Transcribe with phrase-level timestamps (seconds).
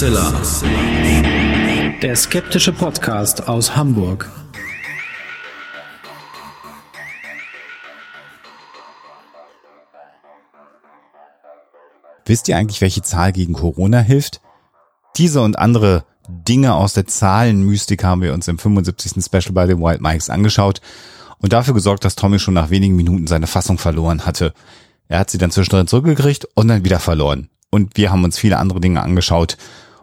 [0.00, 0.32] Mixella.
[2.00, 4.30] Der skeptische Podcast aus Hamburg.
[12.24, 14.40] Wisst ihr eigentlich, welche Zahl gegen Corona hilft?
[15.18, 19.22] Diese und andere Dinge aus der Zahlenmystik haben wir uns im 75.
[19.22, 20.80] Special bei den Wild Mikes angeschaut
[21.40, 24.54] und dafür gesorgt, dass Tommy schon nach wenigen Minuten seine Fassung verloren hatte.
[25.08, 27.50] Er hat sie dann zwischendrin zurückgekriegt und dann wieder verloren.
[27.68, 29.58] Und wir haben uns viele andere Dinge angeschaut.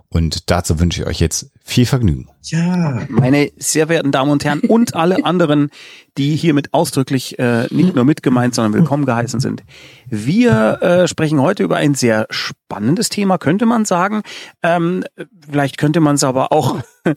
[0.09, 2.29] Und dazu wünsche ich euch jetzt viel Vergnügen.
[2.43, 3.01] Ja.
[3.09, 5.69] Meine sehr verehrten Damen und Herren und alle anderen,
[6.17, 9.63] die hiermit ausdrücklich äh, nicht nur mitgemeint, sondern willkommen geheißen sind.
[10.09, 14.21] Wir äh, sprechen heute über ein sehr spannendes Thema, könnte man sagen.
[14.63, 15.03] Ähm,
[15.49, 16.79] vielleicht könnte man es aber auch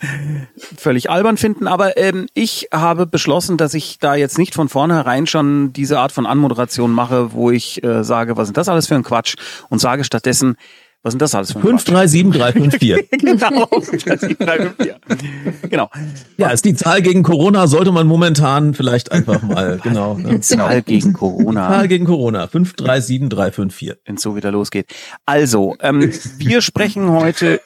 [0.76, 1.68] völlig albern finden.
[1.68, 6.10] Aber ähm, ich habe beschlossen, dass ich da jetzt nicht von vornherein schon diese Art
[6.10, 9.36] von Anmoderation mache, wo ich äh, sage, was ist das alles für ein Quatsch
[9.68, 10.56] und sage stattdessen,
[11.02, 13.10] was sind das alles für ein 537354.
[13.20, 13.66] genau.
[13.66, 15.70] 53754.
[15.70, 15.88] genau.
[16.36, 20.14] Ja, ist die Zahl gegen Corona, sollte man momentan vielleicht einfach mal, genau.
[20.14, 20.40] Ne?
[20.40, 21.68] Zahl gegen Corona.
[21.68, 24.02] Zahl gegen Corona, 537354.
[24.04, 24.92] Wenn es so wieder losgeht.
[25.24, 27.60] Also, ähm, wir sprechen heute.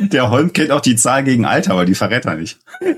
[0.00, 2.58] Der Holm kennt auch die Zahl gegen Alter, aber die verrät er nicht.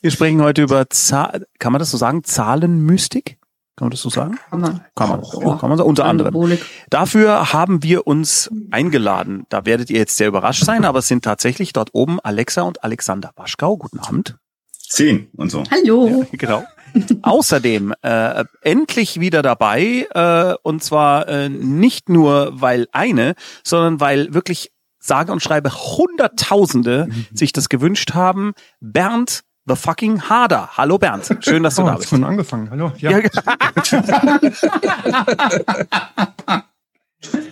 [0.00, 2.24] Wir sprechen heute über Zahl, kann man das so sagen?
[2.24, 3.38] Zahlenmystik?
[3.76, 4.38] Kann man das so sagen?
[4.50, 4.84] Kann man.
[4.94, 5.22] Kann man.
[5.22, 5.56] Ja.
[5.56, 6.58] Kann man sagen, unter anderem.
[6.90, 9.44] Dafür haben wir uns eingeladen.
[9.48, 12.84] Da werdet ihr jetzt sehr überrascht sein, aber es sind tatsächlich dort oben Alexa und
[12.84, 13.78] Alexander Waschkau.
[13.78, 14.36] Guten Abend.
[14.76, 15.62] Zehn und so.
[15.70, 16.26] Hallo.
[16.32, 16.64] Genau.
[17.22, 23.34] Außerdem äh, endlich wieder dabei äh, und zwar äh, nicht nur weil eine,
[23.64, 28.52] sondern weil wirklich sage und schreibe Hunderttausende sich das gewünscht haben.
[28.80, 30.68] Bernd the fucking Harder.
[30.76, 32.08] Hallo Bernd, schön, dass du Oh, da bist.
[32.08, 32.70] schon angefangen.
[32.70, 32.92] Hallo.
[32.98, 33.18] Ja.
[33.18, 33.20] Ja,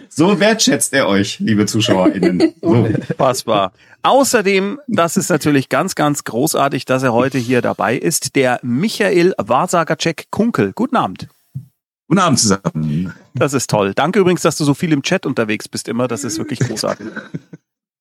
[0.09, 2.55] So wertschätzt er euch, liebe ZuschauerInnen.
[2.61, 2.67] So.
[2.69, 3.73] Unfassbar.
[4.03, 9.35] Außerdem, das ist natürlich ganz, ganz großartig, dass er heute hier dabei ist, der Michael
[9.39, 10.73] Wahrsagercheck Kunkel.
[10.75, 11.29] Guten Abend.
[12.09, 13.15] Guten Abend zusammen.
[13.35, 13.95] Das ist toll.
[13.95, 16.09] Danke übrigens, dass du so viel im Chat unterwegs bist immer.
[16.09, 17.07] Das ist wirklich großartig.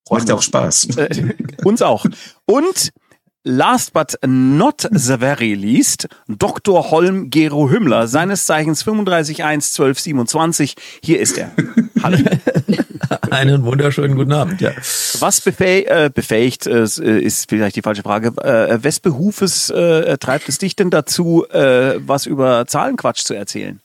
[0.10, 0.98] Macht ja auch Spaß.
[0.98, 2.06] Äh, uns auch.
[2.46, 2.90] Und
[3.44, 6.92] last but not the very least, Dr.
[6.92, 10.76] Holm Gero Hümmler, seines Zeichens 35.1.12.27.
[11.04, 11.52] Hier ist er.
[12.04, 12.18] Hallo.
[13.32, 14.72] Einen wunderschönen guten Abend, ja.
[15.20, 20.50] Was befäh äh, befähigt, äh, ist vielleicht die falsche Frage, äh, wes Behufes äh, treibt
[20.50, 23.80] es dich denn dazu, äh, was über Zahlenquatsch zu erzählen?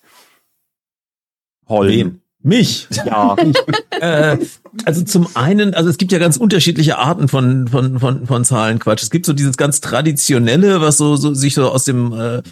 [1.68, 1.88] Holm.
[1.88, 2.23] Wen?
[2.44, 2.88] Mich.
[3.06, 3.36] Ja.
[4.00, 4.36] äh,
[4.84, 9.02] also zum einen, also es gibt ja ganz unterschiedliche Arten von von von von Zahlenquatsch.
[9.02, 12.42] Es gibt so dieses ganz traditionelle, was so, so sich so aus dem äh,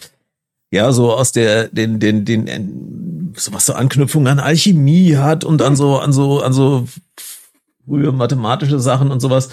[0.73, 2.65] ja so aus der den den den äh,
[3.37, 6.89] so was so Anknüpfung an Alchemie hat und an so an so an so
[7.87, 9.51] frühe mathematische Sachen und sowas.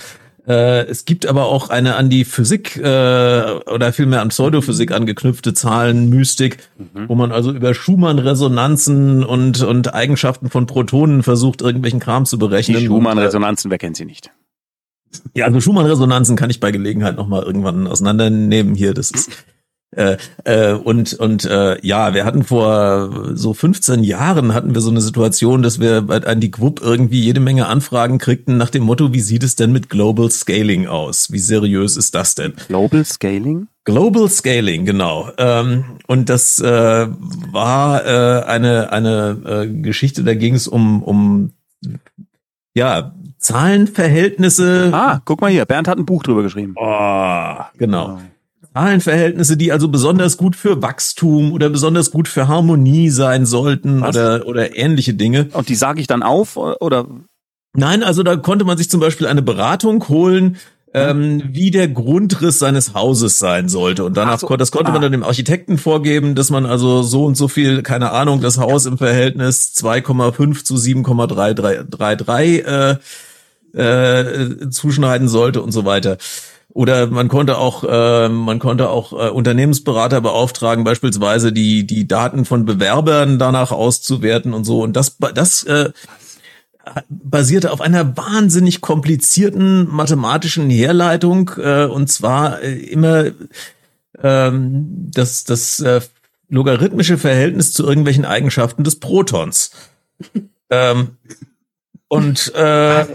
[0.50, 5.54] Äh, es gibt aber auch eine an die Physik äh, oder vielmehr an Pseudophysik angeknüpfte
[5.54, 6.58] Zahlenmystik,
[7.08, 12.80] wo man also über Schumann-Resonanzen und, und Eigenschaften von Protonen versucht, irgendwelchen Kram zu berechnen.
[12.80, 14.32] Die Schumann-Resonanzen, wer kennt sie nicht?
[15.36, 18.96] Ja, also Schumann-Resonanzen kann ich bei Gelegenheit nochmal irgendwann auseinandernehmen hier.
[18.96, 19.30] Das ist
[19.92, 24.92] äh, äh, und und äh, ja, wir hatten vor so 15 Jahren hatten wir so
[24.92, 29.14] eine Situation, dass wir an die GWUP irgendwie jede Menge Anfragen kriegten nach dem Motto,
[29.14, 31.32] wie sieht es denn mit Global Scaling aus?
[31.32, 32.54] Wie seriös ist das denn?
[32.68, 33.68] Global Scaling?
[33.84, 35.32] Global Scaling, genau.
[35.40, 37.08] Ähm, und das äh,
[37.52, 41.54] war äh, eine eine äh, Geschichte, da ging es um um
[42.76, 44.92] ja Zahlenverhältnisse.
[44.94, 46.76] Ah, guck mal hier, Bernd hat ein Buch drüber geschrieben.
[46.78, 48.20] Oh, genau.
[48.74, 54.16] Zahlenverhältnisse, die also besonders gut für Wachstum oder besonders gut für Harmonie sein sollten Was?
[54.16, 55.48] oder, oder ähnliche Dinge.
[55.54, 57.08] Und die sage ich dann auf oder
[57.76, 60.58] Nein, also da konnte man sich zum Beispiel eine Beratung holen,
[60.92, 64.04] ähm, wie der Grundriss seines Hauses sein sollte.
[64.06, 64.48] Und danach, Ach so.
[64.48, 65.04] kon- das konnte man Ah.
[65.04, 68.88] dann dem Architekten vorgeben, dass man also so und so viel, keine Ahnung, das Haus
[68.88, 72.96] im Verhältnis 2,5 zu 7,333 äh,
[73.78, 76.18] äh, zuschneiden sollte und so weiter.
[76.72, 82.46] Oder man konnte auch, äh, man konnte auch äh, Unternehmensberater beauftragen, beispielsweise die die Daten
[82.46, 84.84] von Bewerbern danach auszuwerten und so.
[84.84, 85.92] Und das das äh,
[87.10, 93.32] basierte auf einer wahnsinnig komplizierten mathematischen Herleitung äh, und zwar äh, immer
[94.22, 96.02] ähm, das das äh,
[96.50, 99.72] logarithmische Verhältnis zu irgendwelchen Eigenschaften des Protons.
[100.70, 101.18] ähm,
[102.08, 103.06] und äh,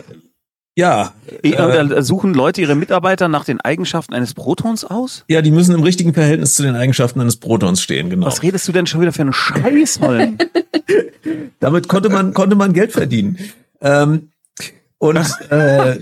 [0.76, 1.12] Ja,
[1.42, 5.24] Äh, äh, suchen Leute ihre Mitarbeiter nach den Eigenschaften eines Protons aus?
[5.28, 8.26] ja, die müssen im richtigen Verhältnis zu den Eigenschaften eines Protons stehen, genau.
[8.26, 10.36] Was redest du denn schon wieder für einen Scheiß, Holm?
[11.60, 13.38] Damit konnte man konnte man Geld verdienen.
[13.80, 14.30] Ähm,
[15.04, 15.16] und
[15.50, 15.98] äh,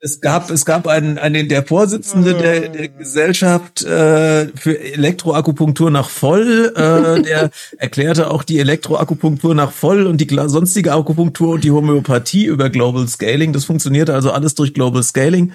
[0.00, 6.08] es gab es gab einen, einen der Vorsitzende der, der Gesellschaft äh, für Elektroakupunktur nach
[6.08, 11.70] voll, äh, der erklärte auch die Elektroakupunktur nach voll und die sonstige Akupunktur und die
[11.70, 13.52] Homöopathie über Global Scaling.
[13.52, 15.52] Das funktionierte also alles durch Global Scaling.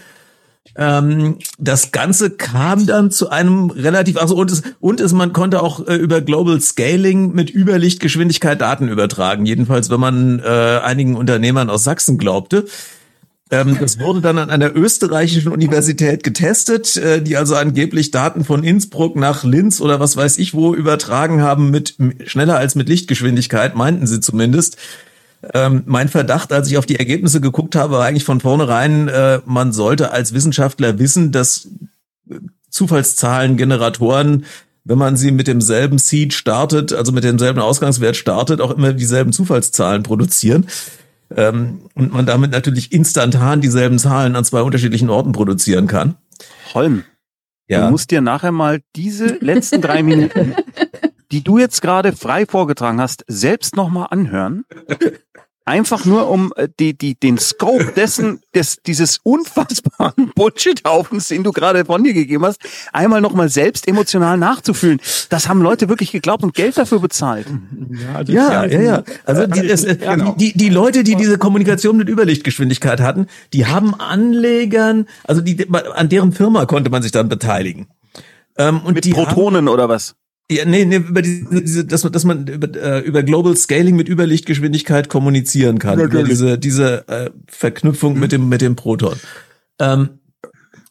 [0.75, 5.61] Ähm, das Ganze kam dann zu einem relativ, also und es, und es, man konnte
[5.61, 9.45] auch äh, über Global Scaling mit Überlichtgeschwindigkeit Daten übertragen.
[9.45, 12.65] Jedenfalls, wenn man äh, einigen Unternehmern aus Sachsen glaubte.
[13.49, 18.63] Ähm, das wurde dann an einer österreichischen Universität getestet, äh, die also angeblich Daten von
[18.63, 23.75] Innsbruck nach Linz oder was weiß ich wo übertragen haben mit schneller als mit Lichtgeschwindigkeit,
[23.75, 24.77] meinten sie zumindest.
[25.53, 29.39] Ähm, mein Verdacht, als ich auf die Ergebnisse geguckt habe, war eigentlich von vornherein, äh,
[29.45, 31.69] man sollte als Wissenschaftler wissen, dass
[32.29, 32.35] äh,
[32.69, 34.45] Zufallszahlengeneratoren,
[34.83, 39.31] wenn man sie mit demselben Seed startet, also mit demselben Ausgangswert startet, auch immer dieselben
[39.31, 40.67] Zufallszahlen produzieren.
[41.35, 46.15] Ähm, und man damit natürlich instantan dieselben Zahlen an zwei unterschiedlichen Orten produzieren kann.
[46.73, 47.03] Holm,
[47.85, 50.55] du musst dir nachher mal diese letzten drei Minuten,
[51.31, 54.63] die du jetzt gerade frei vorgetragen hast, selbst nochmal anhören.
[55.67, 61.51] Einfach nur um äh, die, die, den Scope dessen, des, dieses unfassbaren Bullshit-Haufens, den du
[61.51, 62.61] gerade von dir gegeben hast,
[62.93, 65.01] einmal nochmal selbst emotional nachzufühlen.
[65.27, 67.47] Das haben Leute wirklich geglaubt und Geld dafür bezahlt.
[67.91, 69.03] Ja, also Ja, ja, ja.
[69.25, 70.35] Also die, äh, genau.
[70.39, 76.07] die, die Leute, die diese Kommunikation mit Überlichtgeschwindigkeit hatten, die haben Anlegern, also die, an
[76.07, 77.87] deren Firma konnte man sich dann beteiligen.
[78.57, 80.15] Ähm, und Mit die haben, Protonen oder was?
[80.49, 83.97] Ja, nee, nee, über diese, diese dass man, dass man über, äh, über Global Scaling
[83.97, 85.99] mit Überlichtgeschwindigkeit kommunizieren kann.
[85.99, 89.17] Über diese, diese äh, Verknüpfung mit dem, mit dem Proton.
[89.79, 90.19] Ähm,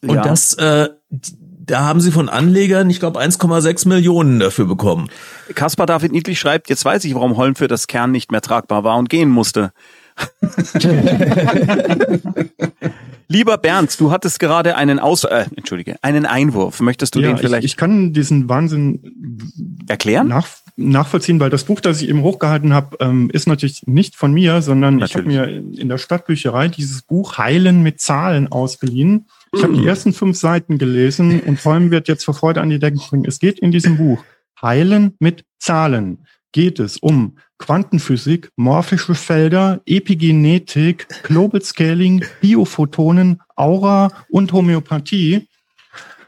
[0.02, 0.22] und Ja.
[0.22, 5.08] das, äh, da haben sie von Anlegern, ich glaube, 1,6 Millionen dafür bekommen.
[5.54, 8.84] Kaspar David Niedlich schreibt, jetzt weiß ich, warum Holm für das Kern nicht mehr tragbar
[8.84, 9.72] war und gehen musste.
[13.28, 16.80] Lieber Bernd, du hattest gerade einen Aus äh, entschuldige, einen Einwurf.
[16.80, 20.28] Möchtest du ja, den vielleicht ich, ich kann diesen Wahnsinn erklären?
[20.28, 20.46] nach,
[20.76, 24.62] nachvollziehen, weil das Buch, das ich eben hochgehalten habe, ähm, ist natürlich nicht von mir,
[24.62, 25.72] sondern ich habe Natürlich.
[25.72, 29.26] mir in der Stadtbücherei dieses Buch Heilen mit Zahlen ausgeliehen.
[29.52, 32.78] Ich habe die ersten fünf Seiten gelesen und Holm wird jetzt vor Freude an die
[32.78, 33.24] Decke springen.
[33.26, 34.22] Es geht in diesem Buch
[34.60, 36.26] Heilen mit Zahlen.
[36.52, 45.48] Geht es um Quantenphysik, morphische Felder, Epigenetik, Global Scaling, Biophotonen, Aura und Homöopathie.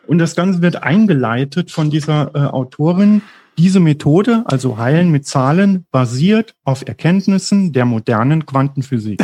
[0.07, 3.23] Und das Ganze wird eingeleitet von dieser äh, Autorin.
[3.59, 9.19] Diese Methode, also Heilen mit Zahlen, basiert auf Erkenntnissen der modernen Quantenphysik.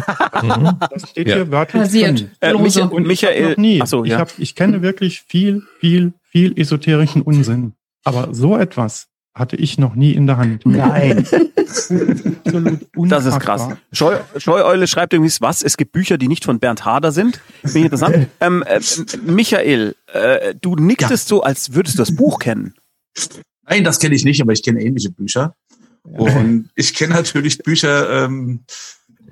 [0.90, 1.36] Das steht Ja.
[1.36, 2.20] hier wörtlich Basiert.
[2.20, 2.30] drin.
[2.40, 3.82] Äh, Und ich Michael, hab noch nie.
[3.86, 4.18] so, ich, ja.
[4.18, 7.74] hab, ich kenne wirklich viel, viel, viel esoterischen Unsinn.
[8.04, 10.64] Aber so etwas hatte ich noch nie in der Hand.
[10.64, 11.26] Nein.
[11.56, 13.68] Absolut Das ist krass.
[13.92, 15.62] Scheu, Scheueule schreibt übrigens was.
[15.62, 17.40] Es gibt Bücher, die nicht von Bernd Hader sind.
[17.62, 18.28] Finde ich interessant.
[18.40, 18.80] ähm, äh,
[19.24, 22.74] Michael, äh, du nicktest so, als würdest du das Buch kennen.
[23.68, 25.54] Nein, das kenne ich nicht, aber ich kenne ähnliche Bücher.
[26.04, 28.60] Und ich kenne natürlich Bücher, ähm,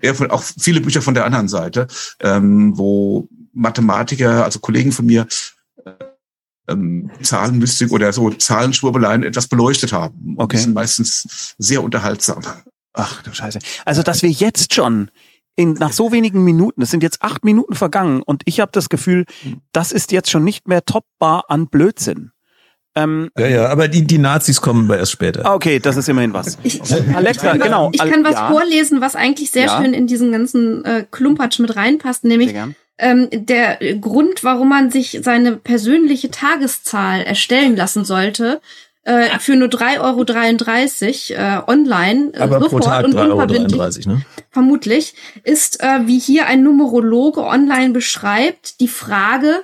[0.00, 1.86] eher von, auch viele Bücher von der anderen Seite,
[2.20, 5.26] ähm, wo Mathematiker, also Kollegen von mir,
[6.68, 10.34] ähm, Zahlenmystik oder so Zahlenschwurbeleien etwas beleuchtet haben.
[10.38, 10.56] Okay.
[10.56, 12.42] Die sind meistens sehr unterhaltsam.
[12.94, 13.58] Ach du Scheiße.
[13.84, 15.10] Also, dass wir jetzt schon
[15.56, 18.88] in, nach so wenigen Minuten, es sind jetzt acht Minuten vergangen und ich habe das
[18.88, 19.24] Gefühl,
[19.72, 22.30] das ist jetzt schon nicht mehr toppbar an Blödsinn.
[22.94, 25.46] Ähm, Ja, ja, aber die, die Nazis kommen aber erst später.
[25.46, 26.58] ah, okay, das ist immerhin was.
[26.62, 26.80] Ich,
[27.14, 27.86] Alexa, ich kann genau.
[27.88, 28.50] Was, ich kann was ja.
[28.50, 29.80] vorlesen, was eigentlich sehr Ja.
[29.80, 32.74] schön in diesen ganzen äh, Klumpatsch mit reinpasst, Sehr nämlich gern.
[32.98, 38.60] Ähm, der Grund, warum man sich seine persönliche Tageszahl erstellen lassen sollte,
[39.04, 44.06] äh, für nur 3,33 Euro äh, online, äh, aber pro sofort Tag und unverbindlich, 3,33
[44.06, 44.26] Euro, ne?
[44.50, 49.62] vermutlich, ist, äh, wie hier ein Numerologe online beschreibt, die Frage,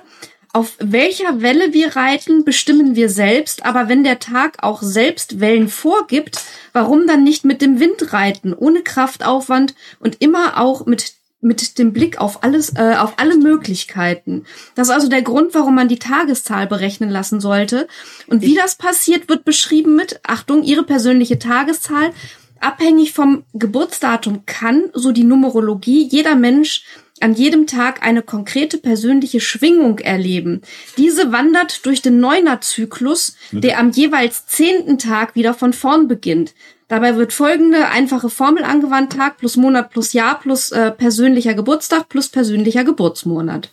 [0.51, 5.69] auf welcher Welle wir reiten, bestimmen wir selbst, aber wenn der Tag auch selbst Wellen
[5.69, 6.41] vorgibt,
[6.73, 11.93] warum dann nicht mit dem Wind reiten, ohne Kraftaufwand und immer auch mit mit dem
[11.93, 14.45] Blick auf alles, äh, auf alle Möglichkeiten.
[14.75, 17.87] Das ist also der Grund, warum man die Tageszahl berechnen lassen sollte.
[18.27, 22.11] Und wie das passiert, wird beschrieben mit, Achtung, Ihre persönliche Tageszahl
[22.59, 26.83] Abhängig vom Geburtsdatum kann, so die Numerologie, jeder Mensch
[27.21, 30.61] an jedem Tag eine konkrete persönliche Schwingung erleben.
[30.97, 36.53] Diese wandert durch den Neuner-Zyklus, der am jeweils zehnten Tag wieder von vorn beginnt.
[36.87, 39.13] Dabei wird folgende einfache Formel angewandt.
[39.13, 43.71] Tag plus Monat plus Jahr plus äh, persönlicher Geburtstag plus persönlicher Geburtsmonat.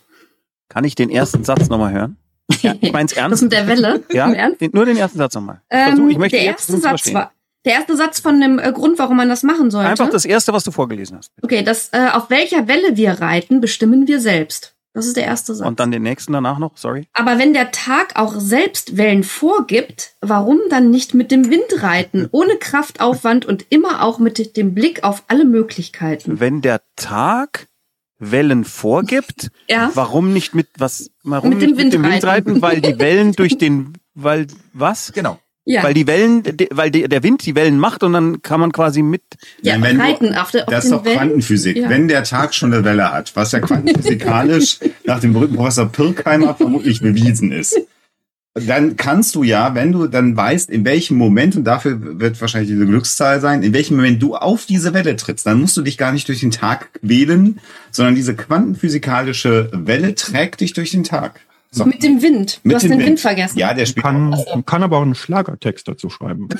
[0.69, 2.17] Kann ich den ersten Satz nochmal hören?
[2.61, 3.31] Ja, ich mein's ernst.
[3.31, 4.03] Das mit der Welle?
[4.11, 5.61] Ja, den, nur den ersten Satz nochmal.
[5.69, 7.13] Ähm, ich möchte der erste Satz verstehen.
[7.15, 7.31] war,
[7.67, 9.89] der erste Satz von dem äh, Grund, warum man das machen sollte.
[9.89, 11.31] Einfach das erste, was du vorgelesen hast.
[11.41, 14.73] Okay, das, äh, auf welcher Welle wir reiten, bestimmen wir selbst.
[14.93, 15.67] Das ist der erste Satz.
[15.67, 17.05] Und dann den nächsten danach noch, sorry.
[17.13, 22.27] Aber wenn der Tag auch selbst Wellen vorgibt, warum dann nicht mit dem Wind reiten,
[22.31, 26.39] ohne Kraftaufwand und immer auch mit dem Blick auf alle Möglichkeiten?
[26.39, 27.67] Wenn der Tag
[28.17, 29.91] Wellen vorgibt, Ja.
[29.93, 31.11] warum nicht mit was?
[31.23, 32.49] Warum Mit nicht dem mit dem Wind Wind reiten.
[32.49, 32.61] reiten?
[32.63, 35.13] Weil die Wellen durch den, weil was?
[35.13, 35.37] Genau.
[35.69, 39.01] Ja, Weil die Wellen, weil der Wind die Wellen macht und dann kann man quasi
[39.01, 39.21] mit.
[39.61, 41.17] ja Nein, wenn du- reiten auf, der, auf Das ist doch Wellen.
[41.17, 41.75] Quantenphysik.
[41.75, 41.89] Ja.
[41.89, 46.55] Wenn der Tag schon eine Welle hat, was ja quantenphysikalisch nach dem berühmten Professor Pirkheimer
[46.55, 47.77] vermutlich bewiesen ist,
[48.53, 52.71] dann kannst du ja, wenn du dann weißt, in welchem Moment, und dafür wird wahrscheinlich
[52.71, 55.97] diese Glückszahl sein, in welchem Moment du auf diese Welle trittst, dann musst du dich
[55.97, 57.59] gar nicht durch den Tag wählen,
[57.91, 61.41] sondern diese quantenphysikalische Welle trägt dich durch den Tag.
[61.77, 61.85] So.
[61.85, 62.59] Mit dem Wind.
[62.63, 63.19] Du Mit hast dem den Wind, Wind.
[63.19, 63.57] vergessen.
[63.59, 66.49] Ja, der spielt Kann, man kann aber auch einen Schlagertext dazu schreiben.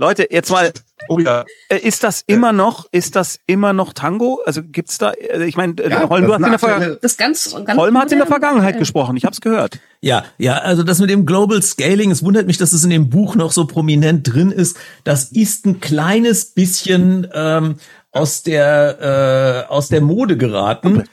[0.00, 0.72] Leute, jetzt mal,
[1.08, 1.44] Oh ja.
[1.70, 4.40] äh, ist das immer noch, ist das immer noch Tango?
[4.46, 7.16] Also gibt's da, äh, ich meine, äh, Ja, Holm, du hast in der Vergangenheit, Das
[7.16, 8.26] ganz, ganz Holm hat in der.
[8.28, 8.78] Vergangenheit Ja.
[8.78, 9.80] gesprochen, ich hab's gehört.
[10.02, 13.08] Ja, ja, also das mit dem Global Scaling, es wundert mich, dass es in dem
[13.10, 14.76] Buch noch so prominent drin ist.
[15.02, 17.76] Das ist ein kleines bisschen ähm,
[18.12, 21.04] aus der äh, aus der Mode geraten.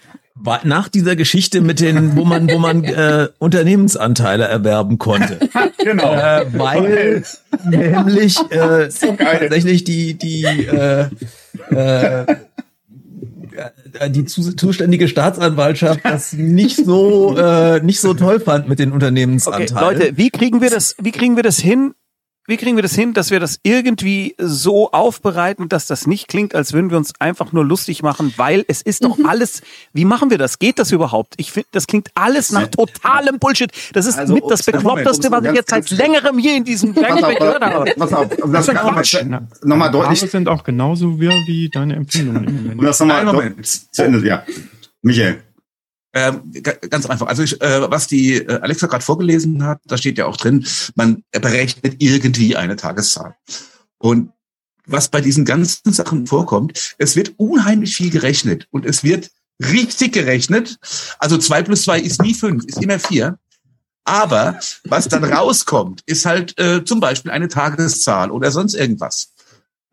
[0.64, 5.40] Nach dieser Geschichte mit den, wo man, wo man äh, Unternehmensanteile erwerben konnte.
[5.78, 6.14] Genau.
[6.14, 7.24] Äh, weil
[7.64, 11.08] nämlich äh, tatsächlich die, die äh,
[11.72, 12.26] äh,
[14.00, 18.90] äh, die zu, zuständige Staatsanwaltschaft das nicht so äh, nicht so toll fand mit den
[18.90, 20.00] Okay, Unternehmensanteilen.
[20.00, 21.94] Leute, wie kriegen wir das, wie kriegen wir das hin?
[22.48, 26.54] Wie kriegen wir das hin, dass wir das irgendwie so aufbereiten, dass das nicht klingt,
[26.54, 29.26] als würden wir uns einfach nur lustig machen, weil es ist doch Mhm.
[29.26, 29.62] alles,
[29.94, 30.60] wie machen wir das?
[30.60, 31.34] Geht das überhaupt?
[31.38, 33.72] Ich finde, das klingt alles nach totalem Bullshit.
[33.94, 36.64] Das ist Also, mit das ups, Moment, Bekloppteste, was ich jetzt seit längerem hier in
[36.64, 37.94] diesem Pass auf, gehört habe.
[37.98, 39.24] pass auf, um das ist Quatsch.
[39.64, 42.80] nochmal deutlich Haare sind auch genauso wirr wie deine Empfindungen im Moment.
[42.80, 43.58] Um das nochmal Einen Moment.
[43.58, 44.44] deutlich zu Ende, ja.
[45.02, 45.42] Michael.
[46.18, 47.28] Ähm, ga- ganz einfach.
[47.28, 50.66] Also ich, äh, was die äh, Alexa gerade vorgelesen hat, da steht ja auch drin,
[50.96, 53.36] man berechnet irgendwie eine Tageszahl.
[53.98, 54.32] Und
[54.88, 59.30] was bei diesen ganzen Sachen vorkommt, es wird unheimlich viel gerechnet und es wird
[59.62, 60.78] richtig gerechnet.
[61.20, 63.38] Also zwei plus zwei ist nie fünf, ist immer vier.
[64.06, 69.34] Aber was dann rauskommt, ist halt äh, zum Beispiel eine Tageszahl oder sonst irgendwas.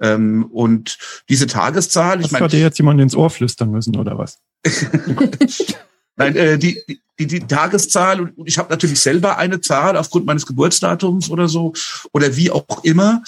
[0.00, 0.98] Ähm, und
[1.28, 4.38] diese Tageszahl, ich Das meine, hat dir jetzt jemand ins Ohr flüstern müssen, oder was?
[6.16, 6.82] Nein, äh, die,
[7.18, 11.72] die, die Tageszahl und ich habe natürlich selber eine Zahl aufgrund meines Geburtsdatums oder so
[12.12, 13.22] oder wie auch immer.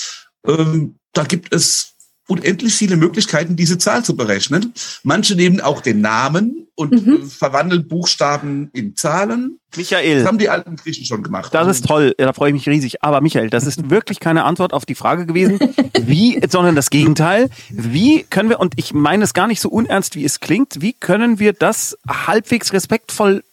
[0.47, 1.94] Ähm, da gibt es
[2.27, 4.73] unendlich viele Möglichkeiten, diese Zahl zu berechnen.
[5.03, 7.23] Manche nehmen auch den Namen und Mhm.
[7.23, 9.59] äh, verwandeln Buchstaben in Zahlen.
[9.71, 11.53] Das Michael, haben die alten Griechen schon gemacht.
[11.55, 13.03] das ist toll, ja, da freue ich mich riesig.
[13.05, 15.59] Aber Michael, das ist wirklich keine Antwort auf die Frage gewesen,
[16.01, 17.51] wie, sondern das Gegenteil.
[17.71, 20.95] Wie können wir, und ich meine es gar nicht so unernst, wie es klingt, wie
[20.95, 23.45] können wir das halbwegs respektvoll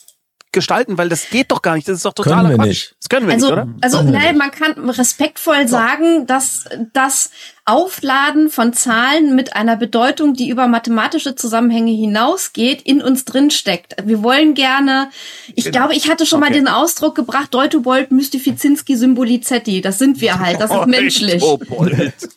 [0.52, 0.98] gestalten?
[0.98, 2.68] Weil das geht doch gar nicht, das ist doch totaler Können wir Quatsch.
[2.68, 2.96] nicht.
[3.00, 3.68] Das können wir Also, nicht, oder?
[3.82, 7.32] also nein, man kann respektvoll sagen, dass das
[7.66, 13.96] Aufladen von Zahlen mit einer Bedeutung, die über mathematische Zusammenhänge hinausgeht, in uns drin steckt.
[14.04, 15.10] Wir wollen gerne,
[15.56, 15.78] ich Genau.
[15.78, 16.56] glaube, ich hatte schon mal Okay.
[16.56, 19.82] den Ausdruck gebracht, Deutobold, Mystifizinski, Symbolizetti.
[19.82, 21.44] Das sind wir halt, das ist menschlich.
[21.44, 21.60] Oh.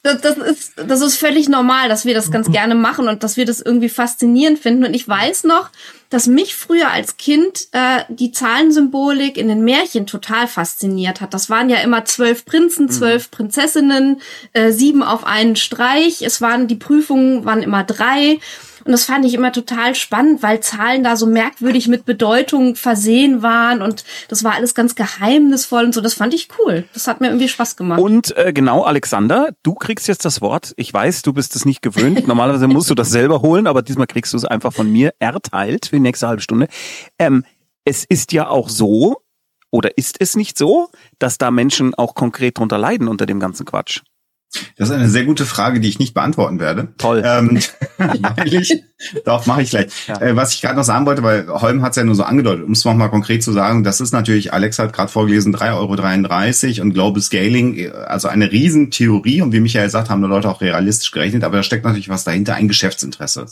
[0.03, 3.37] Das, das, ist, das ist völlig normal, dass wir das ganz gerne machen und dass
[3.37, 4.85] wir das irgendwie faszinierend finden.
[4.85, 5.71] Und ich weiß noch,
[6.11, 11.35] dass mich früher als Kind äh, die Zahlensymbolik in den Märchen total fasziniert hat.
[11.35, 14.21] Das waren ja immer zwölf Prinzen, zwölf Prinzessinnen,
[14.53, 16.23] äh, sieben auf einen Streich.
[16.23, 18.39] Es waren die Prüfungen waren immer drei.
[18.85, 23.43] Und das fand ich immer total spannend, weil Zahlen da so merkwürdig mit Bedeutung versehen
[23.43, 26.03] waren und das war alles ganz geheimnisvoll und so.
[26.03, 26.85] Das fand ich cool.
[26.93, 28.01] Das hat mir irgendwie Spaß gemacht.
[28.01, 30.75] Und äh, genau, Alexander, du kriegst jetzt das Wort.
[30.77, 32.29] Ich weiß, du bist es nicht gewöhnt.
[32.29, 35.87] Normalerweise musst du das selber holen, aber diesmal kriegst du es einfach von mir erteilt
[35.87, 36.69] für die nächste halbe Stunde.
[37.19, 37.45] Ähm,
[37.87, 39.23] es ist ja auch so,
[39.71, 40.89] oder ist es nicht so,
[41.19, 44.03] dass da Menschen auch konkret drunter leiden unter dem ganzen Quatsch?
[44.77, 46.89] Das ist eine sehr gute Frage, die ich nicht beantworten werde.
[46.99, 47.23] Toll.
[47.25, 47.59] Ähm,
[47.99, 48.83] weil ich,
[49.25, 49.87] doch, mache ich gleich.
[50.07, 50.21] Ja.
[50.21, 52.65] Äh, was ich gerade noch sagen wollte, weil Holm hat es ja nur so angedeutet,
[52.65, 56.83] um es nochmal konkret zu sagen, das ist natürlich, Alex hat gerade vorgelesen, 3,33 Euro
[56.83, 60.61] und Global Scaling, äh, also eine Riesentheorie und wie Michael sagt, haben die Leute auch
[60.61, 63.47] realistisch gerechnet, aber da steckt natürlich was dahinter, ein Geschäftsinteresse.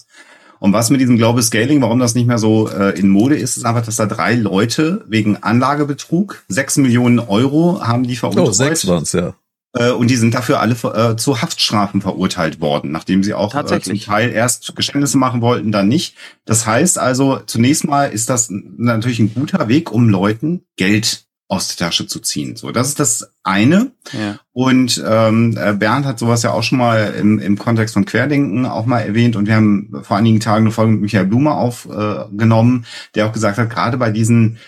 [0.59, 3.57] Und was mit diesem Global Scaling, warum das nicht mehr so äh, in Mode ist,
[3.57, 8.55] ist einfach, dass da drei Leute wegen Anlagebetrug, sechs Millionen Euro haben die Oh, verurteilt.
[8.55, 9.35] sechs waren's ja.
[9.75, 13.81] Äh, und die sind dafür alle äh, zu Haftstrafen verurteilt worden, nachdem sie auch äh,
[13.81, 13.99] zum.
[13.99, 16.17] Teil erst Geständnisse machen wollten, dann nicht.
[16.45, 21.69] Das heißt also, zunächst mal ist das natürlich ein guter Weg, um Leuten Geld aus
[21.69, 22.57] der Tasche zu ziehen.
[22.57, 23.93] So, das ist das eine.
[24.13, 24.39] Ja.
[24.53, 28.65] Und ähm, äh, Bernd hat sowas ja auch schon mal im, im Kontext von Querdenken
[28.65, 29.37] auch mal erwähnt.
[29.37, 33.59] Und wir haben vor einigen Tagen eine Folge mit Michael Blume aufgenommen, der auch gesagt
[33.59, 34.59] hat, gerade bei diesen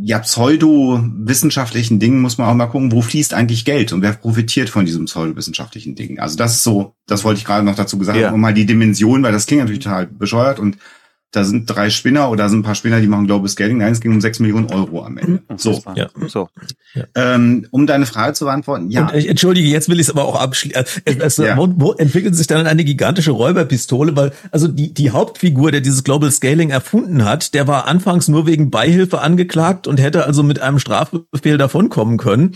[0.00, 4.68] ja, pseudo-wissenschaftlichen Dingen muss man auch mal gucken, wo fließt eigentlich Geld und wer profitiert
[4.70, 6.18] von diesem pseudo-wissenschaftlichen Ding.
[6.18, 8.28] Also das ist so, das wollte ich gerade noch dazu gesagt Ja.
[8.28, 10.76] haben, um mal die Dimension, weil das klingt natürlich total bescheuert und
[11.34, 13.78] da sind drei Spinner oder sind ein paar Spinner, die machen Global Scaling.
[13.78, 15.42] Nein, es ging um sechs Millionen Euro am Ende.
[15.56, 15.82] So.
[15.94, 16.08] Ja.
[16.28, 16.48] So.
[17.14, 19.08] ähm, um deine Frage zu beantworten, ja.
[19.08, 20.84] Und ich, entschuldige, jetzt will ich es aber auch abschließen.
[21.04, 21.56] Es, es, Ja.
[21.56, 24.16] wo, wo entwickelt sich dann eine gigantische Räuberpistole?
[24.16, 28.46] Weil also die die Hauptfigur, der dieses Global Scaling erfunden hat, der war anfangs nur
[28.46, 32.52] wegen Beihilfe angeklagt und hätte also mit einem Strafbefehl davonkommen können.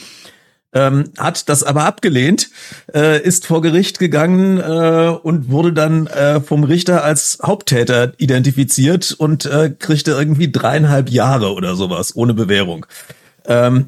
[0.79, 2.51] Ähm, hat das aber abgelehnt,
[2.95, 9.13] äh, ist vor Gericht gegangen äh, und wurde dann äh, vom Richter als Haupttäter identifiziert
[9.19, 12.87] und äh, kriegte irgendwie dreieinhalb Jahre oder sowas ohne Bewährung.
[13.45, 13.87] Ähm,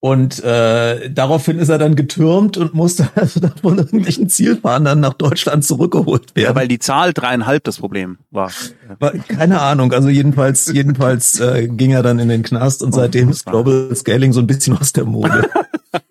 [0.00, 5.12] und äh, daraufhin ist er dann getürmt und musste also dann von irgendwelchen Zielfahndern nach
[5.14, 6.56] Deutschland zurückgeholt Ja, werden.
[6.56, 8.50] weil die Zahl dreieinhalb das Problem war.
[8.98, 13.28] War- Keine Ahnung, also jedenfalls, jedenfalls äh, ging er dann in den Knast und seitdem
[13.28, 15.48] ist Global Scaling so ein bisschen aus der Mode.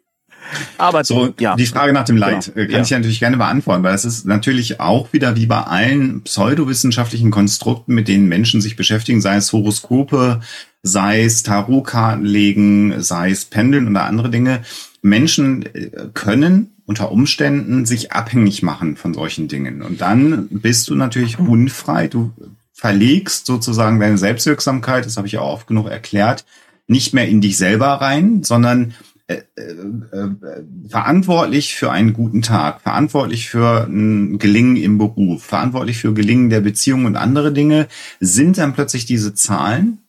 [0.77, 1.55] Aber So, ja.
[1.55, 2.67] die Frage nach dem Leid Genau.
[2.67, 2.81] kann Ja.
[2.81, 7.31] ich ja natürlich gerne beantworten, weil es ist natürlich auch wieder wie bei allen pseudowissenschaftlichen
[7.31, 10.41] Konstrukten, mit denen Menschen sich beschäftigen, sei es Horoskope,
[10.83, 14.61] sei es Tarotkarten legen, sei es Pendeln oder andere Dinge.
[15.01, 19.81] Menschen äh, können unter Umständen sich abhängig machen von solchen Dingen.
[19.83, 22.07] Und dann bist du natürlich unfrei.
[22.07, 22.31] Du
[22.73, 26.45] verlegst sozusagen deine Selbstwirksamkeit, das habe ich ja auch oft genug erklärt,
[26.87, 28.95] nicht mehr in dich selber rein, sondern
[29.29, 36.15] äh, äh, verantwortlich für einen guten Tag, verantwortlich für ein Gelingen im Beruf, verantwortlich für
[36.15, 37.87] Gelingen der Beziehung und andere Dinge,
[38.19, 39.99] sind dann plötzlich diese Zahlen.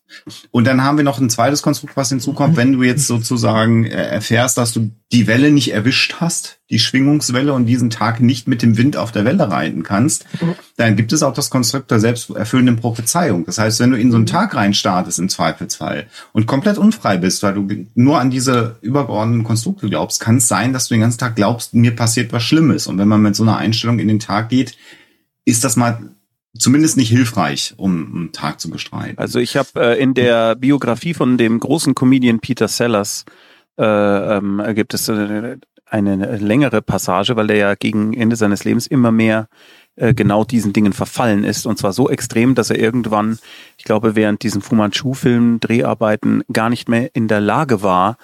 [0.51, 3.91] Und dann haben wir noch ein zweites Konstrukt, was hinzukommt, wenn du jetzt sozusagen äh,
[3.91, 8.63] erfährst, dass du die Welle nicht erwischt hast, die Schwingungswelle und diesen Tag nicht mit
[8.63, 10.25] dem Wind auf der Welle reiten kannst,
[10.77, 13.45] dann gibt es auch das Konstrukt der selbsterfüllenden Prophezeiung.
[13.45, 17.43] Das heißt, wenn du in so einen Tag reinstartest im Zweifelsfall und komplett unfrei bist,
[17.43, 21.19] weil du nur an diese übergeordneten Konstrukte glaubst, kann es sein, dass du den ganzen
[21.19, 22.87] Tag glaubst, mir passiert was Schlimmes.
[22.87, 24.77] Und wenn man mit so einer Einstellung in den Tag geht,
[25.45, 26.11] ist das mal
[26.59, 29.19] zumindest nicht hilfreich, um einen Tag zu bestreiten.
[29.19, 33.25] Also ich habe äh, in der Biografie von dem großen Comedian Peter Sellers
[33.79, 38.87] äh, ähm, gibt es äh, eine längere Passage, weil der ja gegen Ende seines Lebens
[38.87, 39.49] immer mehr
[39.97, 43.39] äh, genau diesen Dingen verfallen ist und zwar so extrem, dass er irgendwann,
[43.77, 48.17] ich glaube, während diesen Fu Manchu-Film Dreharbeiten gar nicht mehr in der Lage war,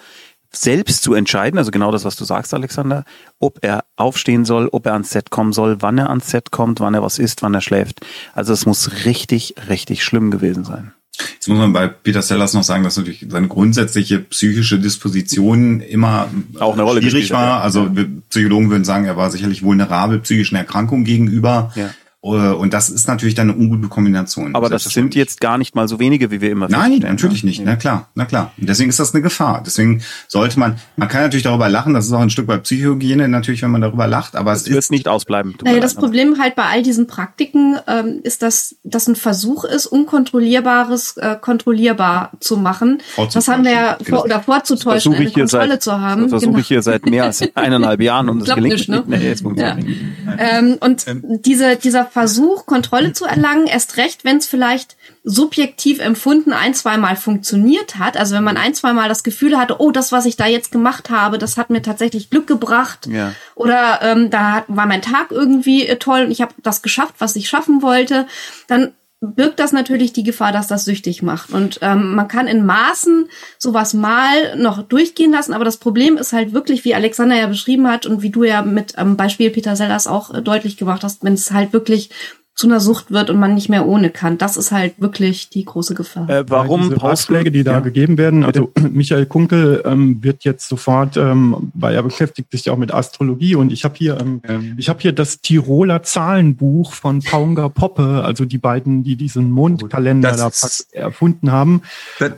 [0.61, 3.05] selbst zu entscheiden, also genau das, was du sagst, Alexander,
[3.39, 6.79] ob er aufstehen soll, ob er ans Set kommen soll, wann er ans Set kommt,
[6.79, 8.05] wann er was isst, wann er schläft.
[8.33, 10.93] Also es muss richtig, richtig schlimm gewesen sein.
[11.33, 16.27] Jetzt muss man bei Peter Sellers noch sagen, dass natürlich seine grundsätzliche psychische Disposition immer
[16.59, 17.61] Auch eine Rolle schwierig gespielt hat, war.
[17.63, 17.89] Also
[18.29, 21.71] Psychologen würden sagen, er war sicherlich vulnerabel psychischen Erkrankungen gegenüber.
[21.75, 21.89] Ja.
[22.35, 24.55] Äh, Und das ist natürlich dann eine ungute Kombination.
[24.55, 27.49] Aber das sind jetzt gar nicht mal so wenige, wie wir immer Nein, natürlich ne?
[27.49, 27.61] nicht.
[27.65, 28.51] Na klar, na klar.
[28.59, 29.63] Und deswegen ist das eine Gefahr.
[29.65, 33.27] Deswegen sollte man, man kann natürlich darüber lachen, das ist auch ein Stück weit Psychohygiene
[33.27, 35.55] natürlich, wenn man darüber lacht, aber es Es wird nicht ausbleiben.
[35.63, 39.63] Naja, das aber- Problem halt bei all diesen Praktiken ähm, ist, dass das ein Versuch
[39.63, 42.99] ist, Unkontrollierbares äh, kontrollierbar zu machen.
[43.33, 44.17] Das haben wir ja Genau.
[44.17, 46.29] vor, oder vorzutäuschen, versuche eine ich hier Kontrolle seit, zu haben.
[46.29, 46.59] versuche Genau.
[46.59, 49.07] ich hier seit mehr als eineinhalb Jahren und es Klappt gelingt nicht, nicht.
[49.07, 49.17] ne?
[49.17, 49.83] Nee, jetzt funktioniert Ja.
[49.83, 50.01] nicht.
[50.37, 51.05] Ähm, und
[51.45, 57.15] diese, dieser Versuch, Kontrolle zu erlangen, erst recht, wenn es vielleicht subjektiv empfunden ein, zweimal
[57.15, 58.17] funktioniert hat.
[58.17, 61.11] Also wenn man ein, zweimal das Gefühl hatte, oh, das, was ich da jetzt gemacht
[61.11, 63.05] habe, das hat mir tatsächlich Glück gebracht.
[63.05, 63.35] Ja.
[63.53, 67.35] Oder ähm, da war mein Tag irgendwie äh, toll und ich habe das geschafft, was
[67.35, 68.25] ich schaffen wollte,
[68.65, 71.51] dann birgt das natürlich die Gefahr, dass das süchtig macht.
[71.51, 76.33] Und ähm, man kann in Maßen sowas mal noch durchgehen lassen, aber das Problem ist
[76.33, 79.75] halt wirklich, wie Alexander ja beschrieben hat und wie du ja mit am Beispiel Peter
[79.75, 82.11] Sellers auch äh, deutlich gemacht hast, wenn es halt wirklich
[82.57, 84.39] zu einer Sucht wird und man nicht mehr ohne kann.
[84.39, 86.27] Das ist halt wirklich die große Gefahr.
[86.27, 87.79] Äh, warum Diese posten Ratschläge, die da Ja.
[87.81, 88.43] gegeben werden.
[88.43, 92.91] Also Michael Kunkel ähm, wird jetzt sofort, ähm, weil er beschäftigt sich ja auch mit
[92.91, 94.41] Astrologie und ich habe hier, ähm,
[94.75, 100.35] ich habe hier das Tiroler Zahlenbuch von Paunga Poppe, also die beiden, die diesen Mondkalender
[100.35, 100.49] da
[100.93, 101.83] erfunden haben.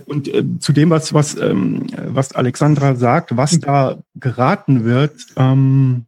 [0.05, 5.13] Und äh, zu dem, was was ähm, was Alexandra sagt, was da geraten wird.
[5.37, 6.07] Ähm,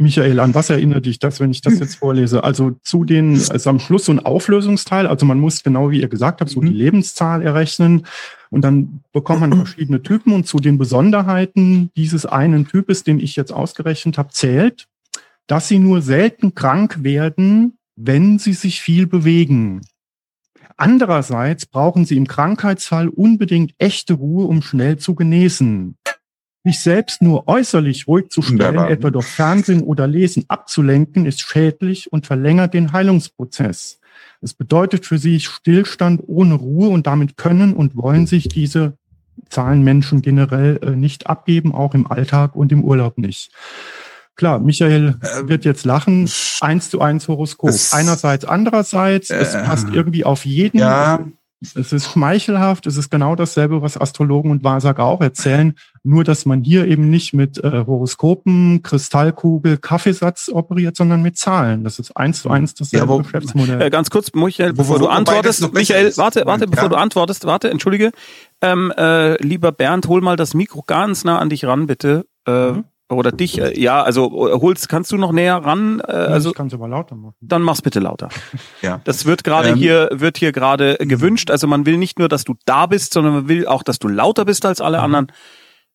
[0.00, 2.42] Michael, an was erinnert dich das, wenn ich das jetzt vorlese?
[2.42, 6.08] Also zu den, also am Schluss so ein Auflösungsteil, also man muss genau wie ihr
[6.08, 8.06] gesagt habt, so die Lebenszahl errechnen
[8.48, 13.36] und dann bekommt man verschiedene Typen und zu den Besonderheiten dieses einen Types, den ich
[13.36, 14.88] jetzt ausgerechnet habe, zählt,
[15.46, 19.82] dass sie nur selten krank werden, wenn sie sich viel bewegen.
[20.78, 25.98] Andererseits brauchen sie im Krankheitsfall unbedingt echte Ruhe, um schnell zu genesen.
[26.64, 28.90] Sich selbst nur äußerlich ruhig zu stellen, Wunderbar.
[28.90, 33.98] etwa durch Fernsehen oder Lesen abzulenken, ist schädlich und verlängert den Heilungsprozess.
[34.42, 38.94] Es bedeutet für sie Stillstand ohne Ruhe und damit können und wollen sich diese
[39.48, 43.50] Zahlenmenschen generell äh, nicht abgeben, auch im Alltag und im Urlaub nicht.
[44.36, 46.30] Klar, Michael wird jetzt lachen.
[46.60, 47.70] Eins zu eins Horoskop.
[47.70, 49.30] Das- Einerseits, andererseits.
[49.30, 50.78] es Äh, passt irgendwie auf jeden.
[50.78, 51.20] Ja,
[51.62, 52.86] Es ist schmeichelhaft.
[52.86, 55.74] Es ist genau dasselbe, was Astrologen und Wahrsager auch erzählen.
[56.02, 61.84] Nur, dass man hier eben nicht mit äh, Horoskopen, Kristallkugel, Kaffeesatz operiert, sondern mit Zahlen.
[61.84, 63.82] Das ist eins zu eins dasselbe Ja, wo- Geschäftsmodell.
[63.82, 66.70] Äh, ganz kurz, Michael, Wo- bevor wo- du wobei antwortest, Michael, warte, warte, Ja.
[66.70, 68.10] bevor du antwortest, warte, entschuldige.
[68.62, 72.24] Ähm, äh, lieber Bernd, hol mal das Mikro ganz nah an dich ran, bitte.
[72.46, 72.84] Äh, Mhm.
[73.10, 76.00] Oder dich, äh, ja, also äh, holst, kannst du noch näher ran?
[76.06, 77.34] Äh, also ich kann es aber lauter machen.
[77.40, 78.28] dann mach's bitte lauter.
[78.82, 79.00] ja.
[79.04, 79.76] Das wird gerade Ähm.
[79.76, 81.50] hier, wird hier gerade gewünscht.
[81.50, 84.08] Also man will nicht nur, dass du da bist, sondern man will auch, dass du
[84.08, 85.26] lauter bist als alle anderen.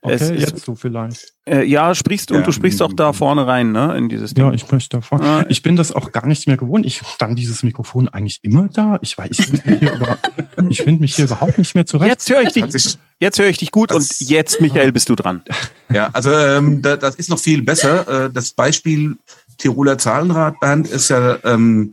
[0.07, 1.33] Es Okay, ist- jetzt so vielleicht.
[1.47, 2.39] Äh, ja, sprichst du Ja.
[2.39, 4.45] und du sprichst auch da vorne rein, ne, in dieses Ding.
[4.45, 5.21] Ja, ich möchte davon.
[5.21, 5.45] Ah.
[5.49, 6.85] Ich bin das auch gar nicht mehr gewohnt.
[6.85, 8.97] Ich stand dieses Mikrofon eigentlich immer da.
[9.01, 10.17] Ich weiß, ich finde mich, hier über-
[10.69, 12.09] ich finde mich hier überhaupt nicht mehr zurecht.
[12.09, 15.15] Jetzt höre ich dich, jetzt höre ich dich gut und Das- jetzt, Michael, bist du
[15.15, 15.43] dran.
[15.91, 18.25] ja, also ähm, da, das ist noch viel besser.
[18.25, 19.17] Äh, das Beispiel
[19.57, 21.91] Tiroler Zahlenradband ist ja ähm,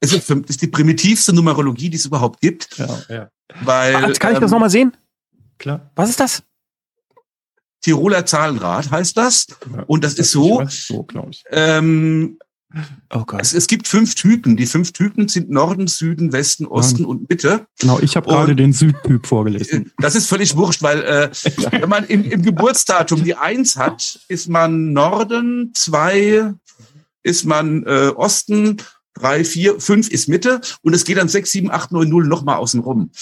[0.00, 3.28] es ist, für- ist die primitivste Numerologie, die es überhaupt gibt, Ja, ja,
[3.62, 4.92] weil Ah, Kann ich das ähm, nochmal sehen?
[5.58, 5.90] klar.
[5.96, 6.42] Was ist das?
[7.86, 9.46] Tiroler Zahlenrad heißt das.
[9.72, 9.84] Ja.
[9.86, 11.44] Und das ist Ich so, so glaube ich.
[11.52, 12.36] ähm,
[13.14, 13.40] Oh Gott.
[13.40, 14.56] es, es gibt fünf Typen.
[14.56, 17.68] Die fünf Typen sind Norden, Süden, Westen, Osten und Mitte.
[17.78, 19.92] Genau, ich habe gerade den Südtyp vorgelesen.
[19.98, 21.30] Das ist völlig wurscht, weil äh,
[21.70, 26.54] wenn man im, im Geburtsdatum die Eins hat, ist man Norden, zwei
[27.22, 28.78] ist man äh, Osten,
[29.14, 32.56] drei, vier, fünf ist Mitte und es geht dann sechs, sieben, acht, neun, null nochmal
[32.56, 33.12] außen rum.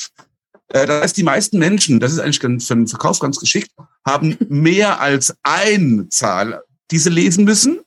[0.68, 3.70] Äh, das heißt, die meisten Menschen, das ist eigentlich für den Verkauf ganz geschickt,
[4.06, 7.80] haben mehr als eine Zahl, die sie lesen müssen.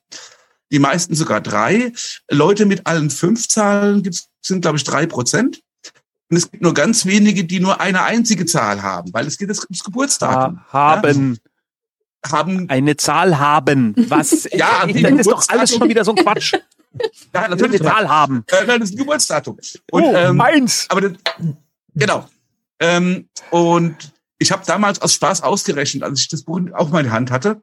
[0.71, 1.93] Die meisten sogar drei.
[2.29, 5.61] Leute mit allen fünf Zahlen gibt's, sind, glaube ich, drei Prozent.
[6.29, 9.49] Und es gibt nur ganz wenige, die nur eine einzige Zahl haben, weil es geht
[9.49, 10.59] ums Geburtsdatum.
[10.73, 11.39] Ha haben.
[12.25, 13.93] Haben, Eine Zahl haben.
[14.09, 14.45] Was?
[14.51, 16.53] Ja, das die ist doch alles schon wieder so ein Quatsch.
[16.53, 16.59] ja,
[17.43, 18.43] Eine natürlich, Zahl haben.
[18.47, 19.57] äh, nein, das ist ein Geburtsdatum.
[19.91, 20.85] Und, oh, ähm, eins.
[20.89, 21.11] aber das,
[21.95, 22.27] genau.
[22.79, 27.05] Ähm, und ich habe damals aus Spaß ausgerechnet, als ich das Buch auch mal in
[27.05, 27.61] der Hand hatte,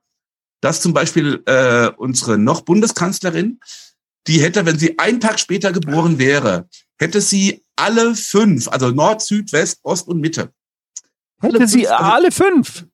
[0.60, 3.60] dass zum Beispiel äh, unsere noch Bundeskanzlerin,
[4.26, 9.20] die hätte, wenn sie einen Tag später geboren wäre, hätte sie alle fünf, also Nord,
[9.22, 10.52] Süd, West, Ost und Mitte.
[11.40, 12.86] Hätte sie fünf, also- alle fünf.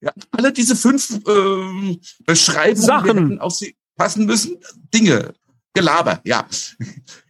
[0.00, 3.38] Ja, alle diese fünf ähm, Beschreibungen Sachen.
[3.38, 4.58] auf sie passen müssen.
[4.92, 5.32] Dinge,
[5.74, 6.44] Gelaber, ja.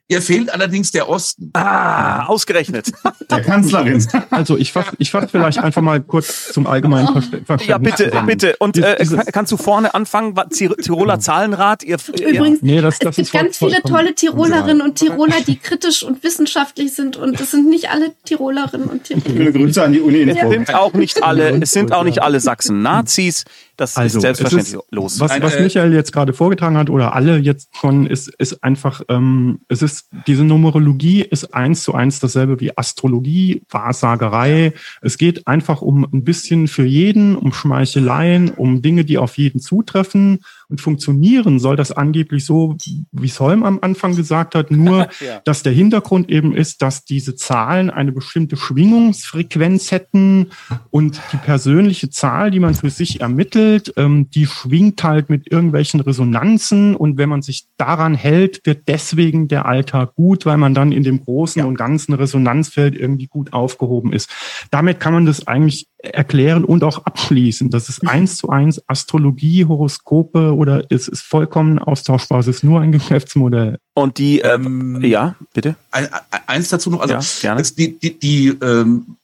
[0.09, 1.51] Ihr fehlt allerdings der Osten.
[1.55, 2.93] Ah, ausgerechnet.
[3.31, 4.07] Der Kanzlerin.
[4.29, 7.67] Also ich fasse ich fass vielleicht einfach mal kurz zum allgemeinen Verständnis.
[7.67, 8.27] Ja, bitte, zusammen.
[8.27, 8.57] bitte.
[8.59, 8.97] Und äh,
[9.33, 10.35] kannst du vorne anfangen?
[10.51, 11.83] Tiroler Zahlenrat?
[11.83, 15.41] Ihr, Übrigens, Nee, das, das es gibt ist voll- ganz viele tolle Tirolerinnen und Tiroler,
[15.47, 17.17] die kritisch und wissenschaftlich sind.
[17.17, 19.51] Und es sind nicht alle Tirolerinnen und Tiroler.
[19.53, 22.83] Grüße an die Uni es sind auch nicht alle, es sind auch nicht alle Sachsen
[22.83, 23.45] Nazis.
[23.83, 25.19] Das Also, ist selbstverständlich ist- los.
[25.19, 29.59] Was, was Michael jetzt gerade vorgetragen hat oder alle jetzt schon, ist, ist einfach, ähm,
[29.67, 34.73] es ist, diese Numerologie ist eins zu eins dasselbe wie Astrologie, Wahrsagerei.
[35.01, 39.59] Es geht einfach um ein bisschen für jeden, um Schmeicheleien, um Dinge, die auf jeden
[39.59, 40.39] zutreffen.
[40.73, 42.79] Und funktionieren soll das angeblich so,
[43.13, 45.43] wie Solm am Anfang gesagt hat, nur, Ja.
[45.45, 50.47] dass der Hintergrund eben ist, dass diese Zahlen eine bestimmte Schwingungsfrequenz hätten
[50.91, 56.01] und die persönliche Zahl, die man für sich ermittelt, ähm, die schwingt halt mit irgendwelchen
[56.01, 60.91] Resonanzen und wenn man sich daran hält, wird deswegen der Alltag gut, weil man dann
[60.91, 64.31] in dem großen und ganzen Resonanzfeld irgendwie gut aufgehoben ist.
[64.71, 67.71] Damit kann man das eigentlich erklären und auch abschließen.
[67.71, 72.41] Das ist eins zu eins Astrologie, Horoskope oder es ist vollkommen austauschbar.
[72.41, 73.79] Es ist nur ein Geschäftsmodell.
[73.95, 75.77] Und die, ähm, ja, bitte.
[75.91, 77.63] Ein, ein, eins dazu noch, also Ja, gerne.
[77.63, 79.17] die, die, die ähm,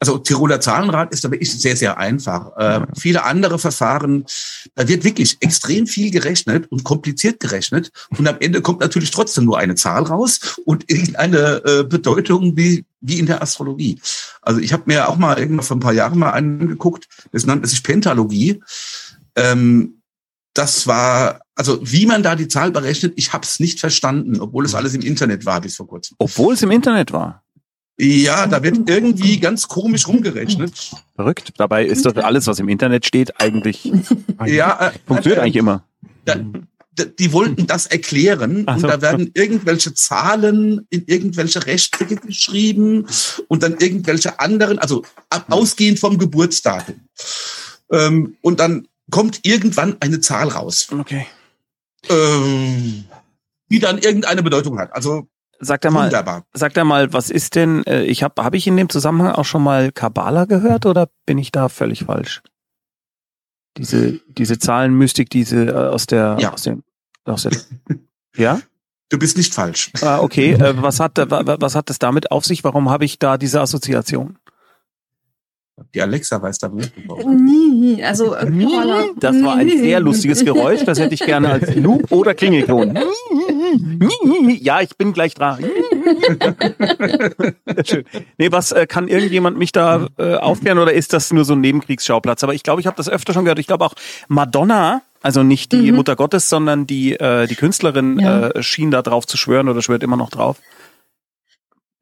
[0.00, 2.56] also Tiroler Zahlenrat ist aber ist sehr, sehr einfach.
[2.56, 4.26] Äh, viele andere Verfahren,
[4.74, 7.90] da wird wirklich extrem viel gerechnet und kompliziert gerechnet.
[8.18, 12.84] Und am Ende kommt natürlich trotzdem nur eine Zahl raus und irgendeine äh, Bedeutung wie,
[13.00, 14.00] wie in der Astrologie.
[14.42, 17.68] Also ich habe mir auch mal irgendwann vor ein paar Jahren mal angeguckt, das nannte
[17.68, 18.62] sich Pentalogie.
[19.36, 20.02] Ähm,
[20.54, 24.64] das war, also wie man da die Zahl berechnet, ich habe es nicht verstanden, obwohl
[24.64, 26.14] es alles im Internet war bis vor kurzem.
[26.18, 27.43] Obwohl es im Internet war.
[27.98, 30.72] Ja, da wird irgendwie ganz komisch rumgerechnet.
[31.14, 31.52] Verrückt.
[31.58, 33.84] Dabei ist doch alles, was im Internet steht, eigentlich,
[34.46, 35.84] Ja, äh, funktioniert äh, eigentlich immer.
[36.24, 36.36] da,
[36.96, 38.86] da, die wollten das erklären Ach und so.
[38.88, 43.06] da werden irgendwelche Zahlen in irgendwelche Rechtecke geschrieben
[43.48, 46.96] und dann irgendwelche anderen, also ab, ausgehend vom Geburtsdatum.
[47.92, 51.26] Ähm, und dann kommt irgendwann eine Zahl raus, Okay.
[52.08, 53.04] ähm,
[53.70, 54.92] die dann irgendeine Bedeutung hat.
[54.94, 55.28] Also
[55.64, 56.44] Sagt er mal, wunderbar.
[56.52, 59.44] sagt er mal, was ist denn, äh, ich habe habe ich in dem Zusammenhang auch
[59.44, 62.42] schon mal Kabbala gehört oder bin ich da völlig falsch?
[63.76, 66.52] Diese diese Zahlenmystik, diese äh, aus der Ja.
[66.52, 66.84] aus dem
[67.24, 67.52] aus der
[68.36, 68.60] Ja?
[69.10, 69.90] Du bist nicht falsch.
[70.02, 72.64] Ah, okay, äh, was hat wa- wa- was hat das damit auf sich?
[72.64, 74.38] Warum habe ich da diese Assoziation?
[75.92, 76.86] Die Alexa weiß da mehr.
[77.26, 79.04] Nie, also äh, Koala.
[79.18, 82.98] Das war ein sehr lustiges Geräusch, das hätte ich gerne als Loop oder Klingelton.
[84.60, 85.58] Ja, ich bin gleich dran.
[87.84, 88.04] Schön.
[88.38, 91.60] Nee, was äh, kann irgendjemand mich da äh, aufklären oder ist das nur so ein
[91.60, 92.42] Nebenkriegsschauplatz?
[92.44, 93.58] Aber ich glaube, ich habe das öfter schon gehört.
[93.58, 93.94] Ich glaube auch
[94.28, 95.96] Madonna, also nicht die Mhm.
[95.96, 98.48] Mutter Gottes, sondern die äh, die Künstlerin Ja.
[98.50, 100.58] äh, schien da drauf zu schwören oder schwört immer noch drauf.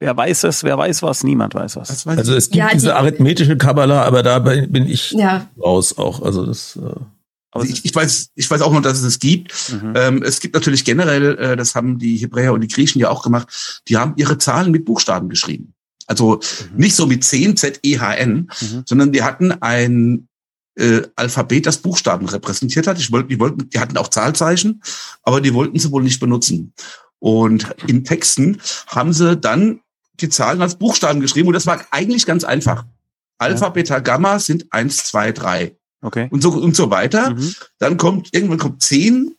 [0.02, 2.06] Wer weiß es, wer weiß was, niemand weiß was.
[2.08, 6.22] Also es gibt Ja, die- diese arithmetische Kabbala, aber da bin ich Ja, raus auch.
[6.22, 6.74] Also das.
[6.76, 6.80] Äh,
[7.52, 9.52] Aber es ich, ich weiß, ich weiß auch noch, dass es es gibt.
[9.70, 9.92] Mhm.
[9.94, 13.22] Ähm, es gibt natürlich generell, äh, das haben die Hebräer und die Griechen ja auch
[13.22, 15.72] gemacht, die haben ihre Zahlen mit Buchstaben geschrieben.
[16.08, 16.40] Also
[16.76, 18.82] nicht so mit 10 Z E H N, Mhm.
[18.86, 20.26] sondern die hatten ein
[20.76, 22.98] äh, Alphabet, das Buchstaben repräsentiert hat.
[22.98, 24.82] Ich wollte, die wollten, die hatten auch Zahlzeichen,
[25.22, 26.72] aber die wollten sie wohl nicht benutzen.
[27.18, 29.80] Und in Texten haben sie dann
[30.20, 32.84] die Zahlen als Buchstaben geschrieben und das war eigentlich ganz einfach.
[33.38, 36.28] Alpha, Beta, Gamma sind eins, zwei, drei Okay.
[36.30, 37.30] und so und so weiter.
[37.30, 37.54] Mhm.
[37.78, 39.34] Dann kommt, irgendwann kommt 10,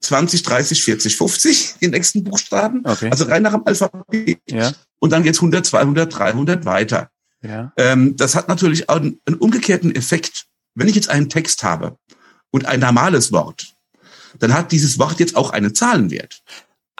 [0.00, 2.82] 20, 30, 40, 50, die nächsten Buchstaben.
[2.84, 3.10] Okay.
[3.10, 4.38] Also rein nach dem Alphabet.
[4.48, 7.10] Ja, Und dann geht's 100, 200, 300 weiter.
[7.42, 7.72] ja.
[7.76, 10.46] Ähm, das hat natürlich auch einen, einen umgekehrten Effekt.
[10.74, 11.96] Wenn ich jetzt einen Text habe
[12.50, 13.74] und ein normales Wort,
[14.38, 16.42] dann hat dieses Wort jetzt auch einen Zahlenwert.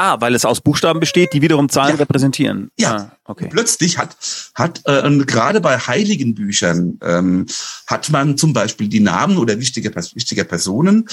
[0.03, 1.97] Ah, weil es aus Buchstaben besteht, die wiederum Zahlen Ja.
[1.97, 2.71] repräsentieren.
[2.79, 2.97] Ja.
[2.97, 3.49] Ah, okay.
[3.51, 4.17] Plötzlich hat,
[4.55, 7.45] hat äh, und gerade bei heiligen Büchern ähm,
[7.87, 11.07] hat man zum Beispiel die Namen oder wichtige, Pers- wichtiger Personen,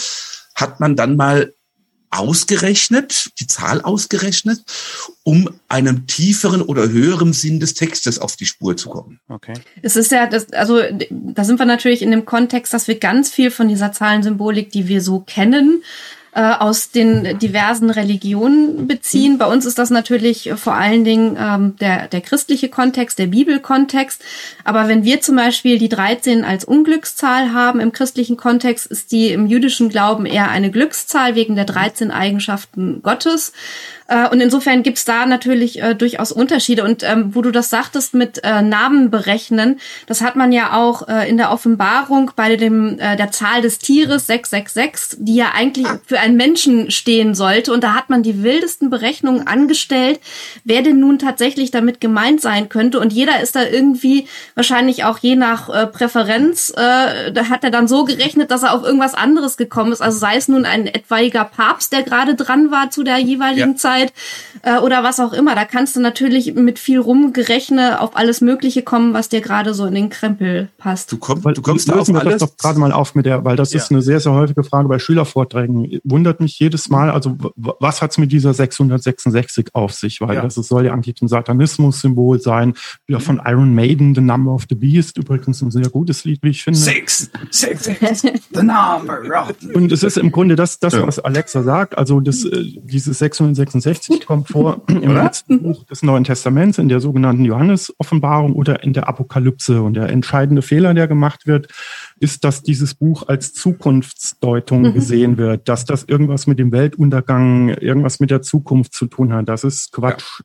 [0.55, 1.53] hat man dann mal
[2.09, 4.63] ausgerechnet, die Zahl ausgerechnet,
[5.23, 9.19] um einem tieferen oder höheren Sinn des Textes auf die Spur zu kommen.
[9.27, 9.55] Okay.
[9.81, 13.29] es ist ja, das, also da sind wir natürlich in dem Kontext, dass wir ganz
[13.29, 15.83] viel von dieser Zahlensymbolik, die wir so kennen,
[16.37, 19.39] äh, aus den diversen Religionen beziehen.
[19.39, 24.23] Bei uns ist das natürlich vor allen Dingen ähm, der, der christliche Kontext, der Bibelkontext.
[24.63, 29.31] Aber wenn wir zum Beispiel die 13 als Unglückszahl haben im christlichen Kontext, ist die
[29.31, 33.51] im jüdischen Glauben eher eine Glückszahl wegen der 13 Eigenschaften Gottes.
[34.07, 36.83] Äh, Und insofern gibt's da natürlich äh, durchaus Unterschiede.
[36.83, 41.07] Und ähm, wo du das sagtest mit äh, Namen berechnen, das hat man ja auch
[41.07, 45.87] äh, in der Offenbarung bei dem äh, der Zahl des Tieres 666, die ja eigentlich
[46.05, 47.73] für einen Menschen stehen sollte.
[47.73, 50.19] Und da hat man die wildesten Berechnungen angestellt,
[50.63, 52.99] wer denn nun tatsächlich damit gemeint sein könnte.
[52.99, 57.71] Und jeder ist da irgendwie wahrscheinlich auch je nach äh, Präferenz, äh, da hat er
[57.71, 60.01] dann so gerechnet, dass er auf irgendwas anderes gekommen ist.
[60.01, 63.75] Also sei es nun ein etwaiger Papst, der gerade dran war zu der jeweiligen Ja.
[63.75, 63.96] Zeit
[64.63, 65.55] äh, oder was auch immer.
[65.55, 69.85] Da kannst du natürlich mit viel Rumgerechne auf alles Mögliche kommen, was dir gerade so
[69.85, 71.11] in den Krempel passt.
[71.11, 73.73] Du, komm, du kommst da auf das doch gerade mal auf mit der, weil das
[73.73, 75.99] ist eine sehr, sehr häufige Frage bei Schülervorträgen.
[76.03, 80.21] Wundert mich jedes Mal, also was hat's mit dieser 666 auf sich?
[80.21, 80.41] Weil Ja.
[80.41, 82.73] das soll ja eigentlich ein Satanismus-Symbol sein.
[83.05, 86.49] Wieder von Iron Maiden, The Number of the Beast, übrigens ein sehr gutes Lied, wie
[86.49, 86.79] ich finde.
[86.79, 88.21] Six, six, six,
[88.53, 91.05] the number of Und es ist im Grunde das, das Ja.
[91.07, 91.97] was Alexa sagt.
[91.97, 93.86] Also das, äh, dieses 666
[94.25, 99.07] kommt vor im letzten Buch des Neuen Testaments, in der sogenannten Johannes-Offenbarung oder in der
[99.07, 99.81] Apokalypse.
[99.81, 101.67] Und der entscheidende Fehler, der gemacht wird,
[102.19, 104.93] ist, dass dieses Buch als Zukunftsdeutung Mhm.
[104.93, 109.47] gesehen wird, dass das irgendwas mit dem Weltuntergang, irgendwas mit der Zukunft zu tun hat.
[109.49, 110.41] Das ist Quatsch.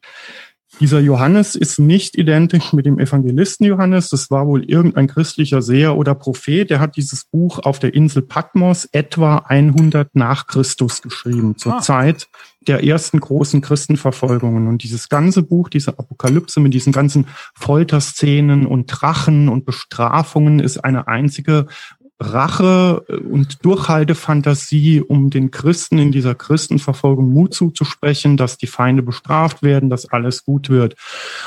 [0.81, 4.09] Dieser Johannes ist nicht identisch mit dem Evangelisten Johannes.
[4.09, 6.70] Das war wohl irgendein christlicher Seher oder Prophet.
[6.70, 11.81] Der hat dieses Buch auf der Insel Patmos etwa 100 nach Christus geschrieben, zur Ah.
[11.81, 12.26] Zeit
[12.68, 14.68] der ersten großen Christenverfolgungen.
[14.68, 20.79] Und dieses ganze Buch, diese Apokalypse mit diesen ganzen Folterszenen und Drachen und Bestrafungen ist
[20.85, 21.66] eine einzige
[22.22, 29.62] Rache und Durchhaltefantasie, um den Christen in dieser Christenverfolgung Mut zuzusprechen, dass die Feinde bestraft
[29.62, 30.96] werden, dass alles gut wird.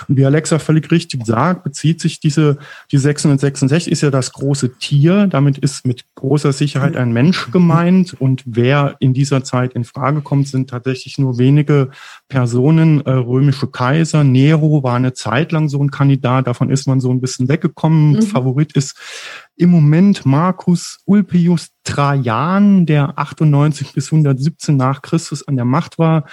[0.08, 2.58] Und wie Alexa völlig richtig sagt, bezieht sich diese,
[2.92, 5.28] die 666 ist ja das große Tier.
[5.28, 8.14] Damit ist mit großer Sicherheit ein Mensch gemeint.
[8.20, 11.90] Und wer in dieser Zeit in Frage kommt, sind tatsächlich nur wenige
[12.28, 13.02] Personen.
[13.06, 16.48] Äh, römische Kaiser, Nero war eine Zeit lang so ein Kandidat.
[16.48, 18.14] Davon ist man so ein bisschen weggekommen.
[18.14, 18.22] Mhm.
[18.24, 18.96] Favorit ist
[19.58, 26.26] im Moment Marcus Ulpius Trajan, der 98 bis 117 nach Christus an der Macht war.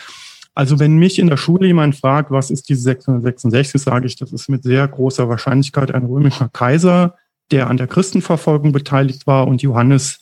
[0.54, 4.32] Also wenn mich in der Schule jemand fragt, was ist diese 666, sage ich, das
[4.32, 7.14] ist mit sehr großer Wahrscheinlichkeit ein römischer Kaiser,
[7.50, 10.21] der an der Christenverfolgung beteiligt war und Johannes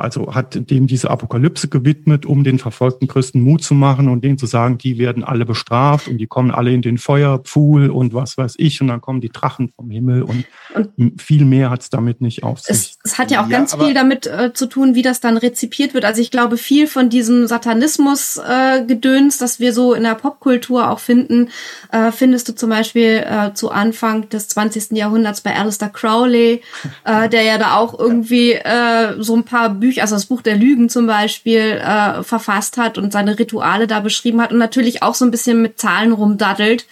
[0.00, 4.38] also hat dem diese Apokalypse gewidmet, um den verfolgten Christen Mut zu machen und denen
[4.38, 8.36] zu sagen, die werden alle bestraft und die kommen alle in den Feuerpfuhl und was
[8.38, 12.20] weiß ich und dann kommen die Drachen vom Himmel und, Und- viel mehr hat's damit
[12.20, 12.70] nicht auf sich.
[12.76, 15.36] Es, es hat ja auch Ja, ganz viel damit äh, zu tun, wie das dann
[15.36, 16.04] rezipiert wird.
[16.04, 21.48] Also ich glaube, viel von diesem Satanismus-Gedöns, das wir so in der Popkultur auch finden,
[21.92, 24.92] äh, findest du zum Beispiel äh, zu Anfang des 20.
[24.92, 26.62] Jahrhunderts bei Alistair Crowley,
[27.04, 30.56] äh, der ja da auch irgendwie äh, so ein paar Bücher, also das Buch der
[30.56, 35.14] Lügen zum Beispiel, äh, verfasst hat und seine Rituale da beschrieben hat und natürlich auch
[35.14, 36.86] so ein bisschen mit Zahlen rumdaddelt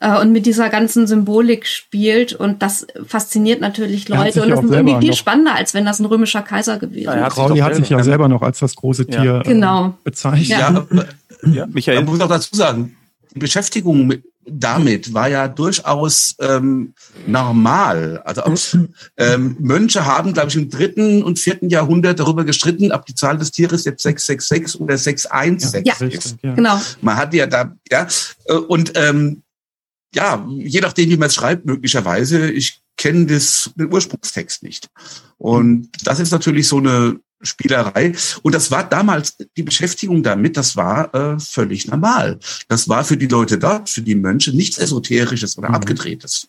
[0.00, 4.64] äh, und mit dieser ganzen Symbolik spielt und das fasziniert natürlich Leute und ja das
[4.64, 7.24] ist irgendwie viel spannender, als wenn das ein römischer Kaiser gewesen Ja, wäre.
[7.24, 9.20] hat sich Crowley hat sich ja selber- noch als das große Ja.
[9.22, 9.94] Tier äh, Genau.
[10.04, 10.58] bezeichnet.
[10.58, 10.86] Ja.
[10.90, 11.04] Ja,
[11.52, 12.02] Ja, Michael.
[12.02, 12.96] man muss auch dazu sagen,
[13.34, 16.94] die Beschäftigung mit, damit war ja durchaus ähm,
[17.26, 18.22] normal.
[18.24, 18.58] Also ob,
[19.16, 23.38] ähm, Mönche haben, glaube ich, im dritten und vierten Jahrhundert darüber gestritten, ob die Zahl
[23.38, 25.92] des Tieres jetzt 666 oder 616 Ja.
[25.94, 26.00] ist.
[26.00, 26.54] Richtig, ja.
[26.54, 26.80] Genau.
[27.00, 28.06] Man hat ja da, ja,
[28.46, 29.42] äh, und ähm,
[30.14, 34.88] ja, je nachdem, wie man es schreibt, möglicherweise, ich kenne das, den Ursprungstext nicht.
[35.38, 38.12] Und das ist natürlich so eine Spielerei.
[38.42, 42.38] Und das war damals, die Beschäftigung damit, das war äh, völlig normal.
[42.68, 45.74] Das war für die Leute dort, für die Mönche, nichts Esoterisches oder Mhm.
[45.76, 46.48] Abgedrehtes.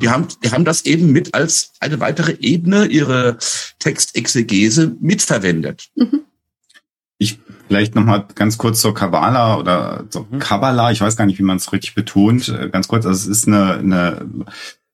[0.00, 3.38] Die haben, die haben das eben mit als eine weitere Ebene ihre
[3.80, 5.90] Textexegese mitverwendet.
[7.18, 10.38] Ich vielleicht noch mal ganz kurz zur Kabbala oder zur Mhm.
[10.38, 10.90] Kabbala.
[10.92, 12.48] Ich weiß gar nicht, wie man es richtig betont.
[12.48, 14.26] Äh, Ganz kurz, also es ist eine, eine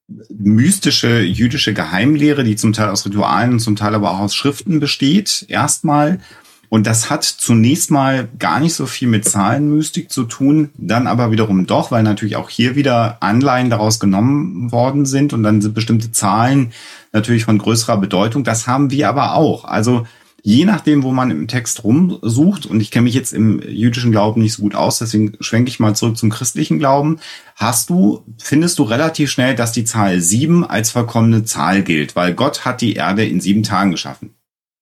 [0.08, 4.80] mystische jüdische Geheimlehre, die zum Teil aus Ritualen und zum Teil aber auch aus Schriften
[4.80, 5.46] besteht.
[5.48, 6.20] Erstmal.
[6.68, 11.30] Und das hat zunächst mal gar nicht so viel mit Zahlenmystik zu tun, dann aber
[11.30, 15.74] wiederum doch, weil natürlich auch hier wieder Anleihen daraus genommen worden sind und dann sind
[15.74, 16.72] bestimmte Zahlen
[17.12, 18.42] natürlich von größerer Bedeutung.
[18.42, 19.64] Das haben wir aber auch.
[19.64, 20.06] Also
[20.46, 24.40] je nachdem, wo man im Text rumsucht, und ich kenne mich jetzt im jüdischen Glauben
[24.40, 27.18] nicht so gut aus, deswegen schwenke ich mal zurück zum christlichen Glauben,
[27.56, 32.32] hast du, findest du relativ schnell, dass die Zahl sieben als vollkommene Zahl gilt, weil
[32.32, 34.35] Gott hat die Erde in sieben Tagen geschaffen.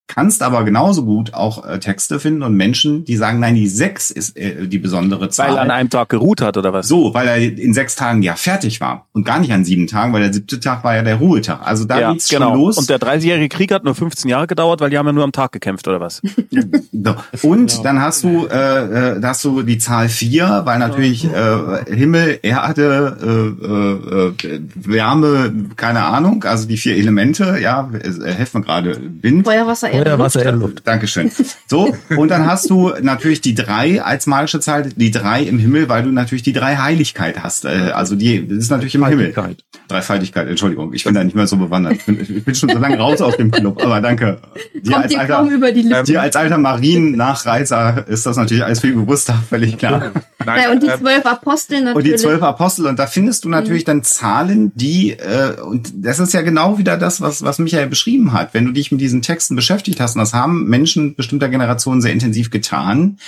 [0.06, 4.10] Kannst aber genauso gut auch äh, Texte finden und Menschen, die sagen, nein, die sechs
[4.10, 5.48] ist äh, die besondere Zahl.
[5.48, 6.88] Weil er an einem Tag geruht hat oder was?
[6.88, 10.12] So, weil er in sechs Tagen ja fertig war und gar nicht an sieben Tagen,
[10.12, 11.60] weil der siebte Tag war ja der Ruhetag.
[11.66, 12.50] Also da ja, geht's genau.
[12.50, 12.76] schon los.
[12.76, 15.32] Und der 30-jährige Krieg hat nur 15 Jahre gedauert, weil die haben ja nur am
[15.32, 16.20] Tag gekämpft oder was?
[17.04, 17.16] So.
[17.42, 21.94] Und dann hast du, äh, äh, da hast du die Zahl vier, weil natürlich äh,
[21.94, 28.60] Himmel, Erde, äh, äh, äh, Wärme, keine Ahnung, also die vier Elemente, ja, äh, helfen
[28.60, 29.44] mir gerade Wind.
[29.44, 30.24] Feuer, Wasser, Erde, Feuer, Luft.
[30.24, 30.82] Wasser, Erde, Luft.
[30.84, 31.30] Dankeschön.
[31.66, 35.88] So, und dann hast du natürlich die drei als magische Zahl, die drei im Himmel,
[35.88, 37.64] weil du natürlich die drei Heiligkeit hast.
[37.64, 39.34] Äh, also die das ist natürlich im Himmel.
[39.88, 40.48] Dreifaltigkeit.
[40.48, 41.94] Entschuldigung, ich bin da nicht mehr so bewandert.
[41.94, 44.38] Ich bin, ich bin schon so lange raus aus dem Club, aber danke.
[44.74, 46.04] Dir Kommt als alter, kaum über die Lippen.
[46.04, 50.12] dir als alter Mariennachreiser ist das natürlich alles viel bewusster, völlig klar.
[50.46, 52.12] Ja, und die äh, zwölf Apostel Und natürlich.
[52.12, 56.34] die zwölf Apostel, und da findest du natürlich dann Zahlen, die, äh, und das ist
[56.34, 58.52] ja genau wieder das, was, was Michael beschrieben hat.
[58.52, 62.12] Wenn du dich mit diesen Texten beschäftigt hast, und das haben Menschen bestimmter Generationen sehr
[62.12, 63.18] intensiv getan,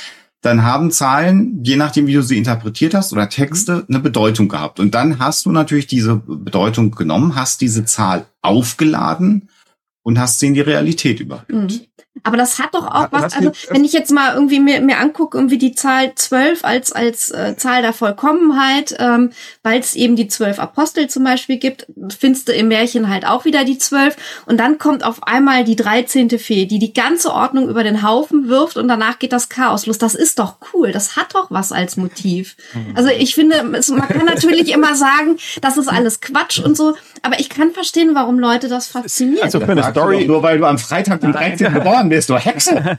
[0.42, 4.80] dann haben Zahlen, je nachdem, wie du sie interpretiert hast, oder Texte, eine Bedeutung gehabt.
[4.80, 9.48] Und dann hast du natürlich diese Bedeutung genommen, hast diese Zahl aufgeladen
[10.02, 11.72] und hast sie in die Realität überführt.
[11.72, 11.95] Mhm.
[12.22, 14.98] Aber das hat doch auch Ja, was, also wenn ich jetzt mal irgendwie mir, mir
[14.98, 19.30] angucke, irgendwie die Zahl 12 als, als äh, Zahl der Vollkommenheit, ähm,
[19.62, 21.86] weil es eben die zwölf Apostel zum Beispiel gibt,
[22.18, 25.76] findest du im Märchen halt auch wieder die zwölf und dann kommt auf einmal die
[25.76, 29.86] dreizehnte Fee, die die ganze Ordnung über den Haufen wirft und danach geht das Chaos
[29.86, 29.98] los.
[29.98, 32.56] Das ist doch cool, das hat doch was als Motiv.
[32.94, 36.94] Also ich finde, es, man kann natürlich immer sagen, das ist alles Quatsch und so,
[37.22, 39.42] aber ich kann verstehen, warum Leute das fasziniert.
[39.42, 41.72] Also für eine Story, Nur weil du am Freitag den 13.
[41.72, 42.96] geboren bist, du Hexe.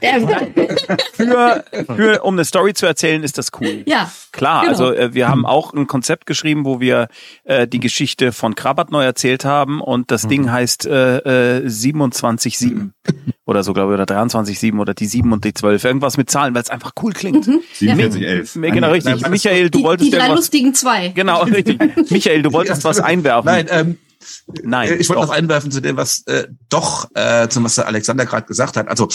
[1.12, 1.64] für,
[1.96, 3.82] für, um eine Story zu erzählen, ist das cool.
[3.86, 4.70] ja, Klar, Genau.
[4.70, 7.08] also äh, wir haben auch ein Konzept geschrieben, wo wir
[7.44, 12.90] äh, die Geschichte von Krabat neu erzählt haben und das Ding heißt äh, äh, 27-7
[13.46, 15.84] oder so, glaube ich, oder 23-7 oder die 7 und die 12.
[15.84, 17.44] Irgendwas mit Zahlen, weil es einfach cool klingt.
[17.44, 18.52] 47, 11.
[18.54, 19.20] Genau, richtig.
[19.20, 21.08] nein, Michael, du die, wolltest die drei lustigen zwei.
[21.08, 21.78] Genau, richtig.
[22.10, 23.46] Michael, du wolltest was einwerfen.
[23.46, 23.98] Nein, ähm,
[24.62, 24.90] Nein.
[24.90, 28.26] Äh, Ich wollte noch einwerfen zu dem, was äh, doch, äh, zum was der Alexander
[28.26, 28.88] gerade gesagt hat.
[28.88, 29.08] Also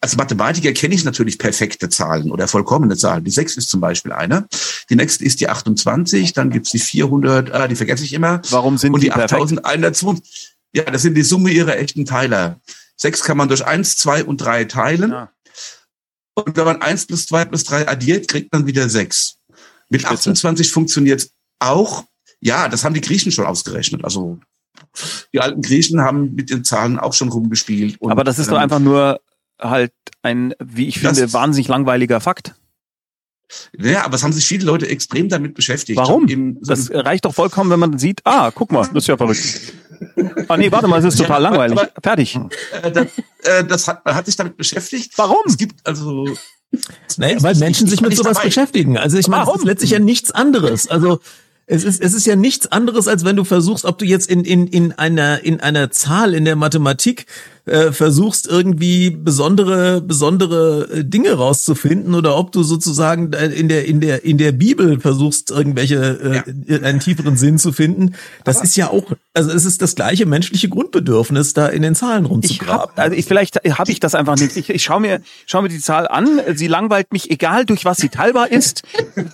[0.00, 3.22] als Mathematiker kenne ich natürlich perfekte Zahlen oder vollkommene Zahlen.
[3.22, 4.48] Die 6 ist zum Beispiel eine.
[4.90, 8.42] Die nächste ist die 28, dann gibt's die 400, ah, die vergesse ich immer.
[8.50, 9.34] Warum sind Und die die perfekt?
[9.34, 10.56] 8120.
[10.74, 12.60] Ja, das sind die Summe ihrer echten Teiler.
[12.96, 15.10] 6 kann man durch 1, 2 und 3 teilen.
[15.10, 15.30] Ja.
[16.34, 19.36] Und wenn man 1 plus 2 plus 3 addiert, kriegt man wieder 6.
[19.88, 20.30] Mit Spitze.
[20.30, 21.28] 28 funktioniert
[21.58, 22.04] auch.
[22.42, 24.04] Ja, das haben die Griechen schon ausgerechnet.
[24.04, 24.38] Also
[25.32, 28.00] die alten Griechen haben mit den Zahlen auch schon rumgespielt.
[28.00, 29.20] Und, Aber das ist doch ähm, einfach nur
[29.60, 32.54] halt ein, wie ich finde, wahnsinnig langweiliger Fakt.
[33.78, 35.98] Ja, aber es haben sich viele Leute extrem damit beschäftigt.
[35.98, 36.26] Warum?
[36.62, 39.40] So Das reicht doch vollkommen, wenn man sieht, ah, guck mal, das ist ja verrückt.
[40.48, 41.78] Ah nee, warte mal, das ist total langweilig.
[41.78, 42.34] aber- Fertig.
[42.82, 43.06] äh, das,
[43.44, 45.12] äh, das hat, man hat sich damit beschäftigt.
[45.16, 45.36] Warum?
[45.46, 46.26] Es gibt also
[47.18, 48.48] Nee, weil Menschen sich mit sowas dabei.
[48.48, 48.98] beschäftigen.
[48.98, 50.88] Also ich meine, es letztlich ja nichts anderes.
[50.88, 51.20] Also
[51.66, 54.44] es ist, es ist ja nichts anderes, als wenn du versuchst, ob du jetzt in,
[54.44, 57.26] in, in einer, in einer Zahl in der Mathematik
[57.66, 63.86] äh, versuchst, irgendwie besondere, besondere äh, Dinge rauszufinden oder ob du sozusagen äh, in der,
[63.86, 68.14] in der, in der Bibel versuchst, irgendwelche, äh, einen tieferen Sinn zu finden.
[68.44, 69.04] Das ist ja auch,
[69.34, 72.80] also es ist das gleiche menschliche Grundbedürfnis, da in den Zahlen Ich rumzugraben.
[72.80, 74.56] hab, also ich, vielleicht habe ich das einfach nicht.
[74.56, 76.40] Ich, ich schaue mir, schau mir die Zahl an.
[76.54, 78.82] Sie langweilt mich, egal durch was sie teilbar ist.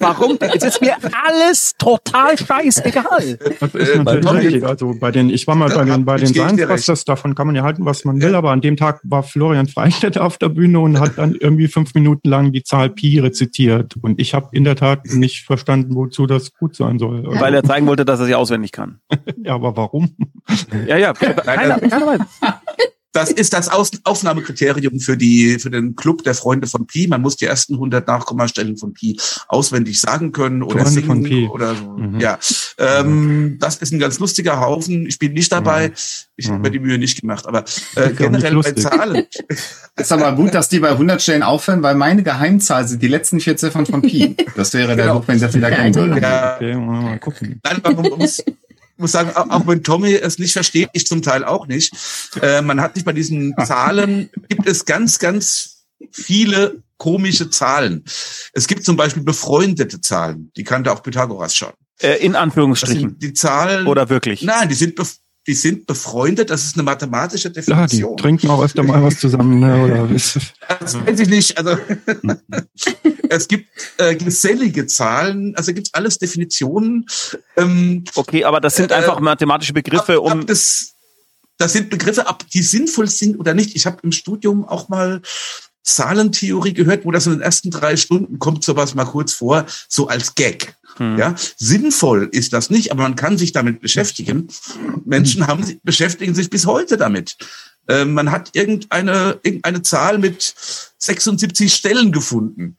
[0.01, 0.37] Warum?
[0.41, 3.39] Es ist mir alles total scheißegal.
[3.61, 4.65] Das ist Äh, bei natürlich.
[4.65, 7.47] Also bei den, ich war mal bei Ja, den, bei ich den Science davon kann
[7.47, 10.49] man ja halten, was man will, aber an dem Tag war Florian Freistetter auf der
[10.49, 13.95] Bühne und hat dann irgendwie fünf Minuten lang die Zahl Pi rezitiert.
[14.01, 17.25] Und ich habe in der Tat nicht verstanden, wozu das gut sein soll.
[17.27, 19.01] Weil er zeigen wollte, dass er sie auswendig kann.
[19.43, 20.17] ja, aber warum?
[20.87, 21.13] Ja, ja.
[21.13, 22.21] Keiner, keiner weiß.
[23.13, 27.09] Das ist das Aus Aufnahmekriterium für die für den Club der Freunde von Pi.
[27.09, 31.23] Man muss die ersten 100 Nachkommastellen von Pi auswendig sagen können oder Freunde singen von
[31.25, 31.49] Pi.
[31.49, 31.97] oder so.
[31.97, 32.21] Mhm.
[32.21, 32.39] Ja,
[32.79, 35.07] ähm, das ist ein ganz lustiger Haufen.
[35.07, 35.93] Ich bin nicht dabei.
[36.37, 36.63] Ich habe Mhm.
[36.63, 37.47] mir die Mühe nicht gemacht.
[37.47, 37.65] Aber
[37.97, 38.73] äh, generell bei.
[38.73, 39.27] Zahlen.
[39.97, 43.41] Ist aber gut, dass die bei 100 Stellen aufhören, weil meine Geheimzahl sind die letzten
[43.41, 44.37] vier Ziffern von Pi.
[44.55, 45.15] Das wäre der Genau.
[45.19, 46.21] Druck, wenn das wieder kennen würde.
[46.21, 47.61] Ja, Okay, mal gucken.
[47.65, 48.45] Nein, man muss,
[48.97, 51.93] muss sagen, auch, auch wenn Tommy es nicht versteht, ich zum Teil auch nicht.
[52.41, 58.05] Äh, man hat nicht bei diesen Zahlen, gibt es ganz, ganz viele komische Zahlen.
[58.53, 61.73] Es gibt zum Beispiel befreundete Zahlen, die kannte auch Pythagoras schon.
[62.03, 63.19] Äh, in Anführungsstrichen.
[63.19, 63.87] die Zahlen.
[63.87, 64.43] Oder wirklich.
[64.43, 68.17] Nein, die sind, bef die sind befreundet, das ist eine mathematische Klar, die Definition.
[68.19, 69.61] trinken auch öfter mal was zusammen.
[69.61, 69.83] Ne?
[69.83, 70.07] Oder
[70.81, 71.57] Das weiß ich nicht.
[71.57, 71.79] Also
[73.31, 77.07] es gibt äh, gesellige Zahlen, also gibt es alles Definitionen.
[77.57, 80.33] Ähm, Okay, aber das sind Äh, einfach mathematische Begriffe, ab, um.
[80.41, 80.93] ab das,
[81.57, 83.75] das sind Begriffe, ab die sinnvoll sind oder nicht.
[83.75, 85.23] Ich habe im Studium auch mal
[85.83, 90.09] Zahlentheorie gehört, wo das in den ersten drei Stunden kommt sowas mal kurz vor, so
[90.09, 90.77] als Gag.
[90.99, 91.19] Hm.
[91.19, 94.49] Ja, sinnvoll ist das nicht, aber man kann sich damit beschäftigen.
[95.05, 97.37] Menschen haben, sich- beschäftigen sich bis heute damit.
[97.89, 100.55] Äh, man hat irgendeine, irgendeine Zahl mit
[100.99, 102.77] 76 Stellen gefunden,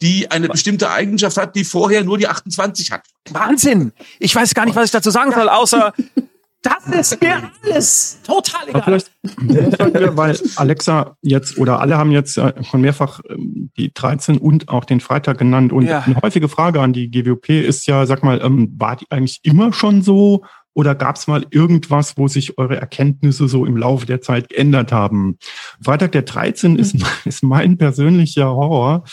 [0.00, 3.02] die eine bestimmte Eigenschaft hat, die vorher nur die 28 hat.
[3.30, 3.92] Wahnsinn!
[4.18, 5.92] Ich weiß gar nicht, was ich dazu sagen soll, außer
[6.62, 8.82] das ist mir alles total egal.
[8.82, 14.38] vielleicht, wir, weil Alexa jetzt oder alle haben jetzt äh, schon mehrfach ähm, die 13
[14.38, 15.72] und auch den Freitag genannt.
[15.72, 16.00] Und Ja.
[16.00, 19.72] eine häufige Frage an die GWP ist ja, sag mal, ähm, war die eigentlich immer
[19.72, 20.44] schon so?
[20.72, 24.92] Oder gab es mal irgendwas, wo sich eure Erkenntnisse so im Laufe der Zeit geändert
[24.92, 25.36] haben?
[25.82, 29.04] Freitag der 13 ist, ist mein persönlicher Horror.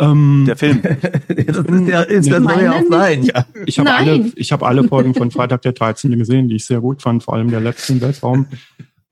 [0.00, 0.80] Ähm, Der Film.
[1.28, 3.46] das ist ja, ist, das soll ja auch sein, ja.
[3.66, 4.08] Ich habe Nein.
[4.08, 6.16] alle, ich habe alle Folgen von Freitag der 13.
[6.18, 8.46] gesehen, die ich sehr gut fand, vor allem der letzten Weltraum.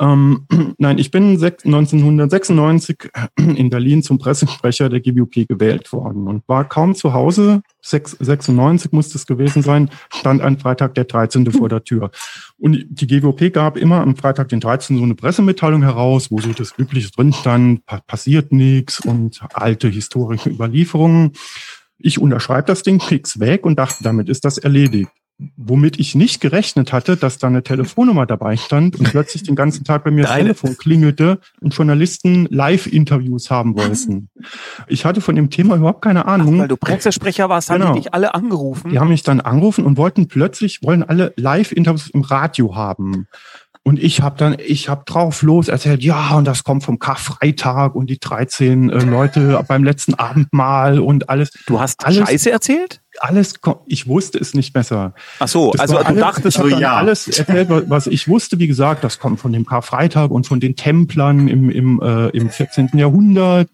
[0.00, 0.46] Ähm,
[0.78, 6.68] nein, ich bin sech- 1996 in Berlin zum Pressesprecher der GWP gewählt worden und war
[6.68, 7.62] kaum zu Hause.
[7.80, 11.50] Sechs- 96 muss es gewesen sein, stand ein Freitag der 13.
[11.52, 12.10] vor der Tür.
[12.58, 14.98] Und die GWP gab immer am Freitag den 13.
[14.98, 19.88] so eine Pressemitteilung heraus, wo so das Übliche drin stand, pa passiert nichts und alte
[19.88, 21.32] historische Überlieferungen.
[21.98, 25.10] Ich unterschreibe das Ding, krieg's weg und dachte, damit ist das erledigt.
[25.58, 29.84] Womit ich nicht gerechnet hatte, dass da eine Telefonnummer dabei stand und plötzlich den ganzen
[29.84, 30.34] Tag bei mir das.
[30.34, 34.30] Telefon klingelte und Journalisten Live-Interviews haben wollten.
[34.86, 36.58] Ich hatte von dem Thema überhaupt keine Ahnung.
[36.60, 37.92] Weil du Pressesprecher warst, haben Genau.
[37.92, 38.90] die dich alle angerufen.
[38.90, 43.26] Die haben mich dann angerufen und wollten plötzlich, wollen alle Live-Interviews im Radio haben.
[43.82, 47.94] Und ich habe dann, ich habe drauf los erzählt, ja, und das kommt vom Karfreitag
[47.94, 51.52] und die 13 äh, Leute beim letzten Abendmahl und alles.
[51.66, 53.00] Du hast alles, Scheiße erzählt?
[53.20, 53.54] Alles,
[53.86, 55.14] ich wusste es nicht besser.
[55.38, 56.96] Ach so, Das also du alles, dachtest, so, ja.
[56.96, 58.58] alles erzählt, was- ich wusste.
[58.58, 62.50] Wie gesagt, das kommt von dem Karfreitag und von den Templern im, im, äh, im
[62.50, 62.90] 14.
[62.94, 63.68] Jahrhundert.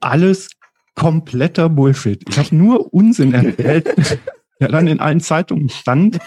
[0.00, 0.48] Alles
[0.94, 2.22] kompletter Bullshit.
[2.28, 3.88] Ich habe nur Unsinn erzählt,
[4.60, 6.18] der dann in allen Zeitungen stand.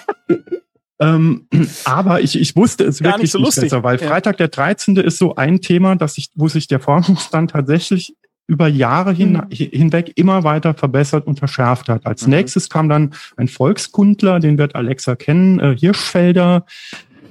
[1.00, 1.48] Ähm,
[1.86, 3.64] aber ich, ich wusste es Gar wirklich nicht so lustig.
[3.66, 4.08] besser, weil Ja.
[4.08, 4.96] Freitag der 13.
[4.98, 8.16] ist so ein Thema, dass ich, wo sich der Forschungsstand tatsächlich
[8.48, 9.42] über Jahre hin, Mhm.
[9.50, 12.06] hinweg immer weiter verbessert und verschärft hat.
[12.06, 12.34] Als Mhm.
[12.34, 16.66] nächstes kam dann ein Volkskundler, den wird Alexa kennen, äh, Hirschfelder.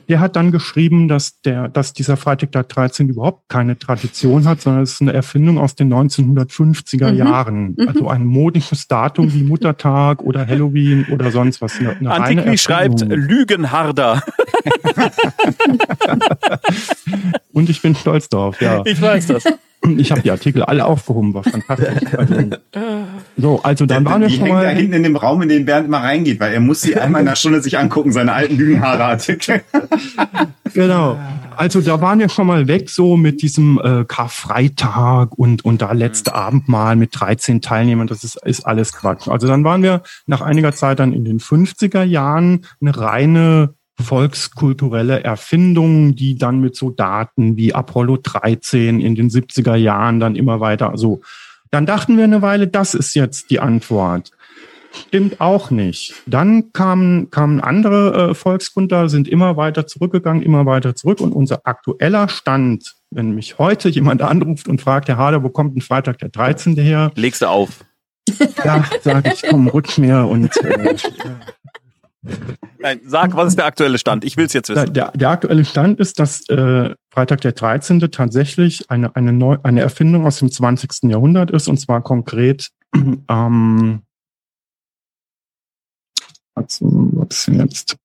[0.08, 4.60] Der hat dann geschrieben, dass der, dass dieser Freitag der 13 überhaupt keine Tradition hat,
[4.60, 7.18] sondern es ist eine Erfindung aus den 1950er Mhm.
[7.18, 7.74] Jahren.
[7.78, 7.88] Mhm.
[7.88, 11.78] Also ein modisches Datum wie Muttertag oder Halloween oder sonst was.
[11.78, 13.00] Eine, eine Antiqui schreibt.
[13.08, 14.22] Lügenharder.
[17.52, 18.82] Und ich bin stolz drauf, ja.
[18.84, 19.44] Ich weiß das.
[19.96, 21.88] Ich habe die Artikel alle aufgehoben, war fantastisch.
[22.16, 22.50] Also,
[23.36, 24.74] so, also dann waren wir die schon hängen da mal.
[24.74, 27.26] hinten in dem Raum, in den Bernd mal reingeht, weil er muss sie einmal in
[27.26, 29.62] der Stunde sich angucken, seine alten Lügenhaare-Artikel.
[30.74, 31.18] Genau.
[31.54, 35.92] Also da waren wir schon mal weg so mit diesem äh, Karfreitag und, und da
[35.92, 38.06] letzte Abendmahl mit 13 Teilnehmern.
[38.06, 39.28] Das ist, ist alles Quatsch.
[39.28, 45.22] Also dann waren wir nach einiger Zeit dann in den 50er Jahren eine reine volkskulturelle
[45.24, 50.60] Erfindung, die dann mit so Daten wie Apollo 13 in den 70er Jahren dann immer
[50.60, 51.20] weiter, also
[51.70, 54.30] dann dachten wir eine Weile, das ist jetzt die Antwort.
[54.94, 56.14] Stimmt auch nicht.
[56.26, 61.20] Dann kamen, kamen andere äh, Volkskundler, sind immer weiter zurückgegangen, immer weiter zurück.
[61.20, 65.76] Und unser aktueller Stand, wenn mich heute jemand anruft und fragt, Herr Hader, wo kommt
[65.76, 66.76] ein Freitag der 13.
[66.76, 67.10] her?
[67.14, 67.84] Legst du auf.
[68.64, 70.26] Ja, sage ich, komm, rutsch mir.
[70.26, 70.94] Und äh,
[72.78, 74.24] Nein, sag, was ist der aktuelle Stand?
[74.24, 74.92] Ich will es jetzt wissen.
[74.92, 78.00] der, der aktuelle Stand ist, dass äh, Freitag der 13.
[78.10, 81.10] tatsächlich eine, eine, neu, eine Erfindung aus dem 20.
[81.10, 82.70] Jahrhundert ist, und zwar konkret
[83.28, 84.02] ähm,
[86.54, 87.96] also, was jetzt?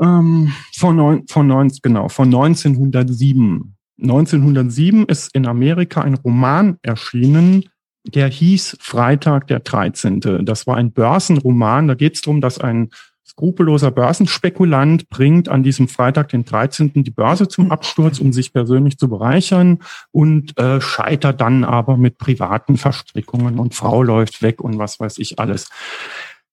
[0.00, 3.76] Ähm, von, neun, von, neun, genau, von 1907.
[3.98, 7.68] 1907 ist in Amerika ein Roman erschienen,
[8.14, 10.44] der hieß Freitag der 13.
[10.44, 11.88] Das war ein Börsenroman.
[11.88, 12.90] Da geht es darum, dass ein
[13.26, 17.04] skrupelloser Börsenspekulant bringt an diesem Freitag, den 13.
[17.04, 19.80] die Börse zum Absturz, um sich persönlich zu bereichern
[20.12, 25.18] und äh, scheitert dann aber mit privaten Verstrickungen und Frau läuft weg und was weiß
[25.18, 25.68] ich alles.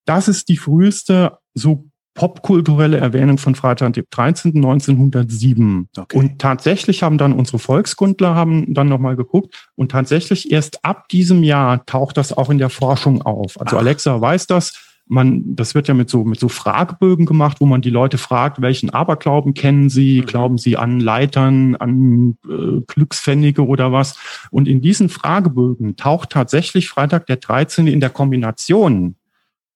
[0.06, 4.56] Das ist die früheste so popkulturelle Erwähnung von Freitag dem 13.
[4.56, 5.90] 1907.
[5.98, 6.18] Okay.
[6.18, 11.44] Und tatsächlich haben dann unsere Volkskundler haben dann nochmal geguckt und tatsächlich erst ab diesem
[11.44, 13.60] Jahr taucht das auch in der Forschung auf.
[13.60, 13.82] Also Ach.
[13.82, 14.90] Alexa weiß das.
[15.06, 18.62] Man, das wird ja mit so, mit so Fragebögen gemacht, wo man die Leute fragt,
[18.62, 20.22] welchen Aberglauben kennen sie?
[20.22, 20.26] Mhm.
[20.28, 24.18] Glauben sie an Leitern, an äh, Glückspfennige oder was?
[24.50, 27.88] Und in diesen Fragebögen taucht tatsächlich Freitag der 13.
[27.88, 29.16] in der Kombination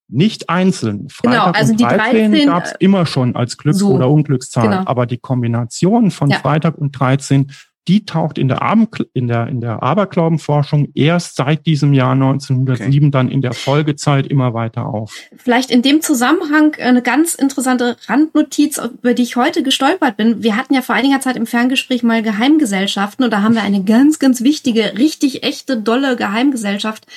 [0.09, 1.09] nicht einzeln.
[1.09, 3.91] Freitag also und die 13, 13, gab es immer schon als Glücks- so.
[3.91, 4.69] oder Unglückszahl.
[4.69, 4.83] Genau.
[4.85, 6.39] Aber die Kombination von Ja.
[6.39, 7.51] Freitag und 13,
[7.87, 13.11] die taucht in der, Abend, in der, in der Aberglaubenforschung erst seit diesem Jahr 1907
[13.11, 15.13] dann in der Folgezeit immer weiter auf.
[15.37, 20.43] Vielleicht in dem Zusammenhang eine ganz interessante Randnotiz, über die ich heute gestolpert bin.
[20.43, 23.83] Wir hatten ja vor einiger Zeit im Ferngespräch mal Geheimgesellschaften und da haben wir eine
[23.83, 27.07] ganz, ganz wichtige, richtig echte, dolle Geheimgesellschaft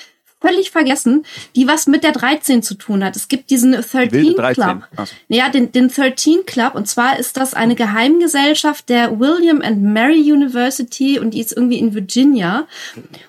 [0.41, 1.25] völlig vergessen,
[1.55, 3.17] die was mit der 13 zu tun hat.
[3.17, 4.65] Es gibt diesen 13 Wilde 13.
[4.65, 4.83] Club.
[4.97, 5.15] Achso.
[5.29, 6.75] Ja, den, den 13 Club.
[6.75, 11.79] Und zwar ist das eine Geheimgesellschaft der William and Mary University und die ist irgendwie
[11.79, 12.67] in Virginia.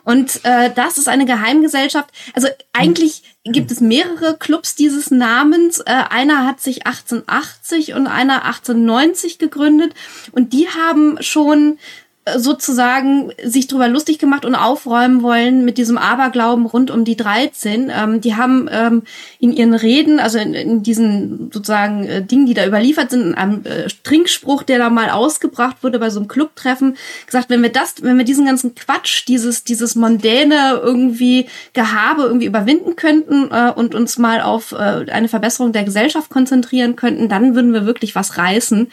[0.03, 2.09] Und äh, das ist eine Geheimgesellschaft.
[2.33, 5.79] Also eigentlich gibt es mehrere Clubs dieses Namens.
[5.79, 9.93] Äh, einer hat sich 1880 und einer 1890 gegründet.
[10.31, 11.79] Und die haben schon
[12.37, 17.91] sozusagen sich drüber lustig gemacht und aufräumen wollen mit diesem Aberglauben rund um die 13.
[17.91, 19.01] Ähm, die haben ähm,
[19.39, 23.33] in ihren Reden, also in, in diesen sozusagen äh, Dingen, die da überliefert sind, in
[23.33, 26.95] einem äh, Trinkspruch, der da mal ausgebracht wurde bei so einem Clubtreffen,
[27.25, 32.45] gesagt, wenn wir das, wenn wir diesen ganzen Quatsch, dieses, dieses mondäne irgendwie Gehabe irgendwie
[32.45, 37.55] überwinden könnten äh, und uns mal auf äh, eine Verbesserung der Gesellschaft konzentrieren könnten, dann
[37.55, 38.91] würden wir wirklich was reißen.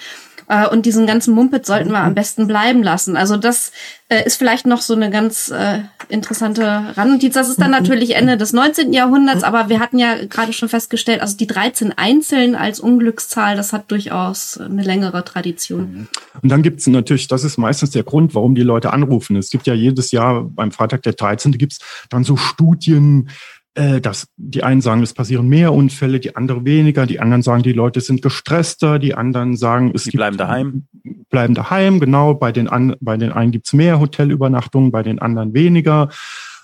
[0.48, 3.16] Äh, und diesen ganzen Mumpet sollten wir am besten bleiben lassen.
[3.16, 3.72] Also das
[4.08, 7.34] äh, ist vielleicht noch so eine ganz äh, interessante Randnotiz.
[7.34, 8.92] Das ist dann natürlich Ende des 19.
[8.92, 13.72] Jahrhunderts, aber wir hatten ja gerade schon festgestellt, also die 13 einzeln als Unglückszahl, das
[13.72, 16.08] hat durchaus eine längere Tradition.
[16.42, 19.36] Und dann gibt's natürlich, das ist meistens der Grund, warum die Leute anrufen.
[19.36, 21.52] Es gibt ja jedes Jahr beim Freitag der 13.
[21.52, 21.78] gibt's
[22.08, 23.28] dann so Studien,
[23.78, 27.62] äh, dass die einen sagen, es passieren mehr Unfälle, die anderen weniger, die anderen sagen,
[27.62, 30.88] die Leute sind gestresster, die anderen sagen, es Die gibt, bleiben daheim.
[31.30, 35.54] bleiben daheim, genau, bei den, an, bei den einen gibt's mehr Hotelübernachtungen, bei den anderen
[35.54, 36.08] weniger.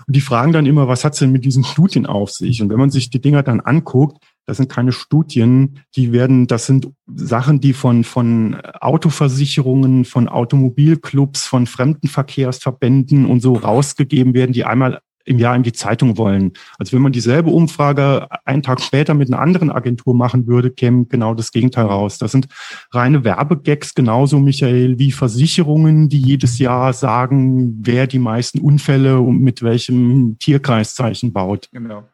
[0.06, 2.60] Und die fragen dann immer, was hat's denn mit diesen Studien auf sich?
[2.60, 6.66] Und wenn man sich die Dinger dann anguckt, das sind keine Studien, die werden, das
[6.66, 14.64] sind Sachen, die von, von Autoversicherungen, von Automobilclubs, von Fremdenverkehrsverbänden und so rausgegeben werden, die
[14.64, 16.52] einmal im Jahr in die Zeitung wollen.
[16.78, 21.06] Also wenn man dieselbe Umfrage einen Tag später mit einer anderen Agentur machen würde, käme
[21.06, 22.18] genau das Gegenteil raus.
[22.18, 22.48] Das sind
[22.92, 29.40] reine Werbegags, genauso, Michael, wie Versicherungen, die jedes Jahr sagen, wer die meisten Unfälle und
[29.40, 31.68] mit welchem Tierkreiszeichen baut.
[31.72, 32.04] Genau.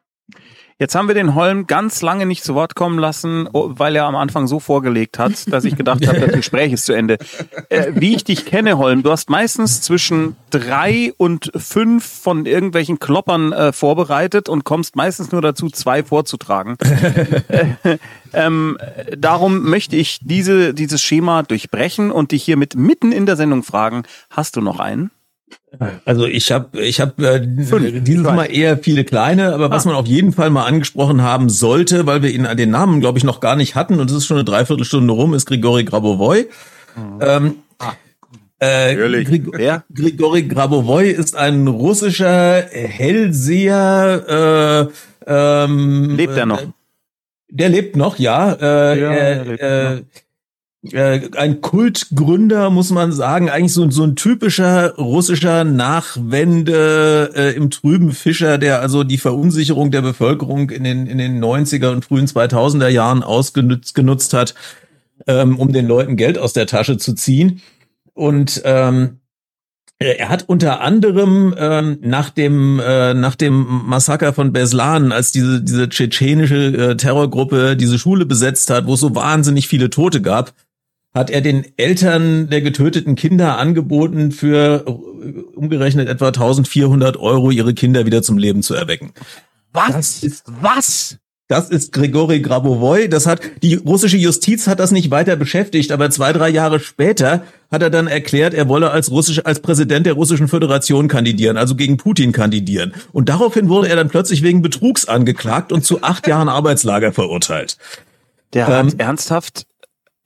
[0.80, 4.06] Jetzt haben wir den Holm ganz lange nicht zu Wort kommen lassen, oh, weil er
[4.06, 7.18] am Anfang so vorgelegt hat, dass ich gedacht habe, das Gespräch ist zu Ende.
[7.68, 12.98] Äh, wie ich dich kenne, Holm, du hast meistens zwischen drei und fünf von irgendwelchen
[12.98, 16.78] Kloppern äh, vorbereitet und kommst meistens nur dazu, zwei vorzutragen.
[17.48, 17.98] äh,
[18.32, 18.78] ähm,
[19.18, 24.04] darum möchte ich diese, dieses Schema durchbrechen und dich hiermit mitten in der Sendung fragen,
[24.30, 25.10] hast du noch einen?
[26.04, 30.06] Also ich habe ich hab, äh, dieses Mal eher viele kleine, aber was man auf
[30.06, 33.40] jeden Fall mal angesprochen haben sollte, weil wir ihn an den Namen, glaube ich, noch
[33.40, 36.48] gar nicht hatten und es ist schon eine Dreiviertelstunde rum, ist Grigori Grabovoi.
[37.20, 37.56] Ähm,
[38.58, 39.84] äh, Grig Wer?
[39.94, 44.88] Grigori Grabovoi ist ein russischer Hellseher.
[45.26, 46.62] Äh, ähm, Lebt er noch?
[47.48, 48.52] Der lebt noch, ja.
[48.52, 50.02] Äh, Ja, äh, er lebt äh, äh,
[50.82, 58.12] ein Kultgründer, muss man sagen, eigentlich so, so ein typischer russischer Nachwende äh, im trüben
[58.12, 62.88] Fischer, der also die Verunsicherung der Bevölkerung in den, in den 90er und frühen 2000er
[62.88, 64.54] Jahren ausgenutzt genutzt hat,
[65.26, 67.60] ähm, um den Leuten Geld aus der Tasche zu ziehen.
[68.14, 69.20] Und ähm,
[69.98, 75.60] er hat unter anderem ähm, nach dem äh, nach dem Massaker von Beslan, als diese
[75.62, 80.54] diese tschetschenische äh, Terrorgruppe diese Schule besetzt hat, wo es so wahnsinnig viele Tote gab,
[81.12, 84.84] hat er den Eltern der getöteten Kinder angeboten, für
[85.54, 89.12] umgerechnet etwa 1400 Euro ihre Kinder wieder zum Leben zu erwecken.
[89.72, 90.24] Was?
[90.60, 91.18] Was?
[91.48, 93.08] Das ist Grigori Grabovoi.
[93.08, 97.42] Das hat die russische Justiz hat das nicht weiter beschäftigt, aber zwei drei Jahre später
[97.72, 101.74] hat er dann erklärt, er wolle als russisch als Präsident der russischen Föderation kandidieren, also
[101.74, 102.94] gegen Putin kandidieren.
[103.12, 107.78] Und daraufhin wurde er dann plötzlich wegen Betrugs angeklagt und zu acht Jahren Arbeitslager verurteilt.
[108.52, 109.66] Der Ähm, hat ernsthaft.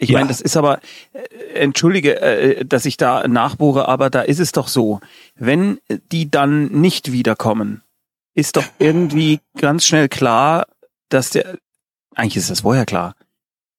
[0.04, 0.18] Ich ja.
[0.18, 0.80] meine, das ist aber,
[1.12, 5.00] äh, entschuldige, äh, dass ich da nachbohre, aber da ist es doch so,
[5.36, 5.78] wenn
[6.12, 7.82] die dann nicht wiederkommen,
[8.34, 10.66] ist doch irgendwie ganz schnell klar,
[11.08, 11.56] dass der,
[12.14, 13.14] eigentlich ist das vorher klar.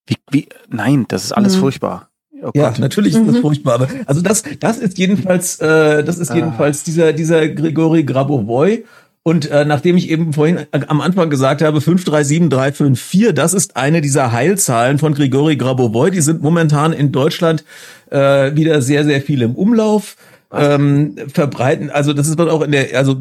[0.07, 1.59] Wie, wie, nein, das ist alles Mhm.
[1.61, 2.09] furchtbar.
[2.43, 3.41] Oh Ja, natürlich ist das Mhm.
[3.41, 3.75] furchtbar.
[3.75, 8.85] Aber also das, das ist jedenfalls, äh, das ist jedenfalls dieser dieser Grigori Grabovoi.
[9.27, 14.01] Und äh, nachdem ich eben vorhin äh, am Anfang gesagt habe, 537354, das ist eine
[14.01, 16.11] dieser Heilzahlen von Grigori Grabovoi.
[16.11, 17.63] Die sind momentan in Deutschland
[18.11, 20.15] äh, wieder sehr, sehr viel im Umlauf.
[20.53, 23.17] Ähm, verbreiten, also das ist auch in der, also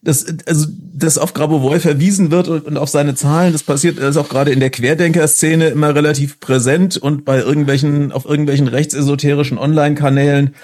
[0.00, 4.10] das, also das auf Grabovoi verwiesen wird und, und auf seine Zahlen, das passiert, das
[4.10, 9.58] ist auch gerade in der Querdenker-Szene immer relativ präsent und bei irgendwelchen, auf irgendwelchen rechtsesoterischen
[9.58, 10.54] Online-Kanälen.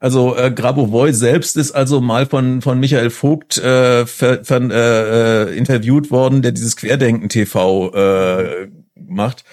[0.00, 5.52] Also äh, Grabovoi selbst ist also mal von von Michael Vogt äh, ver, ver, äh,
[5.52, 9.44] äh, interviewt worden, der dieses Querdenken TV äh, macht.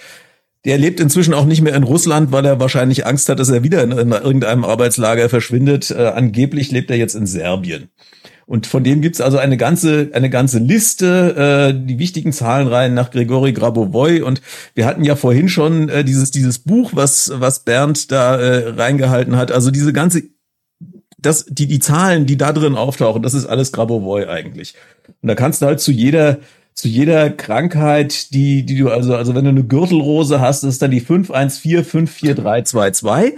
[0.64, 3.62] Der lebt inzwischen auch nicht mehr in Russland, weil er wahrscheinlich Angst hat, dass er
[3.62, 5.90] wieder in, in irgendeinem Arbeitslager verschwindet.
[5.90, 7.88] Äh, angeblich lebt er jetzt in Serbien.
[8.46, 13.10] Und von dem gibt's also eine ganze, eine ganze Liste, äh, die wichtigen Zahlenreihen nach
[13.10, 14.22] Grigori Grabovoi.
[14.22, 14.40] Und
[14.74, 19.36] wir hatten ja vorhin schon äh, dieses, dieses Buch, was, was Bernd da äh, reingehalten
[19.36, 19.50] hat.
[19.50, 20.22] Also diese ganze,
[21.18, 24.74] das, die, die Zahlen, die da drin auftauchen, das ist alles Grabovoi eigentlich.
[25.22, 26.38] Und da kannst du halt zu jeder,
[26.74, 30.82] zu jeder Krankheit, die, die du, also, also wenn du eine Gürtelrose hast, das ist
[30.82, 33.32] dann die 51454322.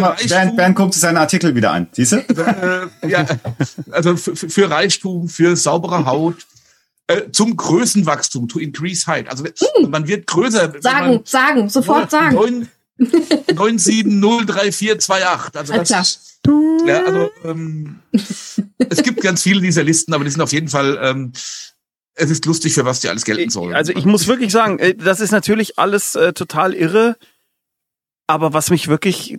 [0.00, 1.88] mal, Bernd, Bernd guckt seinen Artikel wieder an.
[1.92, 2.16] Siehst du?
[2.18, 3.24] äh, ja,
[3.90, 6.46] also für, für- Reichtum, für saubere Haut,
[7.06, 9.28] äh, zum Größenwachstum, to increase height.
[9.30, 9.44] Also
[9.88, 10.72] man wird größer.
[10.80, 12.34] Sagen, man sagen, sofort sagen.
[12.34, 12.68] 9,
[13.54, 15.58] 973428.
[15.58, 16.00] Also Alles klar.
[16.00, 16.26] das ist,
[16.86, 20.98] ja, also ähm, es gibt ganz viele dieser Listen, aber die sind auf jeden Fall,
[21.02, 21.32] ähm,
[22.20, 23.74] es ist lustig, für was die alles gelten sollen.
[23.74, 27.16] Also ich muss wirklich sagen, äh, das ist natürlich alles äh, total irre,
[28.26, 29.38] aber was mich wirklich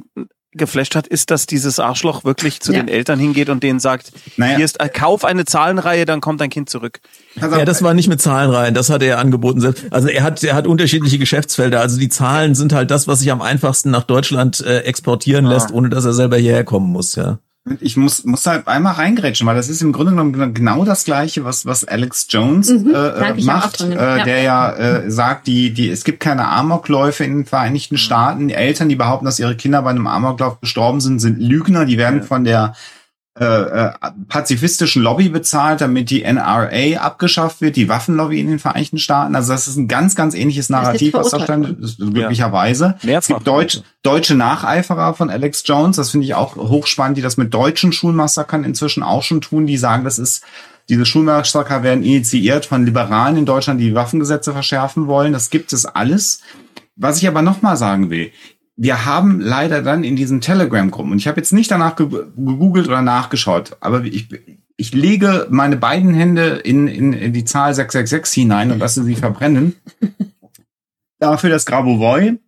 [0.53, 2.79] geflasht hat, ist, dass dieses Arschloch wirklich zu Ja.
[2.81, 4.57] den Eltern hingeht und denen sagt, Naja.
[4.57, 6.99] hier ist, äh, kauf eine Zahlenreihe, dann kommt dein Kind zurück.
[7.39, 9.61] Auf, Ja, das war nicht mit Zahlen rein, das hat er angeboten.
[9.61, 9.85] selbst.
[9.91, 11.79] Also er hat, er hat unterschiedliche Geschäftsfelder.
[11.79, 15.53] Also die Zahlen sind halt das, was sich am einfachsten nach Deutschland äh, exportieren Ah.
[15.53, 17.39] lässt, ohne dass er selber hierher kommen muss, ja.
[17.79, 21.45] Ich muss, muss halt einmal reingrätschen, weil das ist im Grunde genommen genau das Gleiche,
[21.45, 24.23] was, was Alex Jones Mhm, äh, äh, macht, äh, ja.
[24.23, 28.47] der ja äh, sagt, die, die, es gibt keine Amokläufe in den Vereinigten Staaten.
[28.47, 31.85] Die Eltern, die behaupten, dass ihre Kinder bei einem Amoklauf gestorben sind, sind Lügner.
[31.85, 32.73] Die werden von der
[33.39, 33.91] äh, äh,
[34.27, 39.37] pazifistischen Lobby bezahlt, damit die NRA abgeschafft wird, die Waffenlobby in den Vereinigten Staaten.
[39.37, 42.95] Also das ist ein ganz, ganz ähnliches Narrativ, was da stand, glücklicherweise.
[42.97, 43.35] Es Mehrfach.
[43.35, 47.53] gibt Deutsch, deutsche Nacheiferer von Alex Jones, das finde ich auch hochspannend, die das mit
[47.53, 50.43] deutschen Schulmassakern inzwischen auch schon tun, die sagen, das ist,
[50.89, 55.31] diese Schulmassaker werden initiiert von Liberalen in Deutschland, die Waffengesetze verschärfen wollen.
[55.31, 56.41] Das gibt es alles.
[56.97, 58.31] Was ich aber nochmal sagen will,
[58.75, 62.87] wir haben leider dann in diesen Telegram-Gruppen, und ich habe jetzt nicht danach ge- gegoogelt
[62.87, 64.27] oder nachgeschaut, aber ich,
[64.77, 69.15] ich lege meine beiden Hände in, in, in die Zahl 666 hinein und lasse sie
[69.15, 69.75] verbrennen.
[71.19, 72.39] Dafür, dass Grabovoi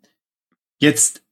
[0.80, 1.23] jetzt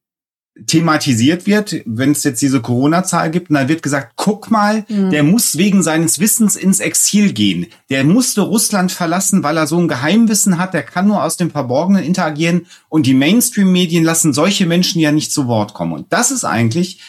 [0.67, 5.23] thematisiert wird, wenn es jetzt diese Corona-Zahl gibt, und dann wird gesagt, guck mal, der
[5.23, 7.67] muss wegen seines Wissens ins Exil gehen.
[7.89, 11.51] Der musste Russland verlassen, weil er so ein Geheimwissen hat, der kann nur aus dem
[11.51, 15.93] Verborgenen interagieren und die Mainstream-Medien lassen solche Menschen ja nicht zu Wort kommen.
[15.93, 16.99] Und das ist eigentlich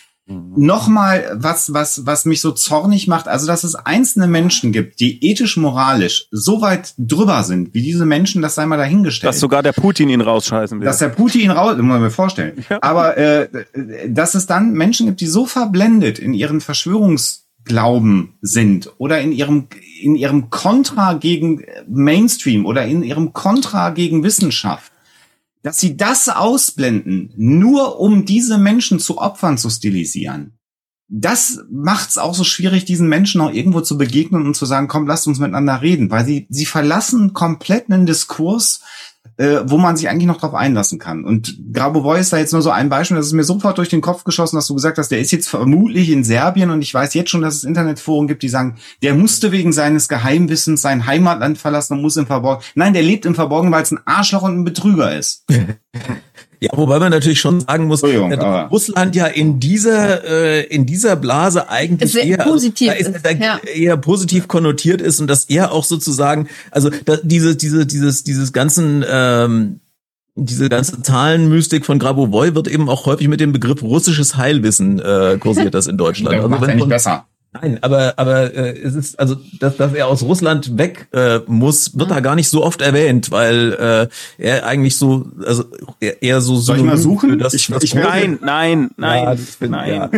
[0.57, 3.28] nochmal was, was, was mich so zornig macht.
[3.28, 8.07] Also, dass es einzelne Menschen gibt, die ethisch, moralisch so weit drüber sind, wie diese
[8.07, 10.85] Menschen, das sei mal dahingestellt Dass sogar der Putin ihn rausscheißen will.
[10.85, 12.64] dass der Putin ihn raus, muss man mir vorstellen.
[12.80, 13.49] Aber äh,
[14.09, 19.68] dass es dann Menschen gibt, die so verblendet in ihren Verschwörungsglauben sind oder in ihrem
[20.01, 24.91] in ihrem Kontra gegen Mainstream oder in ihrem Kontra gegen Wissenschaft,
[25.62, 30.58] dass sie das ausblenden, nur um diese Menschen zu Opfern zu stilisieren.
[31.08, 35.06] Das macht's auch so schwierig, diesen Menschen auch irgendwo zu begegnen und zu sagen, komm,
[35.06, 38.80] lasst uns miteinander reden, weil sie, sie verlassen komplett einen Diskurs,
[39.43, 41.24] äh, wo man sich eigentlich noch drauf einlassen kann.
[41.24, 44.01] Und Grabovoi ist da jetzt nur so ein Beispiel, das ist mir sofort durch den
[44.01, 47.12] Kopf geschossen, dass du gesagt hast, der ist jetzt vermutlich in Serbien und ich weiß
[47.14, 51.59] jetzt schon, dass es Internetforen gibt, die sagen, der musste wegen seines Geheimwissens sein Heimatland
[51.59, 52.64] verlassen und muss im Verborgenen.
[52.76, 55.45] Nein, der lebt im Verborgenen, weil es ein Arschloch und ein Betrüger ist.
[56.62, 60.86] Ja, wobei man natürlich schon sagen muss, dass aber- Russland ja in dieser äh, in
[60.86, 63.58] dieser Blase eigentlich eher positiv also, da ist, da ja.
[63.74, 68.52] eher positiv konnotiert ist und dass er auch sozusagen, also da, diese diese dieses dieses
[68.52, 69.80] ganzen ähm,
[70.36, 75.38] diese ganze Zahlenmystik von Grabovoi wird eben auch häufig mit dem Begriff russisches Heilwissen äh,
[75.40, 76.32] kursiert das in Deutschland.
[76.32, 77.26] Der macht ja wenn nicht besser.
[77.55, 81.98] Nein, aber aber äh, es ist also, dass, dass er aus Russland weg äh, muss,
[81.98, 85.64] wird da gar nicht so oft erwähnt, weil äh, er eigentlich so also
[86.00, 87.30] er, eher so Soll ich mal synonym suchen?
[87.32, 89.92] für Das, Ich- das ich nein, nein, nein, Ja, das nein.
[89.92, 90.11] ja.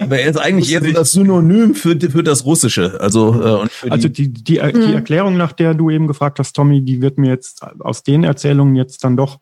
[0.00, 3.00] Aber er ist eigentlich eher so das Synonym für für das Russische.
[3.00, 6.40] Also äh, und für Also die, die, die, die Erklärung, nach der du eben gefragt
[6.40, 9.38] hast, Tommy, die wird mir jetzt aus den Erzählungen jetzt dann doch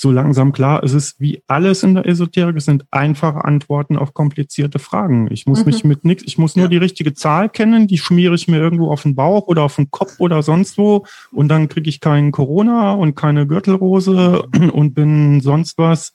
[0.00, 0.82] so langsam klar.
[0.82, 5.28] Es ist wie alles in der Esoterik, es sind einfache Antworten auf komplizierte Fragen.
[5.30, 5.66] Ich muss Mhm.
[5.66, 8.90] mich mit nichts, ich muss nur die richtige Zahl kennen, die schmiere ich mir irgendwo
[8.90, 12.32] auf den Bauch oder auf den Kopf oder sonst wo und dann kriege ich keinen
[12.32, 14.42] Corona und keine Gürtelrose
[14.72, 16.14] und bin sonst was.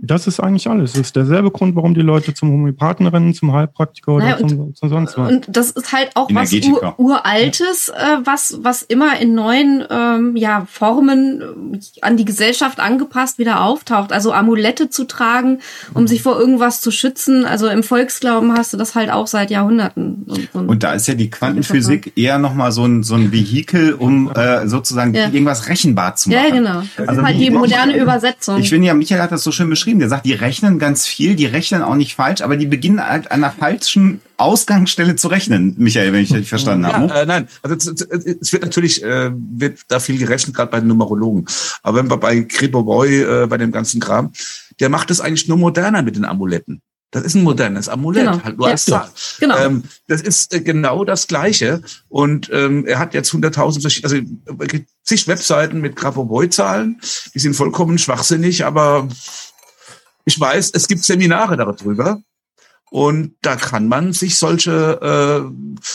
[0.00, 0.92] Das ist eigentlich alles.
[0.92, 4.74] Das ist derselbe Grund, warum die Leute zum Homöopathen rennen, zum Heilpraktiker oder Naja, zum,
[4.74, 5.30] zum sonst was.
[5.32, 6.52] Und das ist halt auch was.
[6.52, 12.80] Ur Uraltes, äh, was, was immer in neuen ähm, ja, Formen äh, an die Gesellschaft
[12.80, 14.12] angepasst wieder auftaucht.
[14.12, 15.60] Also Amulette zu tragen,
[15.94, 17.44] um sich vor irgendwas zu schützen.
[17.44, 20.24] Also im Volksglauben hast du das halt auch seit Jahrhunderten.
[20.26, 23.94] Und, und, Und da ist ja die Quantenphysik eher nochmal so ein, so ein Vehikel,
[23.94, 25.24] um äh, sozusagen Ja.
[25.28, 26.44] irgendwas rechenbar zu machen.
[26.44, 26.82] ja, genau.
[26.96, 28.58] Das Also ist halt die- die moderne Übersetzung.
[28.58, 30.00] Ich finde ja, Michael hat das so schön beschrieben.
[30.00, 33.30] Der sagt, die rechnen ganz viel, die rechnen auch nicht falsch, aber die beginnen halt
[33.30, 37.06] an einer falschen Ausgangsstelle zu rechnen, Michael, wenn ich das verstanden habe.
[37.06, 40.88] Ja, äh, nein, also es, wird natürlich äh, wird da viel gerechnet, gerade bei den
[40.88, 41.46] Numerologen.
[41.82, 44.32] Aber wenn wir bei Gribovoi, äh, bei dem ganzen Kram,
[44.80, 46.80] der macht es eigentlich nur moderner mit den Amuletten.
[47.12, 48.42] Das ist ein modernes Amulett, Genau.
[48.44, 48.72] halt nur Ja.
[48.72, 49.08] als Zahl.
[49.38, 49.56] Genau.
[49.56, 51.80] Ähm, das ist äh, genau das Gleiche.
[52.08, 57.00] Und ähm, er hat jetzt 100.000 verschiedene, also es gibt zig Webseiten mit Grabovoi-Zahlen,
[57.32, 59.08] die sind vollkommen schwachsinnig, aber
[60.26, 62.20] ich weiß, es gibt Seminare darüber.
[62.90, 65.88] Und da kann man sich solche, äh,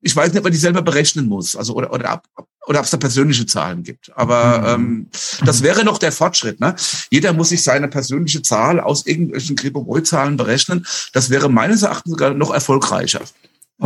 [0.00, 2.28] ich weiß nicht, ob man die selber berechnen muss, also oder oder ab,
[2.66, 4.16] oder ob es da persönliche Zahlen gibt.
[4.16, 5.08] Aber ähm,
[5.44, 6.60] das wäre noch der Fortschritt.
[6.60, 6.76] Ne?
[7.10, 10.86] Jeder muss sich seine persönliche Zahl aus irgendwelchen Gribovoi-Zahlen berechnen.
[11.12, 13.22] Das wäre meines Erachtens sogar noch erfolgreicher.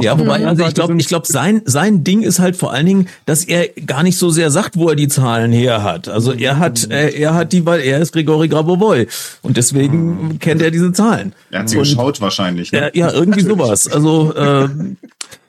[0.00, 0.46] Ja, wobei, Mhm.
[0.46, 3.68] also ich glaube, ich glaube, sein, sein Ding ist halt vor allen Dingen, dass er
[3.86, 6.08] gar nicht so sehr sagt, wo er die Zahlen her hat.
[6.08, 9.06] Also er hat, äh, er hat die, weil er ist Grigori Grabovoi.
[9.42, 11.34] Und deswegen kennt er diese Zahlen.
[11.50, 12.72] Er hat sie Und- geschaut wahrscheinlich.
[12.72, 12.90] Ne?
[12.94, 13.86] Ja, ja, irgendwie sowas.
[13.86, 14.96] Also ähm,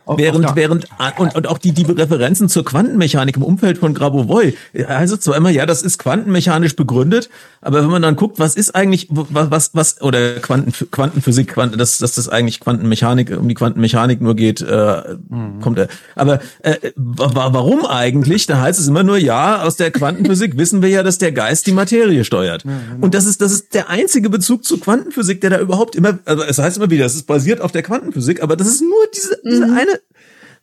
[0.05, 0.87] Auch- während, auch während
[1.17, 4.53] und, und auch die, die Referenzen zur Quantenmechanik im Umfeld von Grabovoi,
[4.87, 7.29] also zwar immer, ja, das ist quantenmechanisch begründet,
[7.61, 11.77] aber wenn man dann guckt, was ist eigentlich, was, was, was oder Quanten, Quantenphysik, Quanten,
[11.77, 15.15] dass, dass das eigentlich Quantenmechanik, um die Quantenmechanik nur geht, äh,
[15.61, 15.87] kommt er.
[16.15, 18.45] Aber äh, wa- wa- warum eigentlich?
[18.45, 21.65] Da heißt es immer nur, ja, aus der Quantenphysik wissen wir ja, dass der Geist
[21.67, 22.65] die Materie steuert.
[22.99, 26.43] Und das ist, das ist der einzige Bezug zur Quantenphysik, der da überhaupt immer, also
[26.43, 29.39] es heißt immer wieder, es ist basiert auf der Quantenphysik, aber das ist nur diese,
[29.45, 29.92] diese eine,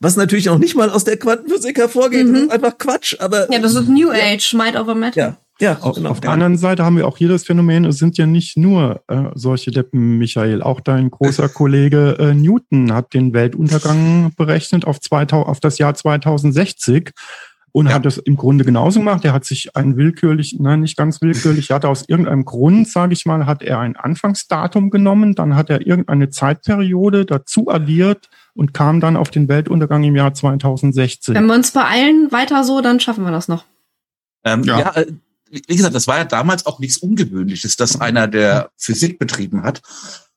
[0.01, 2.27] was natürlich auch nicht mal aus der Quantenphysik hervorgeht.
[2.29, 5.21] Das ist einfach Quatsch, aber ja, das ist New Age, Might over Matter.
[5.21, 5.37] ja,
[5.73, 6.09] ja, Auf, genau.
[6.11, 9.03] auf der anderen Seite haben wir auch hier das Phänomen, es sind ja nicht nur
[9.09, 10.63] äh, solche Deppen, Michael.
[10.63, 15.95] Auch dein großer Kollege äh, Newton hat den Weltuntergang berechnet auf, 2000, auf das Jahr
[15.95, 17.11] 2060
[17.73, 17.93] und Ja.
[17.93, 19.23] hat das im Grunde genauso gemacht.
[19.27, 23.13] Er hat sich ein willkürlich, nein, nicht ganz willkürlich, er hat aus irgendeinem Grund, sage
[23.13, 28.75] ich mal, hat er ein Anfangsdatum genommen, dann hat er irgendeine Zeitperiode dazu addiert und
[28.75, 31.35] kam dann auf den Weltuntergang im Jahr 2060.
[31.35, 33.65] Wenn wir uns beeilen, weiter so, dann schaffen wir das noch.
[34.45, 34.79] Ähm, Ja.
[34.79, 35.07] ja, äh,
[35.51, 39.83] wie gesagt, das war ja damals auch nichts Ungewöhnliches, dass einer, der Physik betrieben hat,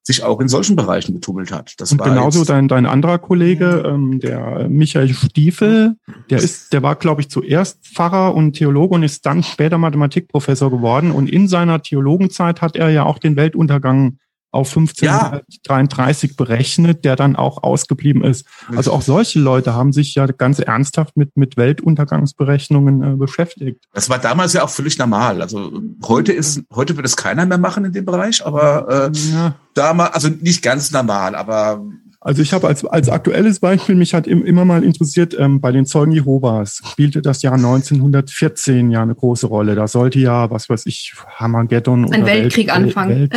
[0.02, 1.76] sich auch in solchen Bereichen getummelt hat.
[1.78, 5.96] Das Und war genauso dein, dein anderer Kollege, ähm, der Michael Stiefel,
[6.30, 10.70] der ist, der war, glaube ich, zuerst Pfarrer und Theologe und ist dann später Mathematikprofessor
[10.70, 11.12] geworden.
[11.12, 14.18] Und in seiner Theologenzeit hat er ja auch den Weltuntergang
[14.54, 18.46] auf 1533 berechnet, der dann auch ausgeblieben ist.
[18.76, 23.84] Also auch solche Leute haben sich ja ganz ernsthaft mit, mit Weltuntergangsberechnungen äh, beschäftigt.
[23.94, 25.42] Das war damals ja auch völlig normal.
[25.42, 25.72] Also
[26.06, 29.56] heute ist, heute wird es keiner mehr machen in dem Bereich, aber äh, Ja.
[29.74, 31.84] damals, also nicht ganz normal, aber
[32.26, 35.74] Also ich habe als, als aktuelles Beispiel, mich hat im, immer mal interessiert, ähm, bei
[35.74, 39.76] den Zeugen Jehovas spielte das Jahr 1914 ja eine große Rolle.
[39.76, 43.30] Da sollte ja, was weiß ich, Hammergeddon Ein oder Weltkrieg Welt- anfangen.
[43.32, 43.34] Welt,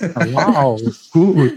[0.00, 0.80] Äh, wow,
[1.12, 1.52] gut.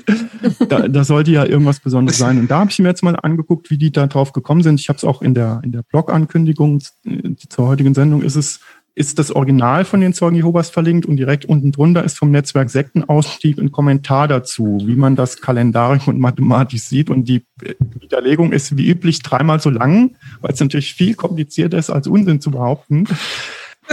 [0.67, 2.39] Da, da sollte ja irgendwas Besonderes sein.
[2.39, 4.79] Und da habe ich mir jetzt mal angeguckt, wie die da drauf gekommen sind.
[4.79, 8.59] Ich habe es auch in der, in der Blog-Ankündigung äh, zur heutigen Sendung ist es
[8.93, 12.69] ist das Original von den Zeugen Jehovas verlinkt und direkt unten drunter ist vom Netzwerk
[12.69, 17.09] Sektenausstieg ein Kommentar dazu, wie man das kalendarisch und mathematisch sieht.
[17.09, 21.77] Und die äh, Widerlegung ist wie üblich dreimal so lang, weil es natürlich viel komplizierter
[21.77, 23.05] ist, als Unsinn zu behaupten.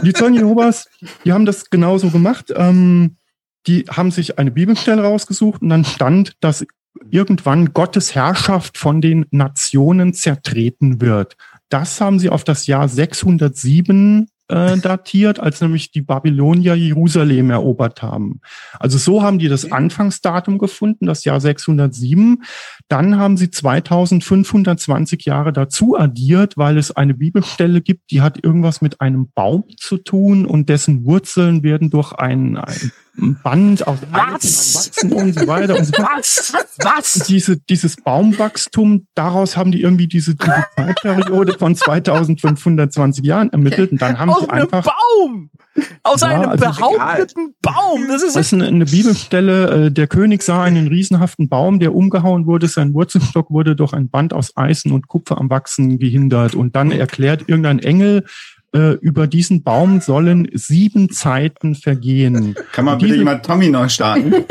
[0.02, 0.88] Die Zeugen Jehovas,
[1.24, 2.52] die haben das genauso gemacht.
[2.54, 3.16] Ähm,
[3.66, 6.66] die haben sich eine Bibelstelle rausgesucht und dann stand, dass
[7.10, 11.36] irgendwann Gottes Herrschaft von den Nationen zertreten wird.
[11.68, 18.02] Das haben sie auf das Jahr 607 äh, datiert, als nämlich die Babylonier Jerusalem erobert
[18.02, 18.40] haben.
[18.78, 22.42] Also so haben die das Anfangsdatum gefunden, das Jahr 607.
[22.88, 28.80] Dann haben sie 2520 Jahre dazu addiert, weil es eine Bibelstelle gibt, die hat irgendwas
[28.80, 32.92] mit einem Baum zu tun und dessen Wurzeln werden durch ein, ein
[33.42, 34.74] Band aus Was?
[34.96, 35.92] Wachsen und so weiter und so.
[35.98, 36.54] Was?
[36.82, 37.12] Was?
[37.26, 44.00] Diese, dieses Baumwachstum, daraus haben die irgendwie diese, diese Zeitperiode von 2520 Jahren ermittelt und
[44.00, 45.50] dann haben Aus sie einem einfach Baum!
[46.02, 48.06] Aus Ja, einem also behaupteten Baum!
[48.08, 49.86] Das ist Das ist eine, eine Bibelstelle.
[49.86, 52.66] äh, Der König sah einen riesenhaften Baum, der umgehauen wurde.
[52.78, 56.54] Sein Wurzelstock wurde durch ein Band aus Eisen und Kupfer am Wachsen gehindert.
[56.54, 58.24] Und dann erklärt irgendein Engel,
[58.72, 62.54] äh, über diesen Baum sollen sieben Zeiten vergehen.
[62.70, 64.32] Kann man bitte jemand Tommy neu starten?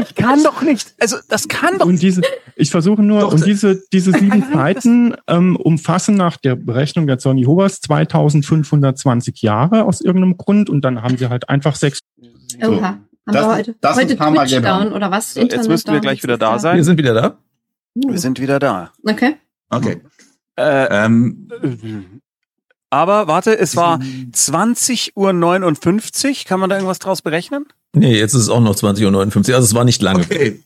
[0.00, 0.94] Ich kann doch nicht.
[1.00, 1.86] Also, das kann doch.
[1.86, 2.22] Und diese,
[2.54, 7.18] ich versuche nur, Doch, und diese, diese sieben Zeiten ähm, umfassen nach der Berechnung der
[7.18, 10.70] Zeugen Jehovas 2520 Jahre aus irgendeinem Grund.
[10.70, 11.98] Und dann haben sie halt einfach sechs.
[12.62, 13.00] Oha.
[13.28, 15.34] Haben Das- wir heute, das heute ein paar Mal down oder was?
[15.34, 16.76] So, jetzt müssten wir gleich wieder da sein.
[16.76, 17.36] Wir sind wieder da.
[17.94, 18.90] Wir sind wieder da.
[19.04, 19.36] Okay.
[19.68, 20.00] Okay.
[20.56, 21.48] Äh, Ähm,
[22.90, 23.98] aber warte, es war
[24.32, 26.44] 20.59 Uhr.
[26.46, 27.66] Kann man da irgendwas draus berechnen?
[27.92, 29.56] Nee, jetzt ist es auch noch 20.59 Uhr.
[29.56, 30.20] Also es war nicht lange.
[30.22, 30.62] okay.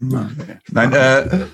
[0.00, 1.46] Nein, äh,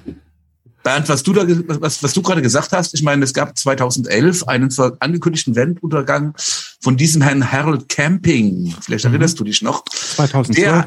[0.89, 4.49] Bernd, was du da, was, was du gerade gesagt hast, ich meine, es gab 2011
[4.49, 4.71] einen
[5.01, 6.35] angekündigten Weltuntergang
[6.81, 8.75] von diesem Herrn Harold Camping.
[8.81, 9.85] Vielleicht erinnerst du dich noch.
[9.85, 10.87] 2012.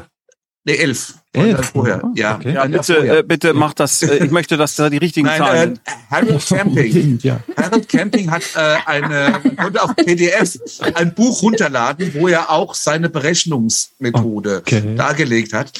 [0.64, 1.14] Der, 11.
[1.32, 1.70] Elf?
[1.72, 2.36] Vorher, ja.
[2.36, 2.54] Okay.
[2.54, 3.18] Ja, bitte, vorher.
[3.18, 4.00] äh, bitte mach das.
[4.02, 7.18] Äh, ich möchte, dass da die richtigen Nein, Zahlen äh, Harold Camping.
[7.22, 7.40] Ja.
[7.56, 10.56] Harold Camping hat äh, eine, man konnte auf PDF
[10.94, 14.94] ein Buch runterladen, wo er auch seine Berechnungsmethode Okay.
[14.96, 15.72] dargelegt hat.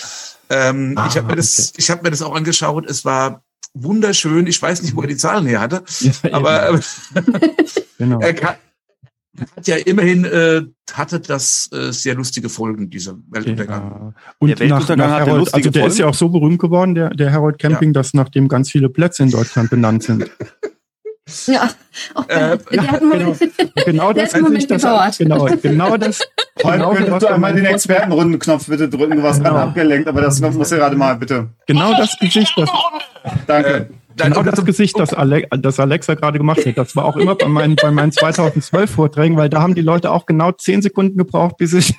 [0.50, 2.88] Ähm, Ah, ich habe mir das, ich habe mir das auch angeschaut.
[2.90, 3.42] Es war
[3.74, 4.46] wunderschön.
[4.46, 6.80] Ich weiß nicht, wo er die Zahlen her hatte, Ja, aber äh,
[7.98, 8.20] genau.
[8.20, 8.54] er kann,
[9.56, 10.62] hat ja immerhin äh,
[10.92, 13.82] hatte das äh, sehr lustige Folgen dieser Weltuntergang.
[13.82, 14.14] Ja.
[14.38, 16.00] Und Der Weltuntergang hatte Harold, lustige also der ist Folgen?
[16.00, 19.30] ja auch so berühmt geworden, der, der Harold Camping, dass nachdem ganz viele Plätze in
[19.30, 20.30] Deutschland benannt sind.
[21.46, 21.70] Ja.
[22.14, 23.36] Oh, Äh, nur, genau.
[23.84, 25.18] Genau Der das hat sich das, gedauert.
[25.18, 26.20] genau, genau das.
[26.62, 29.16] Heute genau, könntest du einmal den Expertenrundenknopf bitte drücken.
[29.16, 29.66] Du warst gerade Genau.
[29.68, 31.48] abgelenkt, aber das muss ja gerade mal, bitte.
[31.66, 32.70] genau das Gesicht, das,
[33.46, 33.90] Danke.
[34.16, 36.76] Dann, genau das Gesicht, das, Ale das Alexa gerade gemacht hat.
[36.76, 40.10] Das war auch immer bei meinen, bei meinen 2012 Vorträgen, weil da haben die Leute
[40.10, 41.94] auch genau zehn Sekunden gebraucht, bis ich,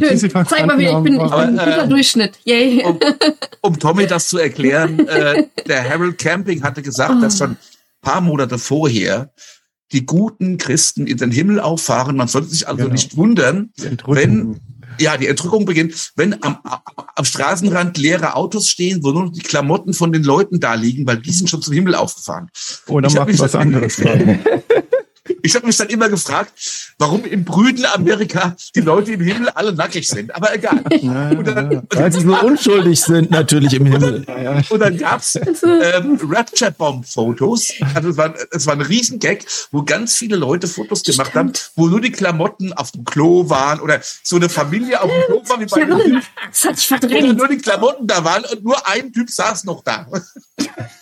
[0.00, 0.44] bis sie Schön.
[0.46, 2.32] Zeig mal wieder, ich bin, ich bin ein Aber, äh, guter Durchschnitt.
[2.44, 2.82] Yay.
[2.84, 2.98] um,
[3.60, 7.56] um Tommy das zu erklären, äh, der Harold Camping hatte gesagt, dass schon
[8.02, 9.32] paar Monate vorher
[9.92, 12.16] die guten Christen in den Himmel auffahren.
[12.16, 12.92] Man sollte sich also Genau.
[12.92, 13.72] nicht wundern,
[14.06, 14.60] wenn
[14.98, 16.58] ja die Entrückung beginnt, wenn am,
[17.14, 21.06] am, Straßenrand leere Autos stehen, wo nur noch die Klamotten von den Leuten da liegen,
[21.06, 22.48] weil die sind schon zum Himmel aufgefahren.
[22.88, 24.00] Oder macht was anderes.
[25.42, 26.52] Ich habe mich dann immer gefragt,
[26.98, 30.34] warum im brüden Amerika die Leute im Himmel alle nackig sind.
[30.34, 30.82] Aber egal.
[30.90, 34.24] Und dann, Weil sie so unschuldig sind natürlich im Himmel.
[34.70, 37.72] Und dann gab's ähm, Rapture-Bomb-Fotos.
[37.94, 41.88] Also es war, es war ein Riesengag, wo ganz viele Leute Fotos gemacht haben, wo
[41.88, 45.60] nur die Klamotten auf dem Klo waren oder so eine Familie auf dem Klo war
[45.60, 47.38] wie bei Ja, das hat sich wo dann verdrängt.
[47.38, 50.06] nur die Klamotten da waren und nur ein Typ saß noch da.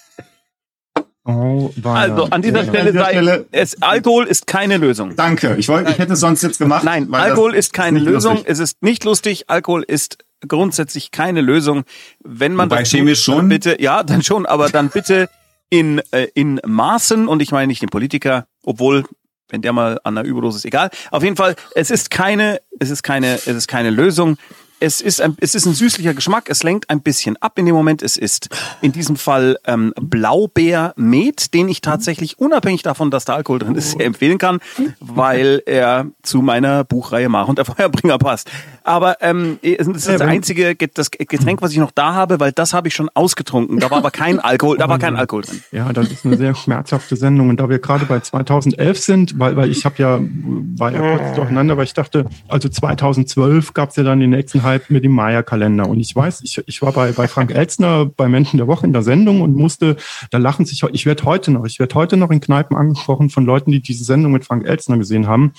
[1.30, 2.68] Oh, Also an dieser ja.
[2.68, 5.16] Stelle sei, Stelle- es, Alkohol ist keine Lösung.
[5.16, 5.56] Danke.
[5.58, 6.84] Ich wollte, ich hätte es sonst jetzt gemacht.
[6.84, 8.34] Nein, Alkohol ist keine nicht Lösung.
[8.34, 8.50] lustig.
[8.52, 9.44] Es ist nicht lustig.
[9.48, 11.84] Alkohol ist grundsätzlich keine Lösung.
[12.24, 13.48] Wenn man Wobei das chemisch tut, schon.
[13.48, 15.28] bitte, ja, dann schon, aber dann bitte
[15.68, 19.04] in äh, in Maßen und ich meine nicht den Politiker, obwohl
[19.50, 20.90] wenn der mal an einer Überdosis egal.
[21.10, 24.36] Auf jeden Fall, es ist keine, es ist keine, es ist keine Lösung.
[24.80, 26.48] Es ist ein, es ist ein süßlicher Geschmack.
[26.48, 28.02] Es lenkt ein bisschen ab in dem Moment.
[28.02, 28.48] Es ist
[28.80, 33.92] in diesem Fall ähm, Blaubeermet, den ich tatsächlich unabhängig davon, dass da Alkohol drin ist,
[33.92, 34.58] sehr empfehlen kann,
[35.00, 38.50] weil er zu meiner Buchreihe Mach und der Feuerbringer passt.
[38.82, 42.72] Aber ähm, es ist das einzige das Getränk, was ich noch da habe, weil das
[42.72, 43.78] habe ich schon ausgetrunken.
[43.78, 45.62] Da war aber kein Alkohol, da war kein Alkohol drin.
[45.72, 47.50] Ja, das ist eine sehr schmerzhafte Sendung.
[47.50, 51.36] Und da wir gerade bei 2011 sind, weil, weil ich habe ja, war ja kurz
[51.36, 55.12] durcheinander, weil ich dachte, also 2012 gab es ja dann den nächsten Hype mit dem
[55.12, 55.88] Maya-Kalender.
[55.88, 58.92] Und ich weiß, ich, ich war bei, bei Frank Elzner bei Menschen der Woche in
[58.92, 59.96] der Sendung und musste,
[60.30, 63.44] da lachen sich, ich werde heute noch, ich werde heute noch in Kneipen angesprochen von
[63.44, 65.52] Leuten, die diese Sendung mit Frank Elzner gesehen haben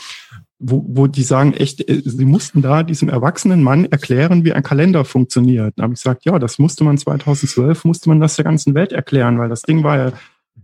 [0.64, 4.64] wo, wo die sagen, echt, äh, sie mussten da diesem erwachsenen Mann erklären, wie ein
[4.64, 5.74] Kalender funktioniert.
[5.76, 8.92] Da habe ich gesagt, ja, das musste man 2012, musste man das der ganzen Welt
[8.92, 10.12] erklären, weil das Ding war ja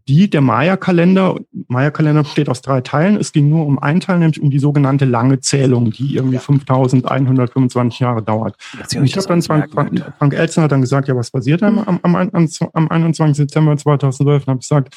[0.08, 1.36] die, der Maya-Kalender.
[1.68, 3.18] Maya-Kalender besteht aus drei Teilen.
[3.18, 8.00] Es ging nur um einen Teil, nämlich um die sogenannte lange Zählung, die irgendwie 5125
[8.00, 8.56] Jahre dauert.
[8.96, 11.80] Und ich habe dann Frank, Frank, Frank Elzner hat dann gesagt, ja, was passiert am,
[11.80, 13.48] am, am, am 21.
[13.48, 14.44] Dezember 2012?
[14.44, 14.96] Und habe gesagt,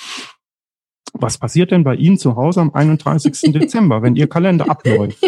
[1.12, 3.52] was passiert denn bei Ihnen zu Hause am 31.
[3.52, 5.18] Dezember, wenn Ihr Kalender abläuft?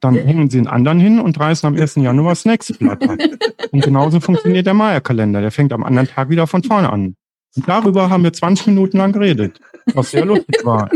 [0.00, 1.96] Dann hängen Sie einen anderen hin und reißen am 1.
[1.96, 3.18] Januar das nächste Blatt ab.
[3.70, 5.40] Und genauso funktioniert der Maya-Kalender.
[5.40, 7.16] Der fängt am anderen Tag wieder von vorne an.
[7.56, 9.60] Und darüber haben wir 20 Minuten lang geredet,
[9.94, 10.90] was sehr lustig war.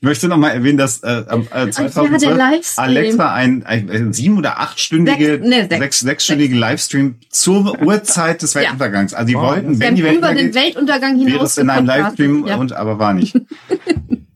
[0.00, 2.84] möchte noch mal erwähnen, dass äh, am, äh, ja, der 2012 Livestream.
[2.84, 5.78] Alexa ein, ein, ein sieben- oder achtstündige, Sechs- nee, sechs.
[5.78, 9.14] sechs, sechsstündige Livestream zur Uhrzeit des Weltuntergangs.
[9.14, 9.52] Also die Wow.
[9.52, 11.86] wollten, wenn die Welt über den Weltuntergang wäre hinaus es in einem.
[11.86, 12.56] Livestream Ja.
[12.56, 13.34] und aber war nicht.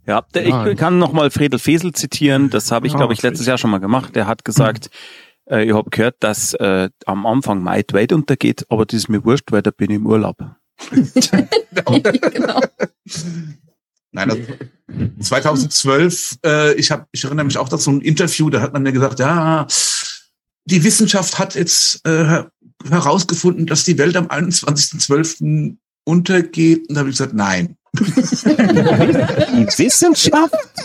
[0.06, 2.48] Ja, der, ich kann noch mal Fredel Fesel zitieren.
[2.48, 4.16] Das habe ich, Ja, glaube ich, letztes Jahr schon mal gemacht.
[4.16, 4.88] Der hat gesagt,
[5.50, 9.08] äh, ich habe gehört, dass äh, am Anfang Mai die Welt untergeht, aber das ist
[9.10, 10.38] mir wurscht, weil da bin ich im Urlaub.
[12.32, 12.60] genau.
[14.12, 14.42] Nein, also
[15.20, 18.92] 2012, äh, ich habe, ich erinnere mich auch dazu ein Interview, da hat man mir
[18.92, 19.66] gesagt, ja,
[20.64, 22.50] die Wissenschaft hat jetzt äh, her-
[22.88, 25.76] herausgefunden, dass die Welt am 21.12.
[26.04, 26.88] untergeht.
[26.88, 27.76] Und da habe ich gesagt, nein.
[27.94, 28.04] Die
[29.78, 30.54] Wissenschaft?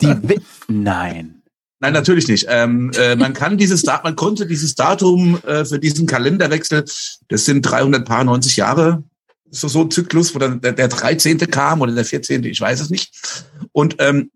[0.00, 1.42] Die Wi Nein.
[1.84, 2.46] Nein, natürlich nicht.
[2.48, 6.86] Ähm, äh, man kann dieses Dat man konnte dieses Datum äh, für diesen Kalenderwechsel,
[7.28, 9.04] das sind 390 Jahre,
[9.50, 11.36] so, so ein Zyklus, wo dann der, der 13.
[11.50, 13.12] kam oder der 14., ich weiß es nicht.
[13.72, 14.30] Und ähm,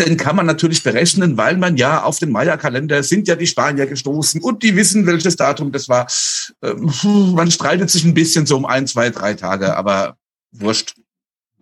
[0.00, 3.86] den kann man natürlich berechnen, weil man ja auf den Maya-Kalender sind ja die Spanier
[3.86, 6.08] gestoßen und die wissen, welches Datum das war.
[6.64, 6.92] Ähm,
[7.32, 10.16] man streitet sich ein bisschen so um ein, zwei, drei Tage, aber
[10.50, 10.94] wurscht.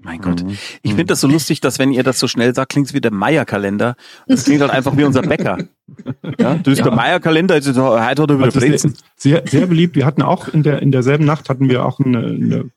[0.01, 0.45] Mein Gott.
[0.83, 3.01] Ich finde das so lustig, dass wenn ihr das so schnell sagt, klingt es wie
[3.01, 3.97] der Meier-Kalender.
[4.29, 5.59] Das klingt halt einfach wie unser Bäcker.
[6.39, 8.95] Ja, das ist der Meier-Kalender, jetzt ist er- heute hat er wieder Brezen.
[9.17, 9.97] sehr, sehr beliebt.
[9.97, 12.71] Wir hatten auch in der in derselben Nacht hatten wir auch eine, eine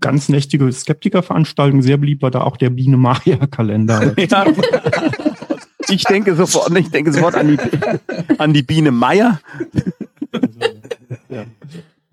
[0.00, 1.82] ganz nächtige Skeptikerveranstaltung.
[1.82, 4.14] Sehr beliebt war da auch der Biene Maya Kalender.
[4.30, 4.46] Ja.
[5.90, 7.58] Ich denke sofort, ich denke sofort an die,
[8.38, 9.40] an die Biene Meier.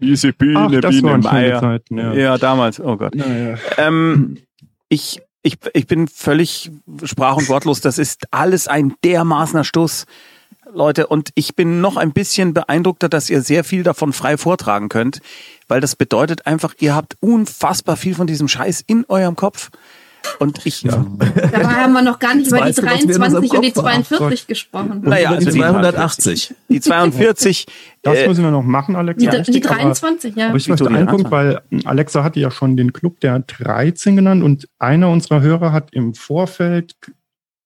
[0.01, 1.59] Diese Biene, Ach, das Biene waren Meier.
[1.59, 1.97] Zeiten.
[1.97, 2.13] Ja.
[2.13, 3.15] Ja, damals, oh Gott.
[3.15, 3.57] Naja.
[3.77, 4.37] Ähm,
[4.89, 6.71] ich, ich, ich bin völlig
[7.03, 7.81] sprach- und wortlos.
[7.81, 10.05] Das ist alles ein dermaßener Stoß,
[10.73, 11.07] Leute.
[11.07, 15.21] Und ich bin noch ein bisschen beeindruckter, dass ihr sehr viel davon frei vortragen könnt,
[15.67, 19.69] weil das bedeutet einfach, ihr habt unfassbar viel von diesem Scheiß in eurem Kopf.
[20.39, 23.09] Und ich, Dabei haben wir noch gar nicht über die weißt du, was wir in
[23.09, 24.03] unserem 23 und die Kopf haben?
[24.05, 25.01] 42 gesprochen.
[25.03, 26.55] naja, die also die, 280.
[26.69, 27.65] die 42,
[28.01, 29.19] Das äh, müssen wir noch machen, Alexa.
[29.19, 30.47] Die, die richtig, aber- 23, ja.
[30.49, 31.31] Aber ich möchte die einen Punkt, 23?
[31.81, 35.93] weil Alexa hatte ja schon den Club der 13 genannt und einer unserer Hörer hat
[35.93, 36.95] im Vorfeld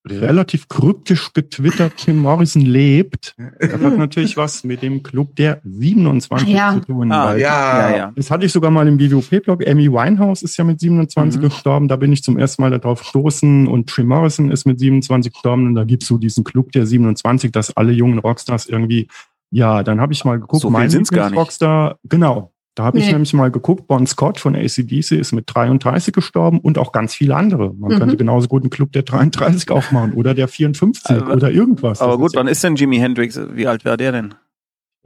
[0.10, 3.36] relativ kryptisch getwittert, Tim Morrison lebt.
[3.60, 6.74] Das hat natürlich was mit dem Club der 27 Ah, ja.
[6.74, 7.12] zu tun.
[7.12, 8.12] Ah, weil ja, ja.
[8.16, 9.68] Das hatte ich sogar mal im BWP-Blog.
[9.68, 11.46] Amy Winehouse ist ja mit 27 Mhm.
[11.46, 11.88] gestorben.
[11.88, 13.68] Da bin ich zum ersten Mal darauf gestoßen.
[13.68, 15.68] Und Trey Morrison ist mit 27 gestorben.
[15.68, 19.08] Und da gibt's so diesen Club der 27, dass alle jungen Rockstars irgendwie,
[19.52, 20.62] ja, dann habe ich mal geguckt.
[20.62, 21.40] So viel sind's gar nicht.
[21.40, 22.52] Rockstar, genau.
[22.76, 23.14] Da habe ich Nee.
[23.14, 23.88] nämlich mal geguckt.
[23.88, 27.74] Bon Scott von ACDC ist mit 33 gestorben und auch ganz viele andere.
[27.74, 28.00] Man Mhm.
[28.00, 32.02] könnte genauso gut einen Club der 33 aufmachen oder der 54 Aber- oder irgendwas.
[32.02, 33.40] aber Das gut, ist ja- wann ist denn Jimi Hendrix?
[33.54, 34.34] Wie alt war der denn?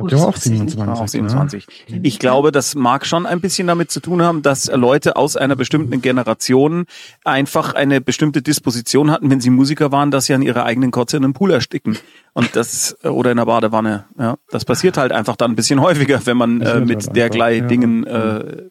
[0.07, 0.71] Der war auch das weiß ich nicht.
[0.71, 1.19] 27.
[1.21, 1.29] Auch ne?
[1.29, 1.67] 27.
[2.03, 5.55] Ich glaube, das mag schon ein bisschen damit zu tun haben, dass Leute aus einer
[5.55, 6.85] bestimmten Generation
[7.25, 11.17] einfach eine bestimmte Disposition hatten, wenn sie Musiker waren, dass sie an ihrer eigenen Kotze
[11.17, 11.97] in einem Pool ersticken.
[12.33, 14.05] Und das, äh, oder in einer Badewanne.
[14.17, 17.57] Ja, das passiert halt einfach dann ein bisschen häufiger, wenn man äh, mit halt derlei
[17.57, 17.67] einfach, ja.
[17.67, 18.63] Dingen, äh,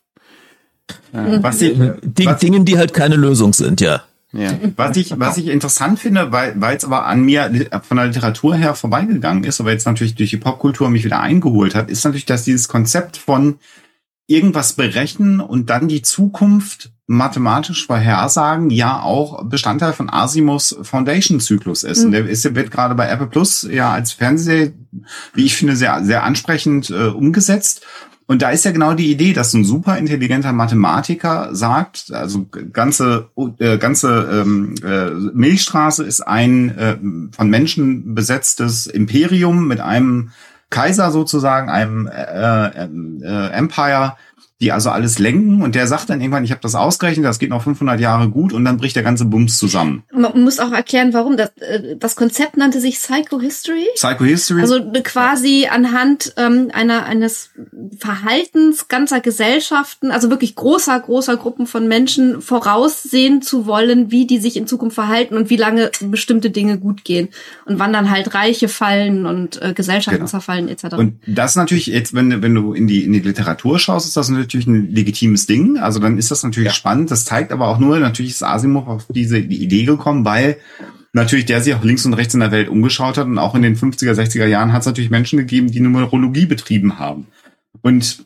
[1.12, 4.02] Was ich, Die, was, Dingen, die halt keine Lösung sind, ja.
[4.32, 4.52] Ja.
[4.76, 7.50] was ich, was ich interessant finde, weil es aber an mir
[7.86, 11.74] von der Literatur her vorbeigegangen ist, aber jetzt natürlich durch die Popkultur mich wieder eingeholt
[11.74, 13.58] hat, ist natürlich, dass dieses Konzept von
[14.26, 22.04] irgendwas berechnen und dann die Zukunft mathematisch vorhersagen, ja auch Bestandteil von Asimovs Foundation-Zyklus ist.
[22.04, 24.74] Und der ist, wird gerade bei Apple Plus ja als Fernseh,
[25.32, 27.86] wie ich finde, sehr, sehr ansprechend äh, umgesetzt.
[28.30, 33.30] Und da ist ja genau die Idee, dass ein super intelligenter Mathematiker sagt, also ganze
[33.58, 36.98] äh, ganze ähm, äh, Milchstraße ist ein äh,
[37.34, 40.30] von Menschen besetztes Imperium mit einem
[40.68, 42.88] Kaiser sozusagen, einem äh, äh,
[43.22, 44.16] äh, Empire,
[44.60, 45.62] die also alles lenken.
[45.62, 48.52] Und der sagt dann irgendwann, ich habe das ausgerechnet, das geht noch 500 Jahre gut
[48.52, 50.02] und dann bricht der ganze Bums zusammen.
[50.12, 51.36] Man muss auch erklären, warum.
[51.36, 53.86] Das, äh, das Konzept nannte sich Psychohistory.
[53.94, 54.60] Psychohistory.
[54.60, 57.50] Also äh, quasi anhand ähm, einer eines
[57.98, 64.38] Verhaltens ganzer Gesellschaften, also wirklich großer, großer Gruppen von Menschen voraussehen zu wollen, wie die
[64.38, 67.28] sich in Zukunft verhalten und wie lange bestimmte Dinge gut gehen
[67.66, 70.28] und wann dann halt Reiche fallen und äh, Gesellschaften Genau.
[70.30, 70.94] zerfallen etc.
[70.96, 74.16] Und das natürlich jetzt, wenn, du- wenn du in die, in die Literatur schaust, ist
[74.16, 75.78] das natürlich ein legitimes Ding.
[75.78, 77.10] Also dann ist das natürlich spannend.
[77.10, 80.56] Das zeigt aber auch nur, natürlich ist Asimov auf diese die Idee gekommen, weil
[81.12, 83.26] natürlich der sich auch links und rechts in der Welt umgeschaut hat.
[83.26, 86.98] Und auch in den 50er, 60er Jahren hat es natürlich Menschen gegeben, die Numerologie betrieben
[86.98, 87.26] haben.
[87.82, 88.24] Und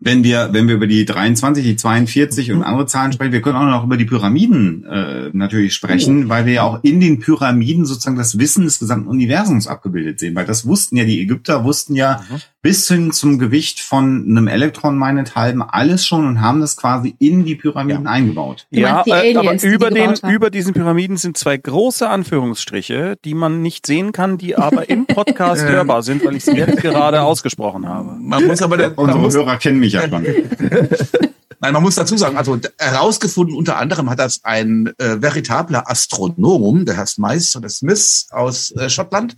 [0.00, 3.56] wenn wir, wenn wir über die 23, die 42 und andere Zahlen sprechen, wir können
[3.56, 7.84] auch noch über die Pyramiden äh, natürlich sprechen, weil wir ja auch in den Pyramiden
[7.84, 10.36] sozusagen das Wissen des gesamten Universums abgebildet sehen.
[10.36, 12.22] Weil das wussten ja die Ägypter, wussten ja
[12.68, 17.46] bis hin zum Gewicht von einem Elektron meinethalben alles schon und haben das quasi in
[17.46, 18.66] die Pyramiden eingebaut.
[18.70, 20.30] Du Ja, die äh, Aliens, aber die die über, den, haben.
[20.30, 25.06] über diesen Pyramiden sind zwei große Anführungsstriche, die man nicht sehen kann, die aber im
[25.06, 28.18] Podcast hörbar sind, weil ich sie jetzt gerade ausgesprochen habe.
[28.20, 30.26] Man muss aber, der, Unsere muss, Hörer kennen mich ja schon.
[31.60, 36.84] nein, man muss dazu sagen, also herausgefunden unter anderem hat das ein äh, veritabler Astronom,
[36.84, 39.34] der Herr Smythe oder Smith aus äh, Schottland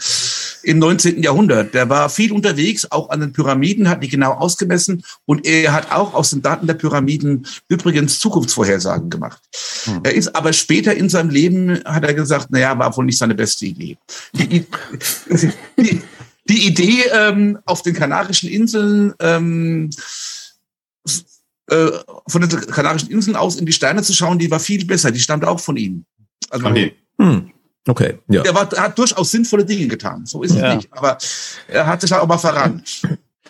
[0.63, 1.23] im 19.
[1.23, 1.73] Jahrhundert.
[1.75, 5.91] Der war viel unterwegs, auch an den Pyramiden, hat die genau ausgemessen und er hat
[5.93, 9.41] auch aus den Daten der Pyramiden übrigens Zukunftsvorhersagen gemacht.
[10.03, 13.35] Er ist aber später in seinem Leben, hat er gesagt, naja, war wohl nicht seine
[13.35, 13.97] beste Idee.
[14.35, 14.67] Die, I-
[15.79, 16.03] die,
[16.49, 19.91] die Idee, ähm, auf den Kanarischen Inseln ähm,
[21.71, 21.91] äh,
[22.29, 25.11] von den Kanarischen Inseln aus in die Sterne zu schauen, die war viel besser.
[25.11, 26.05] Die stammt auch von ihm.
[26.51, 26.95] Also Okay.
[27.19, 27.51] Hm.
[27.89, 28.43] Okay, ja.
[28.43, 30.27] er, war, er hat durchaus sinnvolle Dinge getan.
[30.27, 30.71] So ist Ja.
[30.71, 30.89] es nicht.
[30.93, 31.17] Aber
[31.67, 33.03] er hat sich halt auch mal verrannt.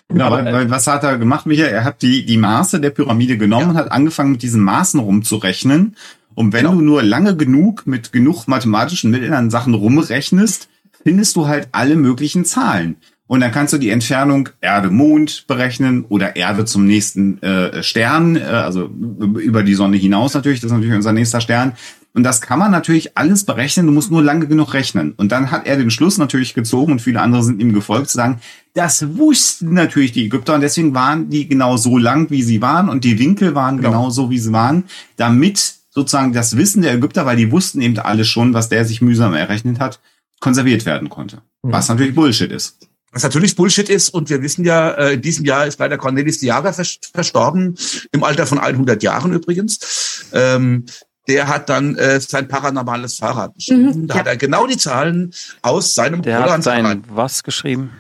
[0.09, 1.73] Genau, weil, weil was hat er gemacht, Michael?
[1.73, 3.71] Er hat die, die Maße der Pyramide genommen Ja.
[3.71, 5.97] und hat angefangen, mit diesen Maßen rumzurechnen.
[6.35, 6.77] Und wenn Genau.
[6.77, 10.69] du nur lange genug mit genug mathematischen Mitteln an Sachen rumrechnest,
[11.03, 12.97] findest du halt alle möglichen Zahlen.
[13.31, 18.41] Und dann kannst du die Entfernung Erde-Mond berechnen oder Erde zum nächsten äh, Stern, äh,
[18.41, 21.75] also über die Sonne hinaus natürlich, das ist natürlich unser nächster Stern.
[22.13, 25.13] Und das kann man natürlich alles berechnen, du musst nur lange genug rechnen.
[25.17, 28.17] Und dann hat er den Schluss natürlich gezogen und viele andere sind ihm gefolgt, zu
[28.17, 28.41] sagen,
[28.75, 32.89] das wussten natürlich die Ägypter und deswegen waren die genau so lang, wie sie waren
[32.89, 33.91] und die Winkel waren Genau.
[33.91, 34.87] genau so, wie sie waren,
[35.17, 39.01] damit sozusagen das Wissen der Ägypter, weil die wussten eben alle schon, was der sich
[39.01, 40.01] mühsam errechnet hat,
[40.41, 41.43] konserviert werden konnte.
[41.63, 42.90] Was natürlich Bullshit ist.
[43.13, 44.11] Was natürlich Bullshit ist.
[44.11, 47.77] Und wir wissen ja, äh, in diesem Jahr ist leider Cornelis Diaga vers verstorben,
[48.13, 50.29] im Alter von 100 Jahren übrigens.
[50.33, 50.87] Ähm,
[51.29, 54.03] der hat dann äh, sein paranormales Fahrrad geschrieben.
[54.03, 54.21] Mhm, da ja.
[54.21, 55.33] hat er genau die Zahlen
[55.63, 57.91] aus seinem Der hat sein was geschrieben?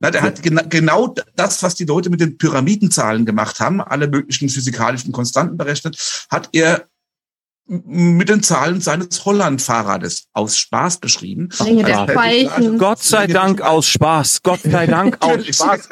[0.00, 4.08] Na, der hat gena genau das, was die Leute mit den Pyramidenzahlen gemacht haben, alle
[4.08, 6.86] möglichen physikalischen Konstanten berechnet, hat er
[7.66, 11.48] mit den Zahlen seines Holland-Fahrrades aus Spaß beschrieben.
[11.58, 12.76] Also.
[12.76, 14.42] Gott sei Dank aus Spaß.
[14.42, 15.46] Gott sei Dank aus.
[15.46, 15.88] Spaß.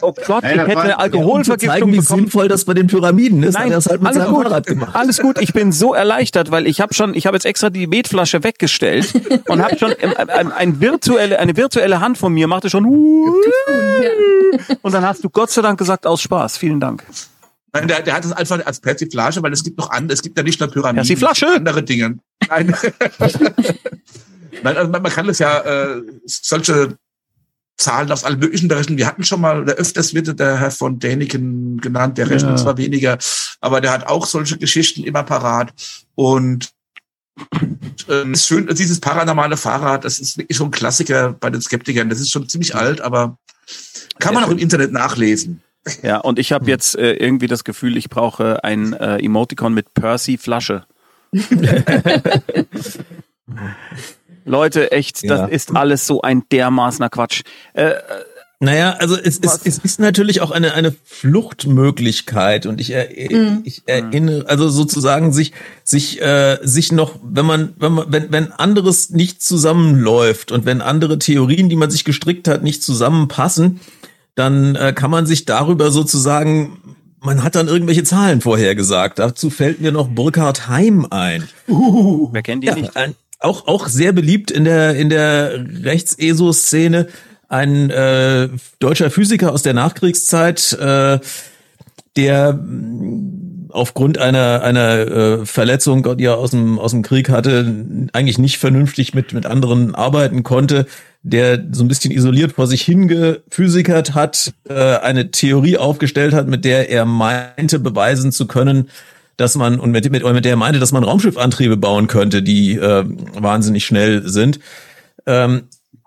[0.00, 2.20] Oh Gott, Nein, ich hätte eine Um zu zeigen, Alkoholvergiftung wie bekommen.
[2.20, 4.44] sinnvoll das bei den Pyramiden ist, Nein, er es halt mit alles seinem gut.
[4.44, 4.94] Fahrrad gemacht.
[4.94, 7.86] Alles gut, ich bin so erleichtert, weil ich habe schon, ich habe jetzt extra die
[7.86, 9.12] Metflasche weggestellt
[9.48, 12.86] und habe schon ein, ein, ein virtuelle, eine virtuelle Hand von mir machte schon
[14.82, 16.56] und dann hast du Gott sei Dank gesagt aus Spaß.
[16.56, 17.04] Vielen Dank.
[17.74, 20.36] Nein, der, der hat es einfach als Persiflage, weil es gibt noch andere, es gibt
[20.36, 21.46] ja nicht nur Pyramiden, Persiflage?
[21.56, 22.18] andere Dinge.
[22.48, 22.74] Nein.
[24.62, 26.96] Nein, also man, man kann es ja äh, solche
[27.78, 28.98] Zahlen aus allen möglichen berechnen.
[28.98, 32.56] Wir hatten schon mal, oder öfters wird der Herr von Däniken genannt, der rechnet Ja.
[32.56, 33.18] zwar weniger,
[33.60, 35.72] aber der hat auch solche Geschichten immer parat.
[36.14, 36.70] Und
[38.08, 42.10] ähm, ist schön, dieses paranormale Fahrrad, das ist wirklich schon ein Klassiker bei den Skeptikern.
[42.10, 43.38] Das ist schon ziemlich alt, aber
[44.20, 45.62] kann man auch im Internet nachlesen.
[46.02, 49.94] Ja, und ich habe jetzt äh, irgendwie das Gefühl, ich brauche ein äh, Emoticon mit
[49.94, 50.84] Percy Flasche.
[54.44, 55.46] Leute, echt, das Ja.
[55.46, 57.42] ist alles so ein dermaßener Quatsch.
[57.74, 57.92] Äh,
[58.64, 63.62] Naja, also es, es, es ist natürlich auch eine, eine Fluchtmöglichkeit und ich, er, Mhm.
[63.64, 65.52] ich erinnere, also sozusagen sich,
[65.82, 70.80] sich, äh, sich noch, wenn man, wenn man, wenn, wenn anderes nicht zusammenläuft und wenn
[70.80, 73.80] andere Theorien, die man sich gestrickt hat, nicht zusammenpassen,
[74.34, 79.18] dann äh, kann man sich darüber sozusagen, man hat dann irgendwelche Zahlen vorhergesagt.
[79.18, 81.48] Dazu fällt mir noch Burkhard Heim ein.
[81.66, 82.96] wer kennt die Ja, nicht?
[82.96, 87.08] ein, auch auch sehr beliebt in der in der Rechts-ESO-Szene.
[87.48, 88.48] Ein äh,
[88.78, 91.18] deutscher Physiker aus der Nachkriegszeit, äh,
[92.16, 97.84] der mh, aufgrund einer einer äh, Verletzung, die er aus dem aus dem Krieg hatte,
[98.12, 100.86] eigentlich nicht vernünftig mit mit anderen arbeiten konnte,
[101.22, 106.64] der so ein bisschen isoliert vor sich hingephysikert hat, äh, eine Theorie aufgestellt hat, mit
[106.64, 108.88] der er meinte beweisen zu können,
[109.36, 112.74] dass man und mit, mit, mit der er meinte, dass man Raumschiffantriebe bauen könnte, die
[112.74, 113.04] äh,
[113.34, 114.58] wahnsinnig schnell sind.
[115.26, 115.62] Ähm,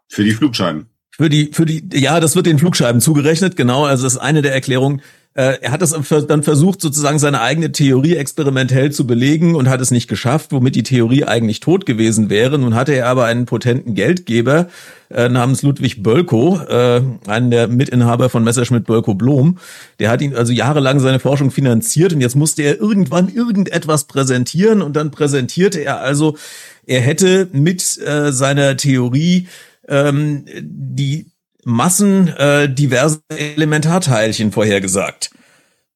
[0.10, 0.88] Für die Flugscheiben.
[1.12, 3.86] für die, für die, ja, das wird den Flugscheiben zugerechnet, genau.
[3.86, 5.02] Also das ist eine der Erklärungen.
[5.36, 5.94] Äh, er hat es
[6.28, 10.76] dann versucht, sozusagen seine eigene Theorie experimentell zu belegen und hat es nicht geschafft, womit
[10.76, 12.58] die Theorie eigentlich tot gewesen wäre.
[12.58, 14.68] Nun hatte er aber einen potenten Geldgeber
[15.10, 19.58] äh, namens Ludwig Bölkow, äh, einen der Mitinhaber von Messerschmitt Bölkow Blom.
[20.00, 24.82] Der hat ihn also jahrelang seine Forschung finanziert und jetzt musste er irgendwann irgendetwas präsentieren
[24.82, 26.38] und dann präsentierte er also,
[26.86, 29.48] er hätte mit äh, seiner Theorie
[29.90, 31.26] ähm, die
[31.66, 35.32] Massen äh, diverser Elementarteilchen vorhergesagt.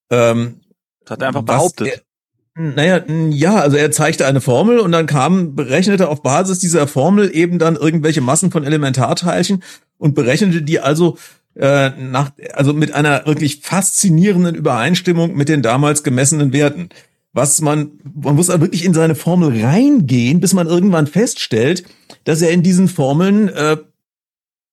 [0.09, 0.59] Ähm,
[1.05, 1.87] Das hat er einfach behauptet.
[1.87, 6.87] Er, naja, ja, also er zeigte eine Formel und dann kam, berechnete auf Basis dieser
[6.87, 9.63] Formel eben dann irgendwelche Massen von Elementarteilchen
[9.97, 11.17] und berechnete die also
[11.55, 16.89] äh, nach, also mit einer wirklich faszinierenden Übereinstimmung mit den damals gemessenen Werten.
[17.31, 21.83] Was man, man muss da wirklich in seine Formel reingehen, bis man irgendwann feststellt,
[22.23, 23.77] dass er in diesen Formeln äh,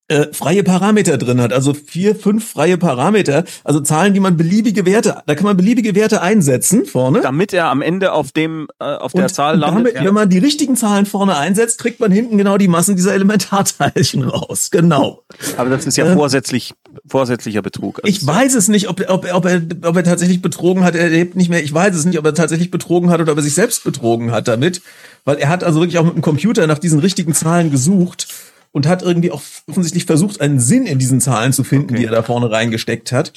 [0.09, 4.87] äh, freie Parameter drin hat, also vier, fünf freie Parameter, also Zahlen, die man beliebige
[4.87, 7.21] Werte, da kann man beliebige Werte einsetzen vorne.
[7.23, 9.79] Damit er am Ende auf dem äh, auf der Und Zahl landet.
[9.79, 10.05] damit, ja.
[10.05, 14.23] wenn man die richtigen Zahlen vorne einsetzt, kriegt man hinten genau die Massen dieser Elementarteilchen
[14.23, 14.71] raus.
[14.71, 15.25] Genau.
[15.57, 16.75] Aber das ist ja vorsätzlich
[17.07, 18.01] vorsätzlicher Betrug.
[18.03, 20.95] Also Ich weiß es nicht, ob, ob, ob, er, ob er tatsächlich betrogen hat.
[20.95, 21.63] Er lebt nicht mehr.
[21.63, 24.31] Ich weiß es nicht, ob er tatsächlich betrogen hat oder ob er sich selbst betrogen
[24.31, 24.83] hat damit.
[25.25, 28.29] Weil er hat also wirklich auch mit dem Computer nach diesen richtigen Zahlen gesucht
[28.77, 32.11] und hat irgendwie auch offensichtlich versucht, einen Sinn in diesen Zahlen zu finden, die er
[32.11, 33.33] da vorne reingesteckt hat.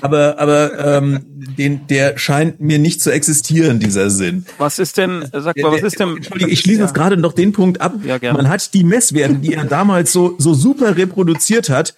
[0.00, 1.24] Aber, aber ähm,
[1.58, 4.46] den, der scheint mir nicht zu existieren, dieser Sinn.
[4.56, 6.18] was ist denn, sag mal, was ist denn?
[6.18, 7.94] Entschuldige, ich schließe jetzt gerade noch den Punkt ab.
[8.04, 8.36] Ja, gerne.
[8.38, 11.96] Man hat die Messwerte, die er damals so, so super reproduziert hat,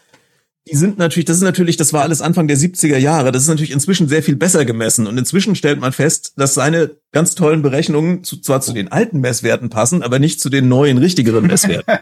[0.68, 3.48] die sind natürlich, das ist natürlich, das war alles Anfang der 70er Jahre, das ist
[3.48, 5.06] natürlich inzwischen sehr viel besser gemessen.
[5.06, 9.20] Und inzwischen stellt man fest, dass seine ganz tollen Berechnungen zu, zwar zu den alten
[9.20, 11.98] Messwerten passen, aber nicht zu den neuen, richtigeren Messwerten.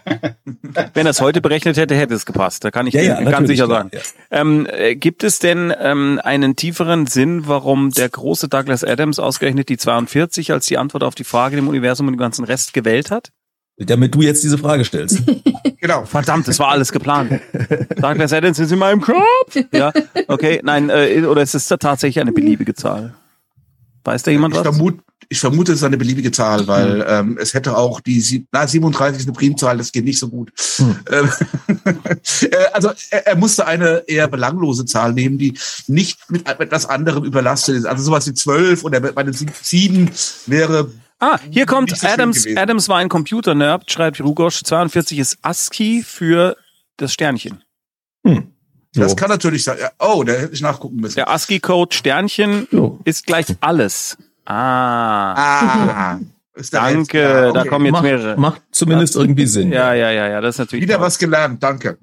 [0.94, 2.64] Wenn er es heute berechnet hätte, hätte es gepasst.
[2.64, 3.90] Da kann ich Ja, dir ja, ganz sicher sagen.
[3.92, 4.00] ja.
[4.30, 9.68] Ähm, äh, gibt es denn ähm, einen tieferen Sinn, warum der große Douglas Adams ausgerechnet
[9.68, 13.10] die 42 als die Antwort auf die Frage im Universum und den ganzen Rest gewählt
[13.10, 13.28] hat?
[13.76, 15.22] Damit du jetzt diese Frage stellst.
[15.80, 16.06] Genau.
[16.06, 17.42] Verdammt, das war alles geplant.
[17.96, 19.54] Douglas Adams ist in meinem Kopf.
[19.70, 19.92] Ja,
[20.28, 23.12] okay, nein, äh, oder ist es tatsächlich eine beliebige Zahl?
[24.02, 24.66] Weiß da jemand Ich was?
[24.66, 28.66] vermute, ich vermute, es ist eine beliebige Zahl, weil ähm, es hätte auch die na,
[28.66, 30.52] 37 ist eine Primzahl, das geht nicht so gut.
[31.10, 31.30] Ähm,
[32.42, 37.24] äh, also er, er musste eine eher belanglose Zahl nehmen, die nicht mit etwas anderem
[37.24, 37.84] überlastet ist.
[37.84, 40.10] Also sowas wie 12 oder bei den 7
[40.46, 40.90] wäre
[41.24, 42.46] Ah, hier kommt so Adams.
[42.56, 44.62] Adams war ein Computer-Nerd, schreibt Rugosch.
[44.62, 46.56] 42 ist ASCII für
[46.96, 47.62] das Sternchen.
[48.94, 49.16] Das So.
[49.16, 49.78] kann natürlich sein.
[49.80, 51.16] Ja, Oh, da hätte ich nachgucken müssen.
[51.16, 53.00] Der ASCII-Code Sternchen So.
[53.04, 54.16] ist gleich alles.
[54.44, 55.34] Ah,
[56.14, 56.20] Ah,
[56.70, 57.20] danke.
[57.20, 57.68] Ja, Da okay.
[57.70, 58.36] kommen jetzt macht, mehrere.
[58.38, 59.72] macht zumindest irgendwie Sinn.
[59.72, 60.82] Ja, ja, ja, ja, das ist natürlich.
[60.84, 61.06] Wieder toll.
[61.06, 61.96] was gelernt, danke.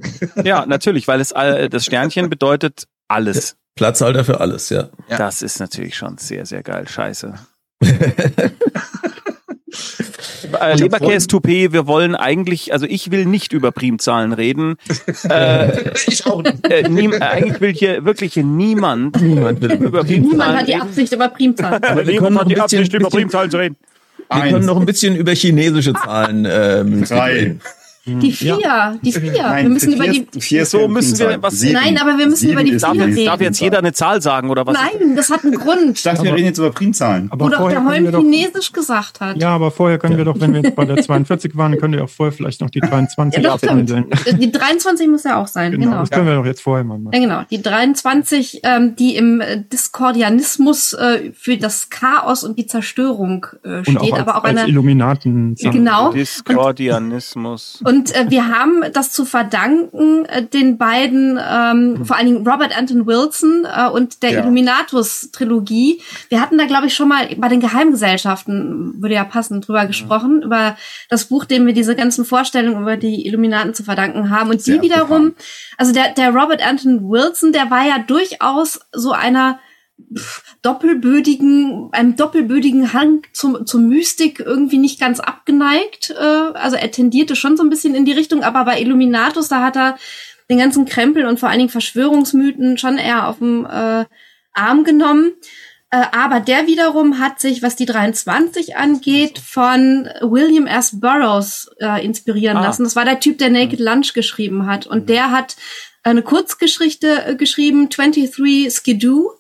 [0.44, 3.56] Ja, natürlich, weil es all- das Sternchen bedeutet alles.
[3.76, 4.90] Platzhalter für alles, ja.
[5.08, 5.18] Ja.
[5.18, 6.88] Das ist natürlich schon sehr, sehr geil.
[6.88, 7.34] Scheiße.
[10.60, 14.76] äh, Leberkäse-Toupet, wir wollen eigentlich, also ich will nicht über Primzahlen reden.
[15.30, 16.70] äh, Ich auch nicht.
[16.70, 20.74] äh, niem, äh, eigentlich will hier wirklich hier niemand, Niemand will über Niemand hat die
[20.74, 20.82] reden.
[20.84, 21.82] Absicht über Primzahlen.
[21.82, 23.76] Wir können Niemand noch hat ein die bisschen, Absicht, über Primzahlen zu reden.
[24.34, 27.34] wir können noch ein bisschen über chinesische Zahlen ähm, Drei.
[27.34, 27.62] reden.
[28.04, 28.58] Die vier,
[29.04, 29.32] die vier.
[29.44, 30.40] Nein, wir müssen vier, über die.
[30.42, 31.74] vier So müssen wir was- Sieben.
[31.74, 33.26] Nein, aber wir müssen Sieben über die eine reden.
[33.26, 34.74] Darf jetzt jeder eine Zahl sagen oder was?
[34.76, 35.98] Nein, das hat einen Grund.
[35.98, 37.28] Ich dachte, wir reden jetzt über Primzahlen.
[37.32, 39.38] Aber doch vorher der Holm doch, Chinesisch gesagt hat.
[39.38, 42.04] ja, aber vorher können wir doch, wenn wir jetzt bei der 42 waren, können wir
[42.06, 44.06] auch vorher vielleicht noch die 23 Ja, abhandeln.
[44.40, 46.00] Die 23 muss ja auch sein, Genau, genau.
[46.00, 47.14] das können wir doch jetzt vorher mal machen.
[47.14, 47.42] Ja, genau.
[47.52, 53.78] Die 23, ähm, die im äh, Diskordianismus äh, für das Chaos und die Zerstörung äh,
[53.78, 54.70] Und steht, auch als, aber auch als eine.
[54.70, 55.54] Illuminaten.
[55.56, 56.12] Genau.
[56.14, 57.82] Diskordianismus.
[57.84, 62.78] Und äh, wir haben das zu verdanken äh, den beiden, ähm, vor allen Dingen Robert
[62.78, 64.40] Anton Wilson äh, und der Ja.
[64.42, 66.02] Illuminatus-Trilogie.
[66.30, 70.42] Wir hatten da, glaube ich, schon mal bei den Geheimgesellschaften, würde ja passen, drüber gesprochen,
[70.42, 70.78] über
[71.10, 74.50] das Buch, dem wir diese ganzen Vorstellungen über die Illuminaten zu verdanken haben.
[74.50, 75.34] Und die Sehr wiederum,
[75.78, 79.60] also der, der Robert Anton Wilson, der war ja durchaus so einer
[80.18, 86.12] pff, doppelbödigen, einem doppelbödigen Hang zum, zur Mystik irgendwie nicht ganz abgeneigt.
[86.12, 89.62] Äh, also er tendierte schon so ein bisschen in die Richtung, aber bei Illuminatus, da
[89.64, 89.98] hat er
[90.50, 94.06] den ganzen Krempel und vor allen Dingen Verschwörungsmythen schon eher auf dem äh,
[94.54, 95.32] Arm genommen.
[95.90, 101.00] Äh, aber der wiederum hat sich, was die 23 angeht, von William S.
[101.00, 102.64] Burroughs äh, inspirieren Ah.
[102.64, 102.84] lassen.
[102.84, 104.86] Das war der Typ, der Naked Lunch geschrieben hat.
[104.88, 105.56] Und der hat
[106.04, 109.32] eine Kurzgeschichte äh, geschrieben, 23 Skidoo.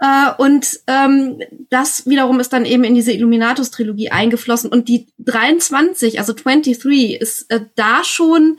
[0.00, 4.70] Äh, und ähm, das wiederum ist dann eben in diese Illuminatus-Trilogie eingeflossen.
[4.70, 8.58] Und die 23, also 23, ist äh, da schon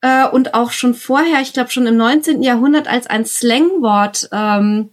[0.00, 2.42] äh, und auch schon vorher, ich glaube schon im 19.
[2.42, 4.90] Jahrhundert, als ein Slangwort ähm,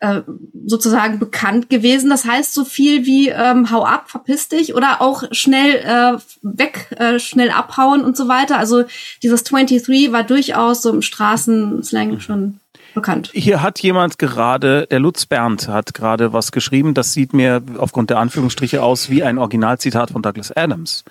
[0.00, 0.22] äh,
[0.66, 2.10] sozusagen bekannt gewesen.
[2.10, 6.88] Das heißt so viel wie ähm, hau ab, verpiss dich oder auch schnell äh, weg,
[6.98, 8.58] äh, schnell abhauen und so weiter.
[8.58, 8.84] Also
[9.22, 12.58] dieses 23 war durchaus so im Straßenslang schon
[12.94, 13.30] bekannt.
[13.32, 18.10] Hier hat jemand gerade, der Lutz Berndt hat gerade was geschrieben, das sieht mir aufgrund
[18.10, 21.04] der Anführungsstriche aus wie ein Originalzitat von Douglas Adams.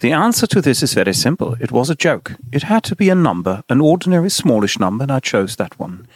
[0.00, 1.56] The answer to this is very simple.
[1.58, 2.36] It was a joke.
[2.52, 6.06] It had to be a number, an ordinary smallish number, and I chose that one.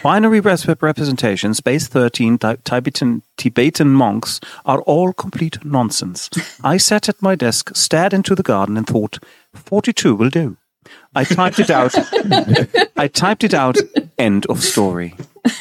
[0.00, 6.30] Binary res- representations, base 13 Ti- Tibetan, Tibetan monks are all complete nonsense.
[6.62, 9.18] I sat at my desk, stared into the garden, and thought,
[9.54, 10.56] 42 will do.
[11.16, 11.94] I typed it out.
[12.96, 13.76] I typed it out
[14.22, 15.14] End of Story.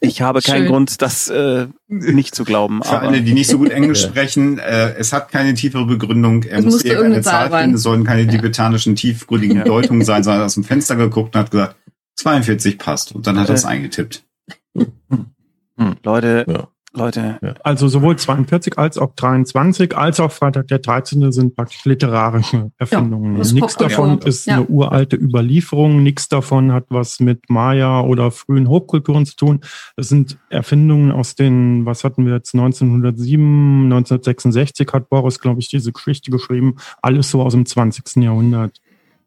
[0.00, 0.66] Ich habe keinen Schön.
[0.68, 2.82] Grund, das äh, nicht zu glauben.
[2.82, 6.44] Für Aber alle, die nicht so gut Englisch sprechen, äh, es hat keine tiefere Begründung.
[6.44, 7.54] Er Es muss irgendeine irgendeine Zahl Zahl finden.
[7.56, 7.74] rein.
[7.74, 9.64] Es sollen keine tibetanischen, tiefgründigen Ja.
[9.64, 11.76] Deutungen sein, sondern er hat aus dem Fenster geguckt und hat gesagt,
[12.16, 13.12] 42 passt.
[13.14, 14.24] Und dann hat er es eingetippt.
[16.04, 16.68] Leute, Ja.
[16.98, 21.32] Leute, Also sowohl 42 als auch 23 als auch Freitag der 13.
[21.32, 23.36] sind praktisch literarische Erfindungen.
[23.38, 24.56] das nichts davon ist Ja.
[24.56, 29.60] eine uralte Überlieferung, nichts davon hat was mit Maya oder frühen Hochkulturen zu tun.
[29.96, 35.68] Das sind Erfindungen aus den, was hatten wir jetzt, 1907, 1966 hat Boris, glaube ich,
[35.68, 36.76] diese Geschichte geschrieben.
[37.02, 38.22] Alles so aus dem 20.
[38.22, 38.72] Jahrhundert.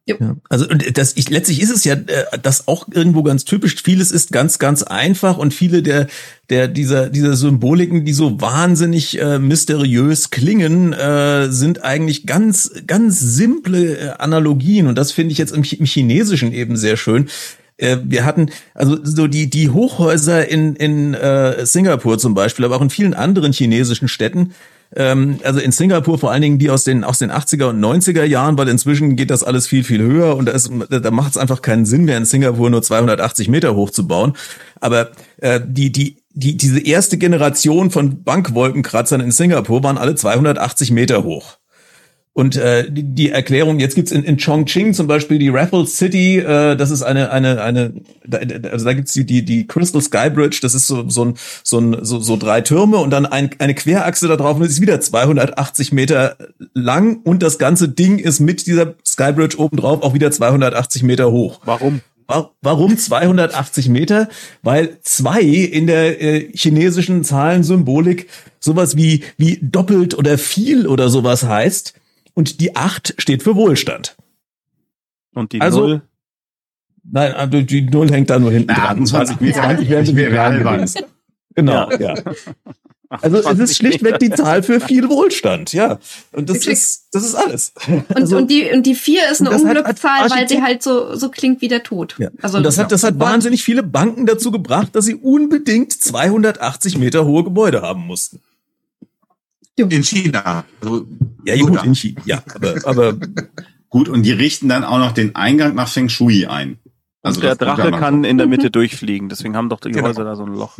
[0.04, 0.16] Ja.
[0.48, 3.76] Also das ich letztlich ist es ja äh, das auch irgendwo ganz typisch.
[3.84, 6.08] Vieles ist ganz ganz einfach und viele der
[6.50, 13.20] der dieser dieser Symboliken, die so wahnsinnig äh, mysteriös klingen, äh, sind eigentlich ganz ganz
[13.20, 17.28] simple äh, Analogien und das finde ich jetzt im, im Chinesischen eben sehr schön.
[17.76, 22.74] Äh, Wir hatten also so die die Hochhäuser in in äh, Singapur zum Beispiel, aber
[22.74, 24.52] auch in vielen anderen chinesischen Städten
[24.96, 28.24] ähm, also in Singapur vor allen Dingen die aus den aus den 80er und 90er
[28.24, 31.36] Jahren, weil inzwischen geht das alles viel viel höher und da, ist, da macht es
[31.38, 34.34] einfach keinen Sinn mehr in Singapur nur 280 Meter hoch zu bauen.
[34.80, 40.90] Aber äh, die die die diese erste Generation von Bankwolkenkratzern in Singapur waren alle 280
[40.90, 41.58] Meter hoch.
[42.34, 46.38] Und äh, die, die Erklärung, jetzt gibt's in, in Chongqing zum Beispiel die Raffles City,
[46.38, 47.92] äh, das ist eine, eine, eine,
[48.26, 48.38] da,
[48.70, 51.78] also da gibt's die, die, die Crystal Sky Bridge, das ist so, so, ein, so,
[51.78, 54.80] ein, so, so drei Türme und dann ein, eine Querachse da drauf und es ist
[54.80, 56.36] wieder 280 Meter
[56.72, 61.30] lang und das ganze Ding ist mit dieser Sky Bridge obendrauf auch wieder 280 Meter
[61.30, 61.60] hoch.
[61.66, 62.00] warum?
[62.28, 64.28] Wa- Warum 280 Meter?
[64.62, 68.28] Weil zwei in der äh, chinesischen Zahlensymbolik
[68.58, 71.92] sowas wie, wie doppelt oder viel oder sowas heißt.
[72.34, 74.16] Und die acht steht für Wohlstand.
[75.34, 76.02] Und die Also, Null?
[77.04, 79.02] Nein, also die Null hängt da nur hinten Na, dran.
[79.02, 81.02] 28 Meter, 20 wären sie gewesen.
[81.54, 82.14] Genau, ja.
[83.20, 84.30] Also es 20 ist schlichtweg die.
[84.30, 85.98] Zahl für viel Wohlstand, ja.
[86.32, 86.72] Und das Wirklich.
[86.72, 87.74] ist, das ist alles.
[87.86, 91.14] Und, Also- und die und die vier ist eine Unglückszahl, hat weil sie halt so
[91.14, 92.16] so klingt wie der Tod.
[92.18, 92.30] Ja.
[92.40, 96.96] Also und das hat, das hat wahnsinnig viele Banken dazu gebracht, dass sie unbedingt 280
[96.96, 98.40] Meter hohe Gebäude haben mussten.
[99.76, 100.64] In China.
[100.80, 101.06] Also,
[101.44, 102.20] Ja, gut, in China.
[102.24, 103.16] Ja, aber, aber
[103.92, 106.78] Gut, und die richten dann auch noch den Eingang nach Feng Shui ein.
[107.20, 110.08] Also Und der Drache kann in der Mitte durchfliegen, deswegen haben doch die Genau.
[110.08, 110.78] Häuser da so ein Loch.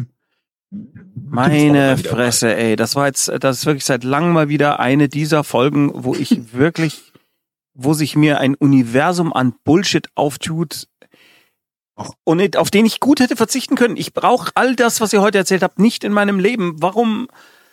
[1.28, 5.44] Meine Fresse, ey, das war jetzt, das ist wirklich seit langem mal wieder eine dieser
[5.44, 7.12] Folgen, wo ich wirklich,
[7.74, 10.88] wo sich mir ein Universum an Bullshit auftut
[12.24, 13.98] und auf den ich gut hätte verzichten können.
[13.98, 16.76] Ich brauche all das, was ihr heute erzählt habt, nicht in meinem Leben.
[16.80, 17.28] Warum?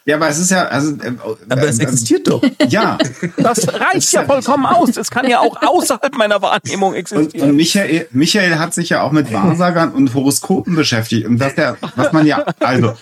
[0.09, 1.11] Ja, aber es ist ja, also, äh,
[1.49, 2.41] aber es äh, existiert doch.
[2.67, 2.97] Ja,
[3.37, 4.97] Das reicht ja vollkommen aus.
[4.97, 7.51] Es kann ja auch außerhalb meiner Wahrnehmung und, existieren.
[7.51, 11.27] und Michael, Michael hat sich ja auch mit Wahrsagern und Horoskopen beschäftigt.
[11.27, 12.93] Und was der, was man ja, also,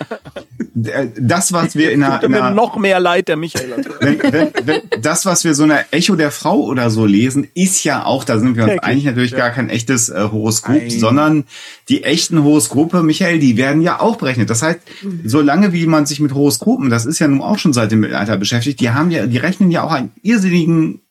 [0.83, 3.85] äh, das, was wir in einer, Tut mir noch mehr leid, der Michael.
[4.01, 7.47] wenn, wenn, wenn, das, was wir so in der Echo der Frau oder so lesen,
[7.53, 10.89] ist ja auch, da sind wir uns eigentlich natürlich gar kein echtes äh, Horoskop, Nein.
[10.89, 11.45] sondern
[11.87, 14.49] die echten Horoskope, Michael, die werden ja auch berechnet.
[14.49, 14.79] Das heißt,
[15.23, 18.37] solange wie man sich mit Horoskopen, das ist ja nun auch schon seit dem Mittelalter
[18.37, 21.01] beschäftigt, die haben ja, die rechnen ja auch einen irrsinnigen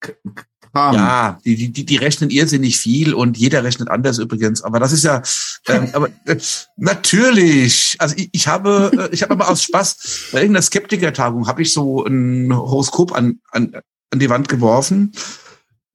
[0.00, 0.94] Kram.
[0.94, 4.60] Ja, die, die, die, die rechnen irrsinnig viel und jeder rechnet anders übrigens.
[4.62, 5.22] Aber das ist ja,
[5.68, 6.36] ähm, aber äh,
[6.76, 7.96] natürlich.
[7.98, 11.72] Also ich, ich habe, äh, ich habe aber aus Spaß bei irgendeiner Skeptiker-Tagung habe ich
[11.72, 13.74] so ein Horoskop an, an,
[14.10, 15.12] an die Wand geworfen,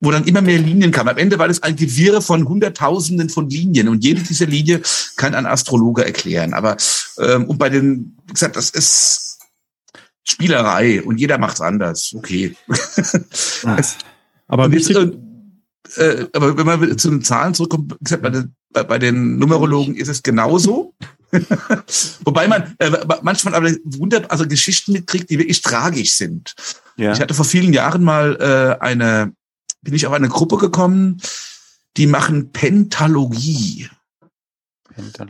[0.01, 1.09] wo dann immer mehr Linien kamen.
[1.09, 4.81] Am Ende war das ein Gewirre von Hunderttausenden von Linien und jede dieser Linie
[5.17, 6.53] kann ein Astrologe erklären.
[6.53, 6.77] Aber
[7.19, 9.39] ähm, und bei den, wie gesagt, das ist
[10.23, 12.13] Spielerei und jeder macht's anders.
[12.15, 12.55] Okay.
[12.67, 13.97] es,
[14.47, 15.17] Aber jetzt, wichtig,
[15.97, 18.99] äh, äh, aber wenn man zu den Zahlen zurückkommt, wie gesagt, bei den, bei, bei
[18.99, 20.93] den Numerologen ist es genauso.
[22.23, 26.55] Wobei man äh, manchmal aber wundert, also Geschichten mitkriegt, die wirklich tragisch sind.
[26.97, 27.13] Ja.
[27.13, 29.33] Ich hatte vor vielen Jahren mal äh, eine,
[29.81, 31.21] bin ich auf eine Gruppe gekommen,
[31.97, 33.89] die machen Pentalogie.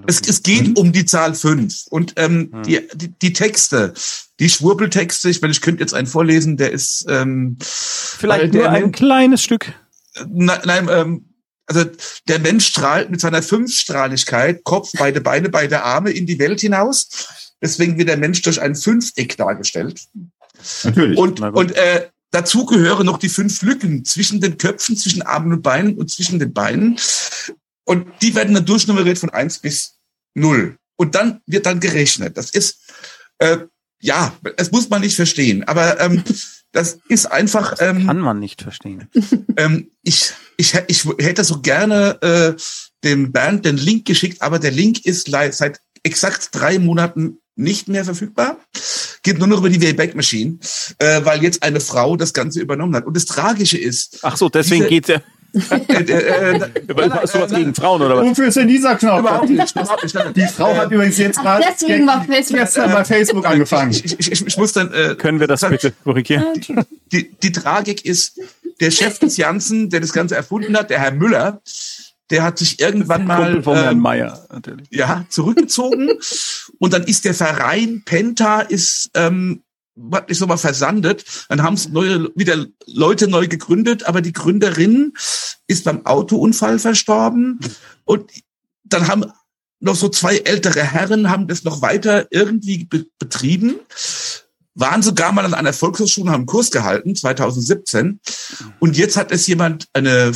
[0.08, 2.64] Es, es geht um die Zahl fünf Und ähm, Hm.
[2.64, 3.94] die, die, die Texte,
[4.40, 8.70] die Schwurbeltexte, ich meine, ich könnte jetzt einen vorlesen, der ist ähm, Vielleicht der nur
[8.70, 9.74] ein kleines Stück.
[10.28, 11.26] Nein, nein ähm,
[11.68, 11.86] also
[12.28, 17.08] der Mensch strahlt mit seiner Fünfstrahligkeit, Kopf, beide Beine, beide Arme in die Welt hinaus.
[17.62, 20.02] Deswegen wird der Mensch durch ein Fünfeck dargestellt.
[20.84, 21.18] Natürlich.
[21.18, 25.62] Und, und äh, dazu gehören noch die fünf Lücken zwischen den Köpfen, zwischen Armen und
[25.62, 27.00] Beinen und zwischen den Beinen.
[27.86, 29.98] Und die werden dann durchnummeriert von eins bis
[30.36, 30.78] null.
[30.96, 32.38] Und dann wird dann gerechnet.
[32.38, 32.80] Das ist,
[33.40, 33.60] äh,
[34.02, 35.64] ja, das muss man nicht verstehen.
[35.64, 36.24] Aber ähm,
[36.72, 39.08] das ist einfach, ähm, Kann man nicht verstehen.
[39.58, 42.62] ähm, ich ich, ich hätte so gerne äh,
[43.06, 48.04] dem Band den Link geschickt, aber der Link ist seit exakt drei Monaten nicht mehr
[48.04, 48.59] verfügbar.
[49.24, 50.60] Geht nur noch über die Wayback Machine,
[51.00, 53.06] äh, weil jetzt eine Frau das Ganze übernommen hat.
[53.06, 55.22] Und das Tragische ist, Ach so, deswegen Diese- geht's ja.
[55.72, 56.60] äh,
[57.10, 58.26] Hast du was gegen Frauen oder was?
[58.28, 59.22] Wofür ist denn dieser Knopf?
[59.22, 60.16] überhaupt nicht, überhaupt nicht.
[60.36, 63.90] Die Frau hat übrigens jetzt gerade deswegen war Facebook- gestern bei Facebook angefangen.
[63.92, 66.46] Ich, ich, ich, ich muss dann äh, Können wir das bitte korrigieren?
[67.12, 68.40] die, die Tragik ist,
[68.80, 71.62] der Chef des Janssen, der das Ganze erfunden hat, der Herr Müller,
[72.30, 74.88] der hat sich irgendwann mal ähm, natürlich.
[74.92, 76.10] ja, zurückgezogen
[76.78, 79.64] und dann ist der Verein Penta ist ähm,
[80.14, 81.26] hat nicht so mal versandet.
[81.50, 85.14] Dann haben es neue wieder Leute neu gegründet, aber die Gründerin
[85.68, 87.60] ist beim Autounfall verstorben
[88.06, 88.32] und
[88.84, 89.26] dann haben
[89.80, 93.80] noch so zwei ältere Herren haben das noch weiter irgendwie be betrieben,
[94.76, 98.20] waren sogar mal an einer Volkshochschule, haben einen Kurs gehalten, 2017.
[98.80, 100.32] Und jetzt hat es jemand, eine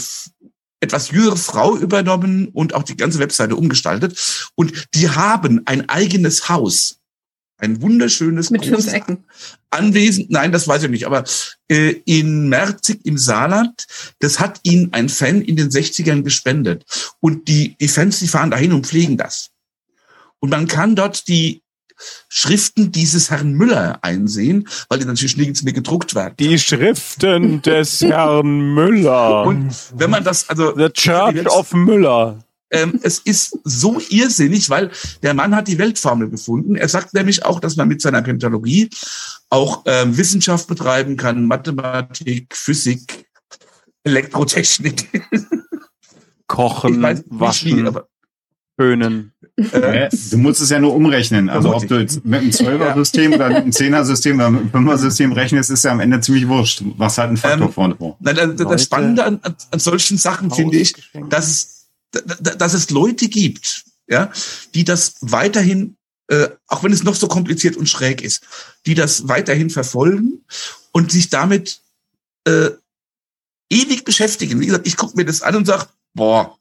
[0.84, 4.52] etwas jüngere Frau übernommen und auch die ganze Webseite umgestaltet.
[4.56, 7.00] Und die haben ein eigenes Haus.
[7.58, 9.24] Ein wunderschönes Mit fünf Ecken.
[9.70, 11.24] Anwesen, nein, das weiß ich nicht, aber
[11.70, 13.88] äh, in Merzig im Saarland,
[14.20, 16.84] das hat ihnen ein Fan in den 60ern gespendet.
[17.22, 19.50] Und die, die Fans, die fahren dahin und pflegen das.
[20.40, 21.63] Und man kann dort die
[22.30, 26.36] Schriften dieses Herrn Müller einsehen, weil die natürlich nirgends mehr gedruckt werden.
[26.40, 29.44] Die Schriften des Herrn Müller.
[29.46, 32.40] Und wenn man das, also The Church of Müller.
[32.72, 34.92] ähm, es ist so irrsinnig, weil
[35.22, 36.76] der Mann hat die Weltformel gefunden.
[36.76, 38.90] Er sagt nämlich auch, dass man mit seiner Pentalogie
[39.50, 43.26] auch ähm, Wissenschaft betreiben kann, Mathematik, Physik,
[44.04, 45.08] Elektrotechnik.
[46.48, 48.08] Kochen, weiß waschen, aber
[48.78, 49.33] föhnen.
[49.56, 51.50] Äh, Du musst es ja nur umrechnen.
[51.50, 55.32] Also ob du jetzt mit einem 12er-System oder mit einem 10er-System oder mit einem 5er-System
[55.34, 58.18] rechnest, ist ja am Ende ziemlich wurscht, was halt ein Faktor Ähm, vorne braucht.
[58.20, 60.94] na, das, Leute, das Spannende an, an, an solchen Sachen finde ich,
[61.30, 64.32] dass es, da- da- dass es Leute gibt, ja,
[64.74, 65.98] die das weiterhin,
[66.30, 68.42] äh, auch wenn es noch so kompliziert und schräg ist,
[68.86, 70.44] die das weiterhin verfolgen
[70.92, 71.80] und sich damit
[72.48, 72.72] äh,
[73.70, 74.60] ewig beschäftigen.
[74.60, 76.58] Wie gesagt, ich gucke mir das an und sag, boah,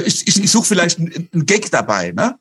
[0.00, 2.36] ich, ich, ich suche vielleicht einen, einen Gag dabei, ne?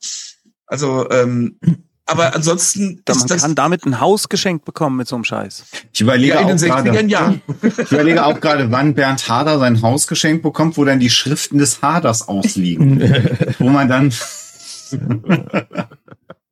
[0.66, 1.58] Also, ähm,
[2.06, 5.64] aber ansonsten Da man das kann damit ein Haus geschenkt bekommen mit so einem Scheiß.
[5.94, 7.42] Ich überlege ja in auch den 60ern gerade, Jahren.
[7.62, 11.60] ich überlege auch gerade, wann Bernd Hader sein Haus geschenkt bekommt, wo dann die Schriften
[11.60, 13.02] des Haders ausliegen.
[13.60, 14.14] wo man dann,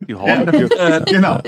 [0.07, 1.41] Die Horde, genau.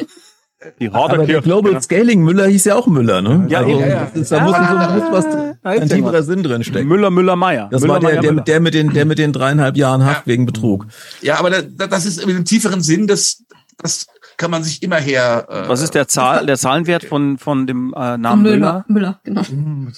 [0.80, 3.46] Die Aber der Global Scaling Müller hieß ja auch Müller, ne?
[3.50, 4.04] Ja, also, ja, ja.
[4.14, 4.62] Ist, da muss, so,
[5.10, 5.26] muss was,
[5.64, 6.88] ein ja tieferer Sinn drin stecken.
[6.88, 7.70] Müller, Müller, Meier.
[7.72, 8.44] Das Müller, war der, Meier, der, Müller.
[8.44, 10.88] der mit den, der mit den dreieinhalb Jahren Haft wegen Betrug.
[11.22, 13.44] Ja, aber da, da, das ist mit dem tieferen Sinn, das,
[13.78, 14.08] das
[14.38, 15.46] kann man sich immer her.
[15.48, 18.84] Äh, Was ist der Zahl, der Zahlenwert von, von dem äh, Namen Müller?
[18.88, 19.42] Müller, genau.
[19.44, 19.92] Hm,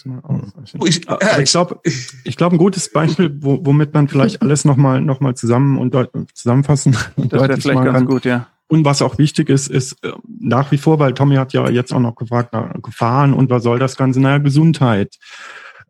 [0.74, 1.80] wo ich, Aber ich glaube,
[2.26, 5.94] ich glaube, ein gutes Beispiel, wo, womit man vielleicht alles nochmal noch mal zusammen und
[5.96, 8.06] deut- zusammenfassen und Das wäre vielleicht ganz kann.
[8.06, 8.48] gut, ja.
[8.68, 11.94] Und was auch wichtig ist, ist äh, nach wie vor, weil Tommy hat ja jetzt
[11.94, 14.20] auch noch gefragt, na, Gefahren und was soll das Ganze?
[14.20, 15.18] Naja, Gesundheit.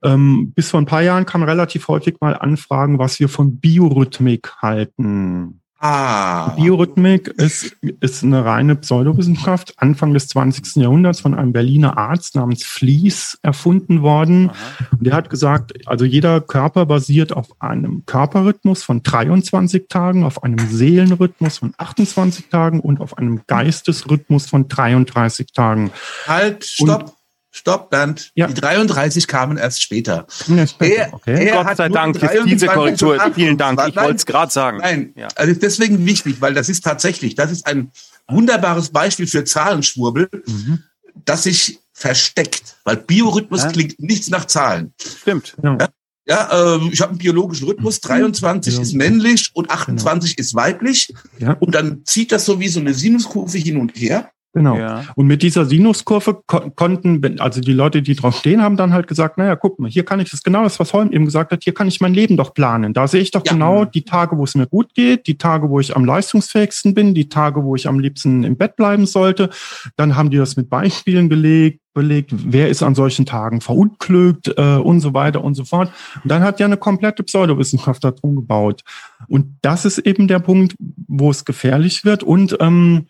[0.03, 4.51] Ähm, bis vor ein paar Jahren kam relativ häufig mal Anfragen, was wir von Biorhythmik
[4.61, 5.61] halten.
[5.85, 10.77] Ah, Biorhythmik ist, ist eine reine Pseudowissenschaft, Anfang des 20.
[10.77, 14.51] Jahrhunderts von einem Berliner Arzt namens Flies erfunden worden.
[14.91, 20.43] Und der hat gesagt, also jeder Körper basiert auf einem Körperrhythmus von 23 Tagen, auf
[20.43, 25.91] einem Seelenrhythmus von 28 Tagen und auf einem Geistesrhythmus von 33 Tagen.
[26.27, 27.15] halt, stopp,
[27.55, 28.31] stopp, Bernd.
[28.35, 28.47] Ja.
[28.47, 30.27] Die 33 kamen erst später.
[30.47, 31.47] Okay.
[31.47, 33.17] Er Gott sei Dank, 23 diese Korrektur.
[33.33, 33.81] Vielen Dank.
[33.87, 34.77] Ich wollte es gerade sagen.
[34.79, 35.27] Nein, Ja.
[35.35, 37.91] also ist deswegen wichtig, weil das ist tatsächlich, das ist ein
[38.27, 40.83] wunderbares Beispiel für Zahlenschwurbel, Mhm.
[41.25, 43.71] das sich versteckt, weil Biorhythmus Ja.
[43.71, 44.93] klingt nichts nach Zahlen.
[45.21, 45.55] Stimmt.
[45.63, 45.77] Ja.
[46.27, 48.81] Ja, ähm, ich habe einen biologischen Rhythmus, 23 Ja.
[48.81, 51.13] ist männlich und 28 ist weiblich.
[51.37, 51.53] Ja.
[51.59, 54.31] Und dann zieht das so wie so eine Sinuskurve hin und her.
[54.55, 54.77] Genau.
[54.77, 55.03] Ja.
[55.15, 59.05] Und mit dieser Sinuskurve ko konnten, also die Leute, die drauf stehen, haben dann halt
[59.05, 61.65] gesagt, naja, guck mal, hier kann ich das genau das, was Holm eben gesagt hat,
[61.65, 62.93] hier kann ich mein Leben doch planen.
[62.93, 63.51] Da sehe ich doch Ja.
[63.51, 67.13] genau die Tage, wo es mir gut geht, die Tage, wo ich am leistungsfähigsten bin,
[67.13, 69.49] die Tage, wo ich am liebsten im Bett bleiben sollte.
[69.97, 74.75] Dann haben die das mit Beispielen belegt, belegt, wer ist an solchen Tagen verunglückt äh,
[74.77, 75.91] und so weiter und so fort.
[76.23, 78.83] Und dann hat ja eine komplette Pseudowissenschaft darum gebaut.
[79.27, 80.75] Und das ist eben der Punkt,
[81.07, 82.23] wo es gefährlich wird.
[82.23, 83.07] Und ähm,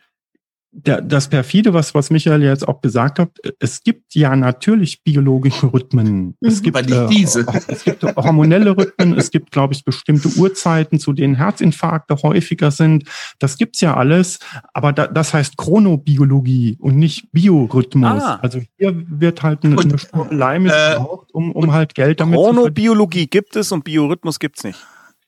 [0.84, 3.30] das perfide, was, was Michael jetzt auch gesagt hat,
[3.60, 6.36] es gibt ja natürlich biologische Rhythmen.
[6.42, 7.46] Es gibt, Aber nicht diese.
[7.68, 13.06] es gibt hormonelle Rhythmen, es gibt, glaube ich, bestimmte Uhrzeiten, zu denen Herzinfarkte häufiger sind.
[13.40, 14.40] Das gibt's ja alles,
[14.74, 18.24] aber da, das heißt Chronobiologie und nicht Biorhythmus.
[18.24, 18.40] Ah.
[18.42, 22.36] Also hier wird halt eine, Und, eine Schwurbelei äh, missbraucht, um, um halt Geld damit
[22.36, 22.64] zu verdienen.
[22.64, 24.80] Chronobiologie gibt es und Biorhythmus gibt's nicht.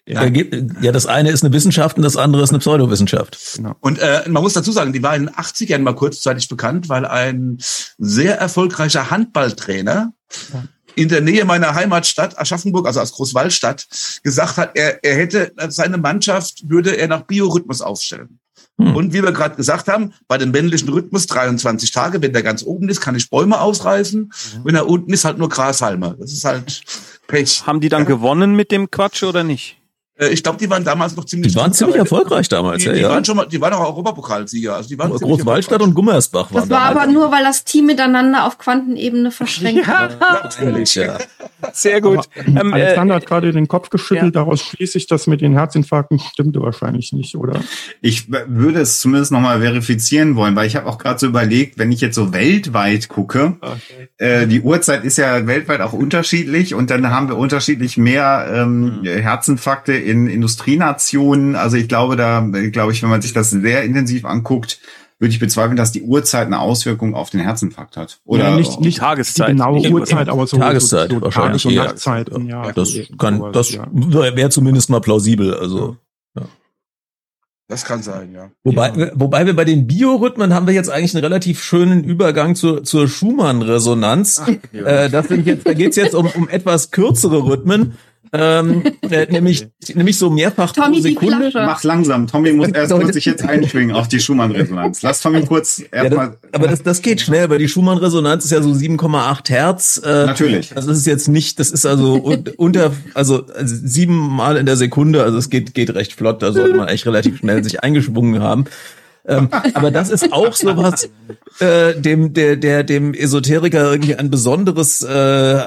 [0.08, 0.26] Ja.
[0.26, 3.38] ja, das eine ist eine Wissenschaft und das andere ist eine Pseudowissenschaft.
[3.82, 7.06] Und äh, man muss dazu sagen, die war in den 80ern mal kurzzeitig bekannt, weil
[7.06, 7.58] ein
[7.98, 10.14] sehr erfolgreicher Handballtrainer
[10.96, 13.88] in der Nähe meiner Heimatstadt Aschaffenburg, also als Großwaldstadt,
[14.24, 18.40] gesagt hat, er, er hätte seine Mannschaft würde er nach Biorhythmus aufstellen.
[18.80, 18.96] Hm.
[18.96, 22.64] Und wie wir gerade gesagt haben, bei dem männlichen Rhythmus 23 Tage, wenn der ganz
[22.64, 24.32] oben ist, kann ich Bäume ausreißen.
[24.64, 26.16] Wenn er unten ist, halt nur Grashalme.
[26.20, 26.82] Das ist halt
[27.28, 27.66] Pech.
[27.66, 29.78] Haben die dann gewonnen mit dem Quatsch oder nicht?
[30.18, 32.90] Äh, Ich glaube, die waren damals noch ziemlich Die waren gut, ziemlich erfolgreich damals, Die,
[32.90, 33.10] ja, die ja.
[33.10, 34.76] waren schon mal, die waren auch Europapokalsieger.
[34.76, 37.86] Also die waren Großwaldstadt und Gummersbach waren Das war da aber nur, weil das Team
[37.86, 40.10] miteinander auf Quantenebene verschränkt war.
[40.44, 41.18] Natürlich, ja.
[41.74, 42.26] Sehr gut.
[42.36, 46.20] Ähm, äh, Alexander hat gerade den Kopf geschüttelt, daraus schließe ich, das mit den Herzinfarkten
[46.20, 47.62] stimmte wahrscheinlich nicht, oder?
[48.02, 51.92] Ich würde es zumindest nochmal verifizieren wollen, weil ich habe auch gerade so überlegt, wenn
[51.92, 53.58] ich jetzt so weltweit gucke,
[54.18, 59.02] äh, die Uhrzeit ist ja weltweit auch unterschiedlich und dann haben wir unterschiedlich mehr ähm,
[59.04, 61.56] Herzinfarkte in Industrienationen.
[61.56, 64.80] Also ich glaube, da glaube ich, wenn man sich das sehr intensiv anguckt,
[65.20, 68.20] würde ich bezweifeln, dass die Uhrzeit eine Auswirkung auf den Herzinfarkt hat.
[68.24, 69.48] Oder ja, nicht, nicht Tageszeit.
[69.48, 71.86] die genaue Nicht- Uhrzeit, aber so Tageszeit so, so wahrscheinlich so eher.
[71.86, 72.72] Nachtzeiten, ja.
[72.72, 73.88] Das so- kann, das ja.
[73.92, 75.56] wäre zumindest mal plausibel.
[75.56, 75.98] Also,
[77.70, 78.50] Das kann sein, ja.
[78.64, 82.84] wobei, wobei wir bei den Biorhythmen haben wir jetzt eigentlich einen relativ schönen Übergang zur,
[82.86, 84.42] zur Schumann-Resonanz.
[84.72, 87.98] Äh, das sind jetzt, da geht's jetzt um, um etwas kürzere Rhythmen,
[88.34, 91.52] ähm, äh, nämlich, nämlich so mehrfach Tommy, pro Sekunde.
[91.54, 92.28] Mach langsam.
[92.28, 95.02] Tommy muss erst muss sich jetzt einschwingen auf die Schumann-Resonanz.
[95.02, 96.38] Lass Tommy kurz Ja, erstmal.
[96.52, 100.02] aber das, das geht schnell, weil die Schumann-Resonanz ist ja so 7,8 Hertz.
[100.04, 100.70] Äh, Natürlich.
[100.70, 105.24] Das ist jetzt nicht, das ist also un, unter, also sieben Mal in der Sekunde,
[105.24, 108.66] also es geht, geht recht flott, da sollte man echt relativ schnell sich eingeschwungen haben.
[109.28, 111.10] Ähm, aber das ist auch sowas,
[111.60, 115.08] äh, dem, der, der, dem Esoteriker irgendwie ein besonderes, äh,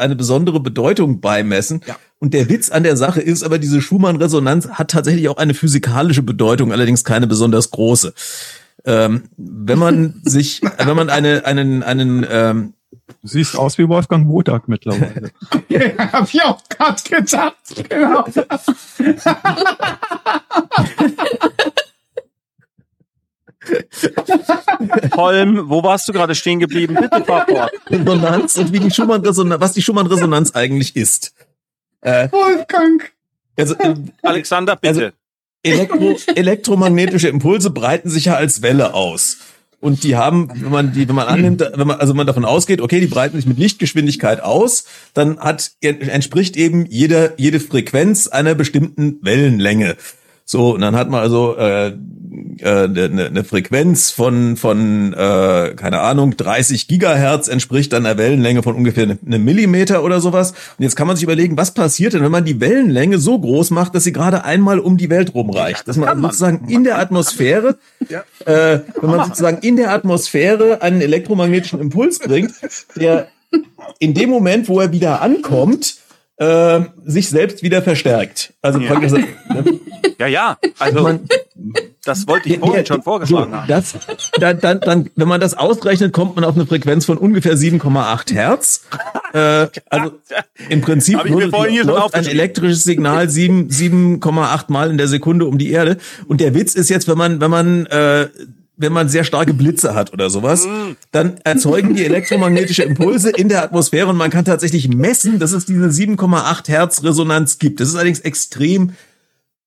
[0.00, 1.82] eine besondere Bedeutung beimessen.
[1.86, 1.96] Ja.
[2.20, 6.22] Und der Witz an der Sache ist aber, diese Schumann-Resonanz hat tatsächlich auch eine physikalische
[6.22, 8.12] Bedeutung, allerdings keine besonders große.
[8.84, 12.74] Ähm, wenn man sich, wenn man eine, einen, einen, ähm,
[13.22, 15.32] Du siehst aus wie Wolfgang Wodak mittlerweile.
[16.12, 17.56] Hab ich auch gerade gedacht.
[17.88, 18.24] Genau.
[25.16, 26.96] Holm, wo warst du gerade stehen geblieben?
[27.00, 27.72] Bitte fahr fort.
[27.88, 31.34] Resonanz und wie die Schumann-Resonanz, was die Schumann-Resonanz eigentlich ist.
[32.02, 33.12] Äh, Wolfgang.
[33.58, 35.12] also, äh, Alexander, bitte.
[35.62, 39.38] Elektro, elektromagnetische Impulse breiten sich ja als Welle aus.
[39.80, 42.44] Und die haben, wenn man die, wenn man annimmt, wenn man, also wenn man davon
[42.44, 48.26] ausgeht, okay, die breiten sich mit Lichtgeschwindigkeit aus, dann hat, entspricht eben jede, jede Frequenz
[48.26, 49.96] einer bestimmten Wellenlänge.
[50.50, 51.94] So, und dann hat man also äh, äh,
[52.64, 58.74] eine, eine Frequenz von, von äh, keine Ahnung, 30 Gigahertz entspricht dann einer Wellenlänge von
[58.74, 60.50] ungefähr einem einem Millimeter oder sowas.
[60.76, 63.70] Und jetzt kann man sich überlegen, was passiert denn, wenn man die Wellenlänge so groß
[63.70, 65.86] macht, dass sie gerade einmal um die Welt rumreicht.
[65.86, 67.78] Dass man also sozusagen in der Atmosphäre,
[68.44, 72.54] äh, wenn man sozusagen in der Atmosphäre einen elektromagnetischen Impuls bringt,
[72.96, 73.28] der
[74.00, 75.99] in dem Moment, wo er wieder ankommt,
[76.40, 78.54] äh, sich selbst wieder verstärkt.
[78.62, 78.92] Also Ja.
[78.94, 79.22] praktisch,
[80.18, 80.58] Ja, ja.
[80.78, 81.20] Also, man,
[82.04, 83.68] das wollte ich vorhin schon vorgeschlagen haben.
[83.68, 83.94] das,
[84.38, 88.32] dann, dann, dann, wenn man das ausrechnet, kommt man auf eine Frequenz von ungefähr 7,8
[88.34, 88.82] Hertz.
[89.34, 90.12] Äh, also
[90.70, 94.64] im Prinzip Hab ich mir läuft- vorhin hier schon läuft ein elektrisches Signal 7 7,8
[94.72, 95.98] Mal in der Sekunde um die Erde.
[96.26, 98.28] Und der Witz ist jetzt, wenn man, wenn man äh,
[98.80, 100.66] wenn man sehr starke Blitze hat oder sowas,
[101.12, 105.66] dann erzeugen die elektromagnetische Impulse in der Atmosphäre und man kann tatsächlich messen, dass es
[105.66, 107.80] diese 7,8 Hertz Resonanz gibt.
[107.80, 108.92] Das ist allerdings extrem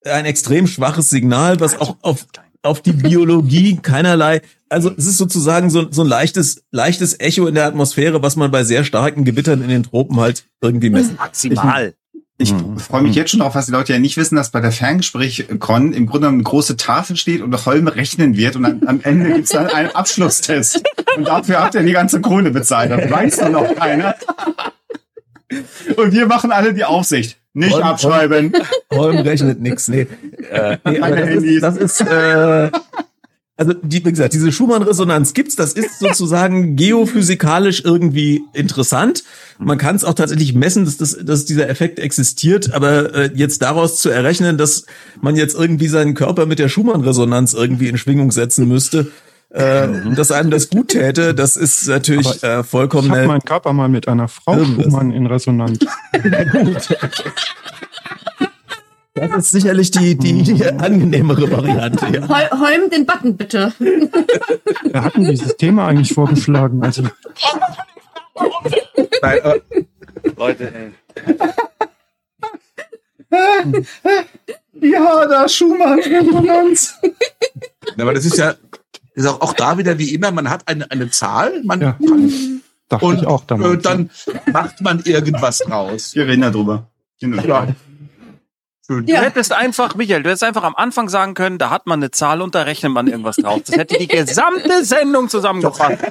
[0.05, 2.25] ein extrem schwaches Signal, was auch auf,
[2.61, 7.55] auf die Biologie keinerlei, also es ist sozusagen so, so ein leichtes, leichtes Echo in
[7.55, 11.27] der Atmosphäre, was man bei sehr starken Gewittern in den Tropen halt irgendwie messen kann.
[11.27, 11.93] Maximal.
[12.37, 14.71] Ich freue mich jetzt schon darauf, was die Leute ja nicht wissen, dass bei der
[14.71, 19.51] Ferngespräch-Con im Grunde eine große Tafel steht und Holm rechnen wird und am Ende gibt's
[19.51, 20.83] dann einen Abschlusstest.
[21.15, 22.89] Und dafür habt ihr die ganze Kohle bezahlt.
[22.91, 24.15] Das weiß doch noch keiner.
[25.95, 27.37] Und wir machen alle die Aufsicht.
[27.53, 28.53] Nicht Holm- abschreiben.
[28.91, 30.07] Holm rechnet nix, nee.
[30.49, 32.71] Äh, nee das ist, das ist äh,
[33.67, 35.55] also die, wie gesagt, diese Schumann-Resonanz gibt's.
[35.55, 39.23] Das ist sozusagen geophysikalisch irgendwie interessant.
[39.59, 42.73] Man kann es auch tatsächlich messen, dass, das, dass dieser Effekt existiert.
[42.73, 44.85] Aber äh, jetzt daraus zu errechnen, dass
[45.21, 49.11] man jetzt irgendwie seinen Körper mit der Schumann-Resonanz irgendwie in Schwingung setzen müsste,
[49.51, 53.41] äh, dass einem das gut täte, das ist natürlich äh, Ich vollkommen habe eine- meinen
[53.41, 54.63] Körper mal mit einer Frau.
[54.63, 55.79] Schumann in Resonanz.
[59.15, 62.07] Das ist sicherlich die, die, die angenehmere Variante.
[62.07, 62.27] Ja.
[62.27, 63.71] Hol Holm den Button bitte.
[63.79, 66.83] Wer hat denn dieses Thema eigentlich vorgeschlagen?
[66.83, 67.03] Also,
[69.21, 69.59] Nein, äh,
[70.35, 70.91] Leute, ey.
[74.81, 76.95] Ja, da Schumann von uns.
[77.97, 78.55] aber das ist ja
[79.15, 81.91] ist auch, auch da wieder wie immer, man hat eine, eine Zahl, man Ja.
[81.93, 83.83] kann, dachte und ich auch äh, damals.
[83.83, 84.09] dann
[84.51, 86.15] macht man irgendwas raus.
[86.15, 86.87] Wir reden da drüber.
[87.19, 87.39] Hin
[88.89, 89.15] und Ja.
[89.15, 89.21] Schön.
[89.21, 92.11] Du hättest einfach, Michael, du hättest einfach am Anfang sagen können, da hat man eine
[92.11, 93.61] Zahl und da rechnet man irgendwas drauf.
[93.65, 96.03] Das hätte die gesamte Sendung zusammengefasst.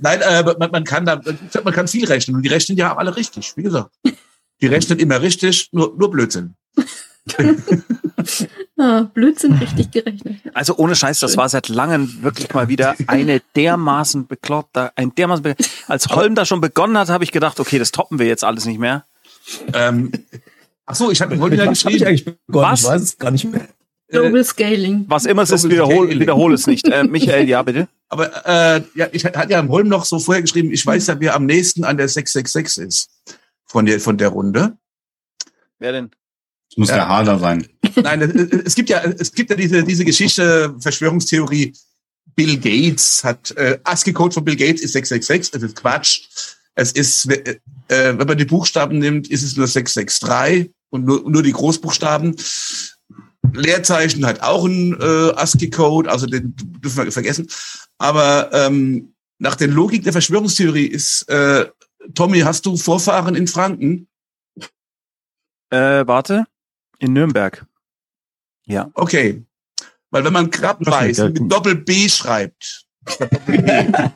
[0.00, 1.20] Nein, äh, man, man kann da,
[1.64, 3.90] man kann viel rechnen und die rechnen ja alle richtig, wie gesagt.
[4.60, 6.54] Die rechnen immer richtig, nur, nur Blödsinn.
[8.78, 10.40] Ah, Blödsinn richtig gerechnet.
[10.54, 15.54] Also ohne Scheiß, das war seit langem wirklich mal wieder eine dermaßen bekloppter, ein dermaßen
[15.86, 18.64] Als Holm da schon begonnen hat, habe ich gedacht, okay, das toppen wir jetzt alles
[18.64, 19.04] nicht mehr.
[19.72, 20.10] Ähm,
[20.92, 22.06] ach so, ich habe wollte ja habe ich geschrieben.
[22.06, 22.70] eigentlich begonnen?
[22.72, 22.82] Was?
[22.82, 23.66] Ich weiß es gar nicht mehr.
[24.08, 25.04] Global Scaling.
[25.08, 26.20] Was immer es ist, Doppelt wiederhol, Scaling.
[26.20, 26.86] wiederhole es nicht.
[26.86, 27.88] Äh, Michael, ja, bitte.
[28.10, 31.18] Aber äh, ja, ich hatte ja im Holm noch so vorher geschrieben, ich weiß ja,
[31.18, 33.10] wer am nächsten an der 666 ist
[33.64, 34.76] von der, von der Runde.
[35.78, 36.10] Wer denn?
[36.70, 36.96] Das muss Ja.
[36.96, 37.66] der Hader sein.
[37.96, 38.34] Nein, es,
[38.66, 41.72] es gibt ja, es gibt ja diese, diese Geschichte, Verschwörungstheorie,
[42.34, 46.22] Bill Gates hat, äh, ASCII-Code von Bill Gates ist 666, es ist Quatsch.
[46.74, 47.58] Es ist, äh,
[47.88, 52.36] äh, wenn man die Buchstaben nimmt, ist es nur 663 und nur, nur die Großbuchstaben.
[53.54, 57.48] Leerzeichen hat auch einen äh, ASCII-Code, also den dürfen wir vergessen.
[57.98, 61.66] Aber ähm, nach der Logik der Verschwörungstheorie ist, äh,
[62.14, 64.08] Tommy, hast du Vorfahren in Franken?
[65.70, 66.44] Äh, warte.
[66.98, 67.66] In Nürnberg.
[68.66, 68.90] Ja.
[68.94, 69.44] Okay.
[70.10, 72.86] Weil wenn man ja mit Doppel B schreibt,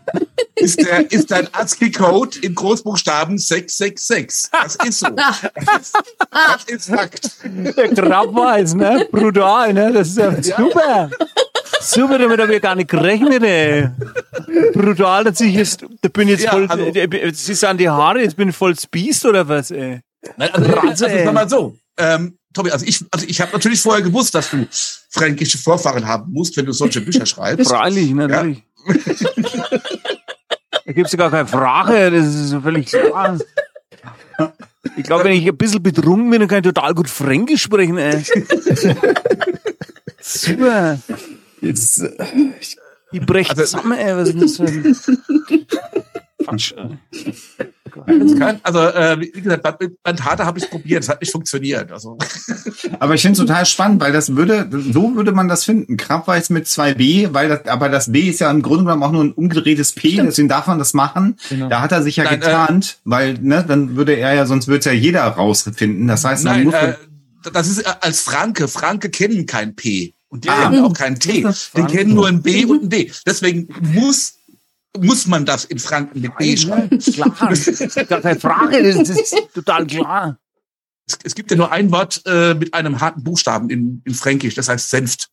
[0.57, 4.51] ist der, ist dein ASCII-Code in Großbuchstaben 666.
[4.53, 5.07] Das ist so.
[5.17, 5.35] Ah,
[6.57, 7.31] Das ist Fakt.
[7.45, 9.07] Der Grabweiß, ne?
[9.11, 9.93] Brutal, ne?
[9.93, 11.11] Das ist ja super.
[11.81, 13.89] Super, damit habe ich gar nicht gerechnet, ey.
[14.73, 17.89] Brutal, dass ich jetzt, da bin jetzt Ja, voll, also- äh, jetzt ist an die
[17.89, 20.01] Haare, jetzt bin ich voll Spieß oder was, ey.
[20.37, 21.25] Nein, also, also, ey.
[21.25, 21.77] sag mal so.
[21.99, 24.67] Ähm, Tommy, also ich, also ich habe natürlich vorher gewusst, dass du
[25.11, 27.69] fränkische Vorfahren haben musst, wenn du solche Bücher schreibst.
[27.71, 28.63] Freilich, natürlich.
[30.87, 33.39] Da gibt's ja gar keine Frage, das ist völlig klar.
[34.97, 37.99] Ich glaube, wenn ich ein bisschen betrunken bin, dann kann ich total gut Fränkisch sprechen,
[37.99, 38.25] ey.
[40.21, 40.99] Super.
[41.61, 42.13] Jetzt, äh,
[43.13, 44.17] Ich brech Also- zusammen, ey.
[44.17, 45.67] Was ist denn das für ein...
[46.45, 46.75] Quatsch.
[48.07, 51.33] Das kann, also äh, wie gesagt, bei, bei Tata habe ich probiert, es hat nicht
[51.33, 51.91] funktioniert.
[51.93, 52.19] Also
[53.01, 55.97] Aber ich finde es total spannend, weil das würde, so würde man das finden.
[55.97, 59.13] Krabbeis mit zwei B, weil das, aber das B ist ja im Grunde genommen auch
[59.13, 61.37] nur ein umgedrehtes P, deswegen darf man das machen.
[61.71, 64.69] Da hat er sich ja Nein, äh, getarnt, weil, ne, dann würde er ja, sonst
[64.69, 66.07] würde es ja jeder rausfinden.
[66.07, 66.95] Das heißt, man Nein, muss, äh,
[67.53, 68.69] das ist äh, als Franke.
[68.69, 70.15] Franke kennen kein P.
[70.29, 70.69] Und die Ah.
[70.69, 71.47] kennen auch kein T.
[71.77, 73.13] Die kennen nur ein B und ein D.
[73.25, 74.35] Deswegen muss,
[74.99, 76.99] muss man das in Franken mit B schreiben.
[76.99, 77.31] Klar,
[78.09, 80.39] gar keine Frage, das ist total klar.
[81.07, 84.55] Es, es gibt ja nur ein Wort äh, mit einem harten Buchstaben in, in Fränkisch,
[84.55, 85.31] das heißt Senft.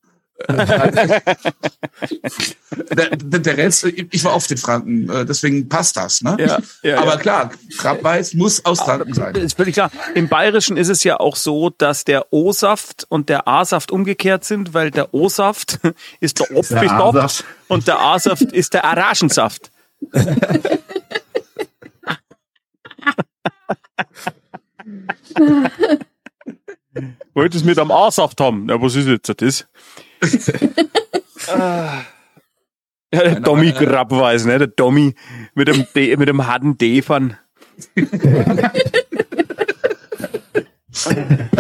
[2.96, 6.22] Der, der, der Rest, ich war oft in Franken, äh, deswegen passt das.
[6.22, 6.36] Ne?
[6.40, 7.18] Ja, ja, Aber ja.
[7.18, 9.34] klar, Krabbeis muss aus Franken sein.
[9.34, 9.92] Das ist völlig klar.
[10.16, 14.74] Im Bayerischen ist es ja auch so, dass der O-Saft und der A-Saft umgekehrt sind,
[14.74, 15.80] weil der O-Saft
[16.20, 16.50] ist der
[16.92, 17.46] A-Saft.
[17.68, 19.72] und der A-Saft ist der Orangensaft.
[27.34, 28.66] Wolltest du mit am A-Saft haben?
[28.66, 29.66] Na, was ist jetzt das?
[31.48, 32.02] Ah.
[33.14, 34.58] ja, der Tommy Grabweis, ne?
[34.60, 35.16] Der Tommy
[35.56, 37.36] mit dem, D, mit dem harten D von.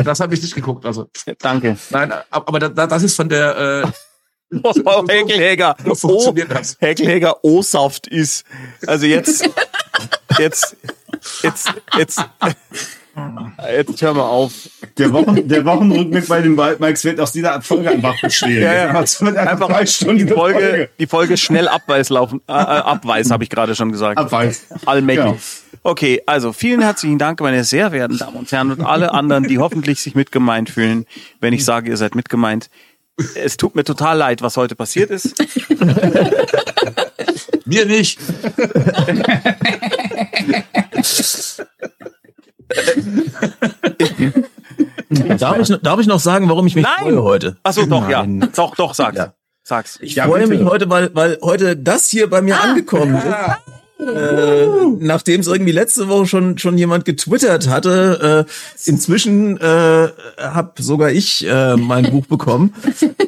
[0.03, 0.85] Das habe ich nicht geguckt.
[0.85, 1.10] Also
[1.40, 1.77] Danke.
[1.90, 3.84] nein, aber da- das ist von der.
[3.85, 3.91] Äh?
[4.53, 6.77] So funktioniert das.
[6.80, 8.45] Heckelhäger O-Saft ist.
[8.85, 9.49] Also jetzt,
[10.38, 10.76] jetzt,
[11.41, 12.53] jetzt, jetzt, jetzt
[13.15, 14.69] hören wir auf.
[14.98, 18.64] der, Wochen, der Wochenrückblick bei den Waldmikes wird aus dieser Folge einfach bestehen.
[18.64, 18.90] Ja, ja.
[18.90, 23.49] Einfach drei Stunden die Folge, die Folge schnell Abweis laufen, äh, äh, Abweis habe ich
[23.49, 24.18] gerade schon gesagt.
[24.18, 24.65] Abweis.
[24.85, 25.26] Allmächtig.
[25.26, 25.35] Ja.
[25.84, 29.60] Okay, also vielen herzlichen Dank, meine sehr verehrten Damen und Herren und alle anderen, die
[29.60, 31.06] hoffentlich sich mitgemeint fühlen,
[31.40, 32.69] wenn ich sage, ihr seid mitgemeint.
[33.35, 35.35] Es tut mir total leid, was heute passiert ist.
[37.65, 38.19] mir nicht.
[45.38, 46.94] darf, ich, darf ich noch sagen, warum ich mich Nein!
[47.02, 47.57] freue heute?
[47.64, 48.41] Achso, doch, Nein.
[48.41, 48.48] ja.
[48.56, 49.18] Doch, doch, sag's.
[49.18, 49.34] Ja.
[49.64, 49.98] Sag's.
[50.02, 50.61] Ich Ja, freue bitte.
[50.61, 53.26] mich heute, weil, weil heute das hier bei mir angekommen ist.
[54.07, 54.67] Äh,
[54.99, 60.07] Nachdem es irgendwie letzte Woche schon schon jemand getwittert hatte, äh, inzwischen äh,
[60.38, 62.73] habe sogar ich äh, mein Buch bekommen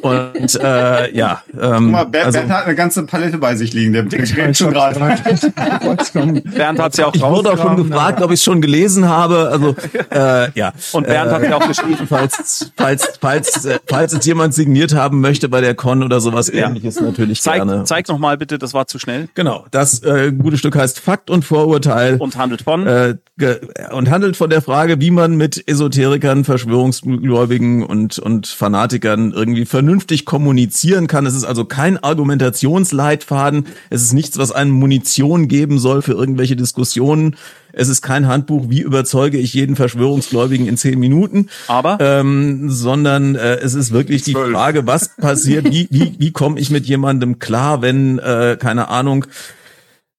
[0.02, 3.72] und äh, ja, Guck ähm, mal, Bernd, also, Bernd hat eine ganze Palette bei sich
[3.72, 3.92] liegen.
[3.92, 4.98] Der blickt schon gerade.
[4.98, 9.48] Bernd hat's ja auch ich wurde auch schon gefragt, ob ich es schon gelesen habe.
[9.50, 9.74] Also
[10.10, 10.72] äh, ja.
[10.92, 12.06] Und Bernd hat ja auch geschrieben.
[12.08, 16.48] falls falls falls äh, falls es jemand signiert haben möchte bei der Con oder sowas
[16.48, 17.84] ähnliches natürlich Zeig, gerne.
[17.84, 19.28] zeig noch mal bitte, das war zu schnell.
[19.34, 22.86] Genau, das äh, gute Stück heißt Fakt und Vorurteil Und handelt von.
[22.86, 23.60] äh, ge-
[23.92, 30.24] und handelt von der Frage, wie man mit Esoterikern, Verschwörungsgläubigen und und Fanatikern irgendwie vernünftig
[30.24, 31.24] kommunizieren kann.
[31.24, 33.66] Es ist also kein Argumentationsleitfaden.
[33.90, 37.36] Es ist nichts, was einem Munition geben soll für irgendwelche Diskussionen.
[37.72, 41.48] Es ist kein Handbuch, wie überzeuge ich jeden Verschwörungsgläubigen in zehn Minuten.
[41.68, 41.98] Aber?
[42.00, 46.70] ähm, sondern äh, es ist wirklich die Frage, was passiert, wie wie wie komme ich
[46.70, 49.26] mit jemandem klar, wenn äh, keine Ahnung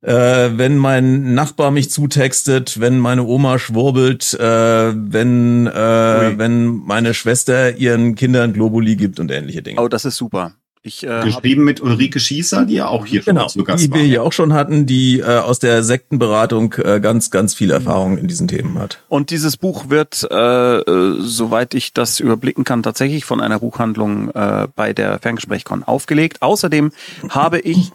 [0.07, 7.13] äh, wenn mein Nachbar mich zutextet, wenn meine Oma schwurbelt, äh, wenn äh, wenn meine
[7.13, 9.81] Schwester ihren Kindern Globuli gibt und ähnliche Dinge.
[9.81, 10.53] Oh, das ist super.
[10.83, 13.91] Ich äh, Geschrieben mit Ulrike Schießer, die ja auch hier schon Genau, zu Gast die
[13.91, 13.97] war.
[13.97, 18.17] wir hier auch schon hatten, die äh, aus der Sektenberatung äh, ganz, ganz viel Erfahrung
[18.17, 18.99] in diesen Themen hat.
[19.09, 24.29] und dieses Buch wird, äh, äh, soweit ich das überblicken kann, tatsächlich von einer Buchhandlung
[24.31, 26.41] äh, bei der Ferngesprächcon aufgelegt.
[26.41, 26.93] Außerdem
[27.27, 27.91] habe ich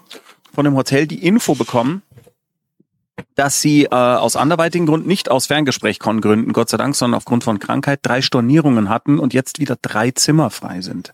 [0.52, 2.02] von dem Hotel die Info bekommen,
[3.34, 7.58] dass sie äh, aus anderweitigen Gründen, nicht aus Ferngesprächcon-Gründen, Gott sei Dank, sondern aufgrund von
[7.58, 11.12] Krankheit, drei Stornierungen hatten und jetzt wieder drei Zimmer frei sind.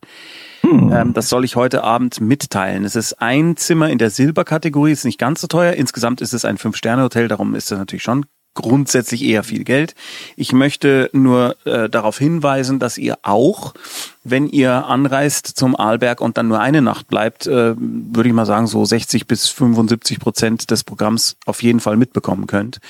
[0.92, 2.84] Ähm, das soll ich heute Abend mitteilen.
[2.84, 5.72] Es ist ein Zimmer in der Silberkategorie, ist nicht ganz so teuer.
[5.72, 9.94] Insgesamt ist es ein Fünf-Sterne-Hotel, darum ist das natürlich schon grundsätzlich eher viel Geld.
[10.36, 13.74] Ich möchte nur äh, darauf hinweisen, dass ihr auch,
[14.24, 18.46] wenn ihr anreist zum Arlberg und dann nur eine Nacht bleibt, äh, würde ich mal
[18.46, 22.80] sagen, so 60 bis 75 Prozent des Programms auf jeden Fall mitbekommen könnt.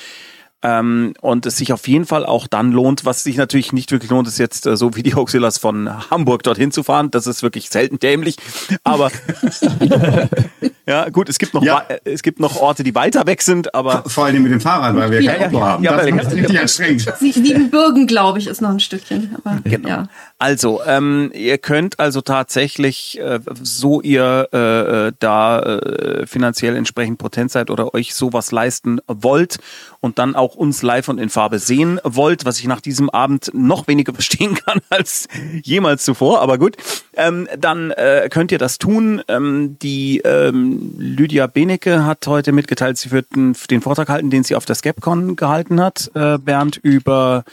[0.61, 4.11] Ähm, und es sich auf jeden Fall auch dann lohnt, was sich natürlich nicht wirklich
[4.11, 7.11] lohnt, ist jetzt äh, so wie die Hoaxillas von Hamburg dorthin zu fahren.
[7.11, 8.35] Das ist wirklich selten dämlich.
[8.83, 9.09] Aber
[10.85, 11.83] ja, gut, es gibt noch Ja.
[11.87, 14.95] äh, es gibt noch Orte, die weiter weg sind, aber Vor allem mit dem Fahrrad,
[14.95, 15.83] weil wir Ja, kein ja, Auto haben.
[15.83, 17.13] ja, das ist richtig anstrengend.
[17.19, 19.35] Sie- Siebenbürgen, glaube ich, ist noch ein Stückchen.
[19.43, 20.07] Aber, ja.
[20.39, 27.17] Also, ähm, ihr könnt also tatsächlich, äh, so ihr äh, äh, da äh, finanziell entsprechend
[27.17, 29.57] potent seid oder euch sowas leisten wollt
[30.01, 33.51] und dann auch uns live und in Farbe sehen wollt, was ich nach diesem Abend
[33.53, 35.27] noch weniger verstehen kann als
[35.63, 36.77] jemals zuvor, aber gut,
[37.13, 39.21] ähm, dann äh, könnt ihr das tun.
[39.27, 44.43] Ähm, die ähm, Lydia Benecke hat heute mitgeteilt, sie wird den, den Vortrag halten, den
[44.43, 47.43] sie auf der Skepcon gehalten hat, äh, Bernd, über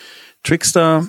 [0.42, 1.08] Trickster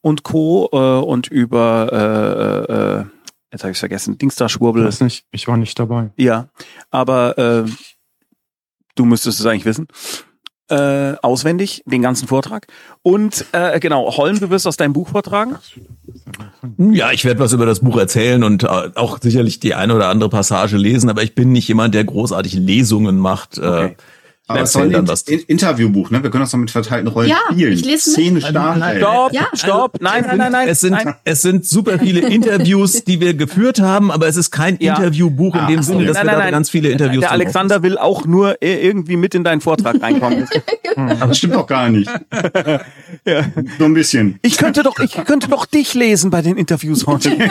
[0.00, 0.68] und Co.
[0.72, 3.04] Äh, und über äh, äh,
[3.52, 4.84] jetzt habe ich vergessen, Dingsda Ich Schwurbel.
[4.84, 6.10] weiß nicht, ich war nicht dabei.
[6.16, 6.48] Ja,
[6.90, 7.70] aber äh,
[8.94, 9.88] du müsstest es eigentlich wissen.
[10.70, 12.66] Äh, auswendig, den ganzen Vortrag.
[13.02, 15.56] Und äh, genau, Holm, du wirst aus deinem Buch vortragen.
[16.76, 20.08] Ja, ich werde was über das Buch erzählen und äh, auch sicherlich die eine oder
[20.08, 23.58] andere Passage lesen, aber ich bin nicht jemand, der großartig Lesungen macht.
[23.58, 23.86] Okay.
[23.86, 23.94] Äh,
[24.48, 25.22] Aber es soll ein dann was.
[25.22, 26.22] In Interviewbuch, ne?
[26.22, 27.72] Wir können das noch mit verteilten Rollen Ja, spielen.
[27.74, 28.10] ich lese.
[28.12, 28.82] Szene starten.
[28.98, 29.46] Stopp, Ja.
[29.52, 30.68] stopp, nein, nein, nein, nein.
[30.68, 31.14] Es sind, nein.
[31.24, 34.96] es sind super viele Interviews, die wir geführt haben, aber es ist kein Ja.
[34.96, 35.82] Interviewbuch in dem.
[35.82, 36.52] Sinne, dass Nein, wir nein, da nein.
[36.52, 40.48] ganz viele Interviews Der Alexander will auch nur irgendwie mit in deinen Vortrag reinkommen.
[40.96, 42.10] Aber das stimmt doch gar nicht.
[43.26, 43.44] ja.
[43.78, 44.38] So ein bisschen.
[44.42, 47.30] Ich könnte doch, ich könnte doch dich lesen bei den Interviews heute.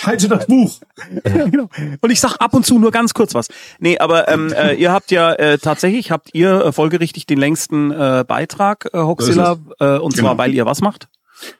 [0.00, 0.80] Ich halte das Buch.
[1.24, 1.68] Ja, genau.
[2.00, 3.48] Und ich sag ab und zu nur ganz kurz was.
[3.80, 7.90] Nee, aber ähm, äh, ihr habt ja äh, tatsächlich, habt ihr äh, folgerichtig den längsten
[7.90, 10.38] äh, Beitrag, äh, Hoxilla, äh, und zwar Genau.
[10.38, 11.08] weil ihr was macht?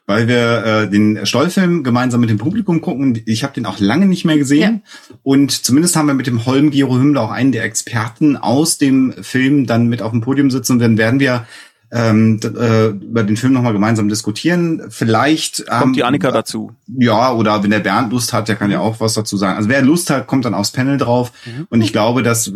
[0.07, 3.21] Weil wir äh, den Stollfilm gemeinsam mit dem Publikum gucken.
[3.25, 4.83] Ich habe den auch lange nicht mehr gesehen.
[5.23, 9.13] Und zumindest haben wir mit dem Holm Gero Hümmler auch einen der Experten aus dem
[9.21, 10.73] Film dann mit auf dem Podium sitzen.
[10.73, 11.45] Und dann werden wir
[11.91, 14.83] ähm, äh, über den Film nochmal gemeinsam diskutieren.
[14.89, 16.71] Vielleicht Kommt ähm, die Annika dazu?
[16.97, 19.57] Ja, oder wenn der Bernd Lust hat, der kann ja auch was dazu sagen.
[19.57, 21.31] Also wer Lust hat, kommt dann aufs Panel drauf.
[21.69, 22.53] Und ich glaube, dass äh,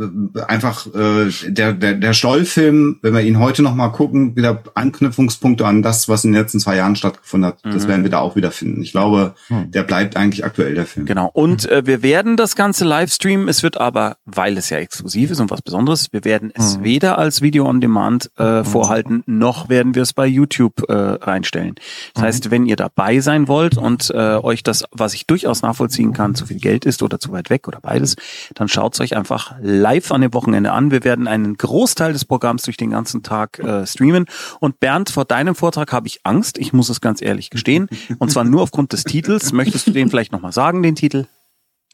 [0.48, 5.66] einfach äh, der, der, der Stoll-Film, wenn wir ihn heute noch mal gucken, wieder Anknüpfungspunkte
[5.66, 8.36] an das, was in den letzten zwei Jahren stattgefunden hat, das werden wir da auch
[8.36, 8.82] wieder finden.
[8.82, 11.06] Ich glaube, der bleibt eigentlich aktuell, der Film.
[11.06, 11.30] Genau.
[11.34, 13.48] Und äh, wir werden das Ganze live streamen.
[13.48, 17.18] Es wird aber, weil es ja exklusiv ist und was Besonderes, wir werden es weder
[17.18, 21.76] als Video on Demand äh, vorhalten, noch werden wir es bei YouTube äh, reinstellen.
[22.14, 26.14] Das heißt, wenn ihr dabei sein wollt und äh, euch das, was ich durchaus nachvollziehen
[26.14, 28.16] kann, zu viel Geld ist oder zu weit weg oder beides,
[28.54, 30.92] dann schaut es euch einfach live an dem Wochenende an.
[30.92, 34.26] Wir werden einen Großteil des Programms durch den ganzen Tag äh, streamen.
[34.60, 36.58] Und Bernd, vor deinem Vortrag habe ich Angst.
[36.58, 37.88] Ich muss es ganz ehrlich gestehen.
[38.20, 39.52] Und zwar nur aufgrund des Titels.
[39.52, 41.28] Möchtest du den vielleicht nochmal sagen, den Titel?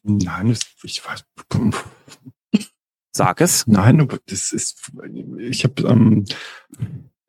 [0.04, 1.24] Nein, ich weiß.
[3.14, 3.68] Sag es.
[3.68, 4.92] Nein, das ist.
[5.38, 5.84] Ich habe.
[5.84, 6.26] Ähm,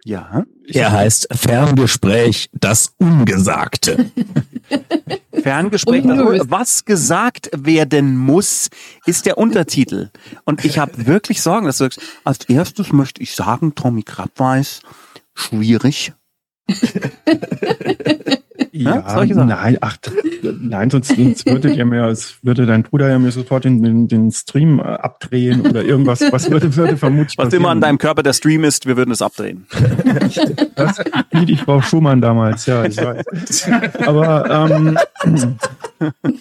[0.04, 0.44] Ja.
[0.66, 4.10] Er heißt Ferngespräch, das Ungesagte.
[5.32, 8.70] Ferngespräch, also was gesagt werden muss,
[9.06, 10.10] ist der Untertitel.
[10.44, 14.80] Und ich habe wirklich Sorgen, dass du sagst, als erstes möchte ich sagen, Tommy Krabweis,
[15.34, 16.12] schwierig.
[18.72, 19.48] ja, solche Sachen.
[19.48, 19.96] nein, ach,
[20.60, 24.08] nein, sonst, sonst würdet ihr mir, es würde dein Bruder ja mir sofort den, den,
[24.08, 26.20] den Stream äh, abdrehen oder irgendwas.
[26.30, 27.80] Was würde, würde vermutlich Was immer an passieren?
[27.80, 29.66] deinem Körper der Stream ist, wir würden es abdrehen.
[30.74, 30.98] Das,
[31.30, 33.70] wie die Frau Schumann damals, ja, ich weiß.
[34.06, 34.98] Aber ähm,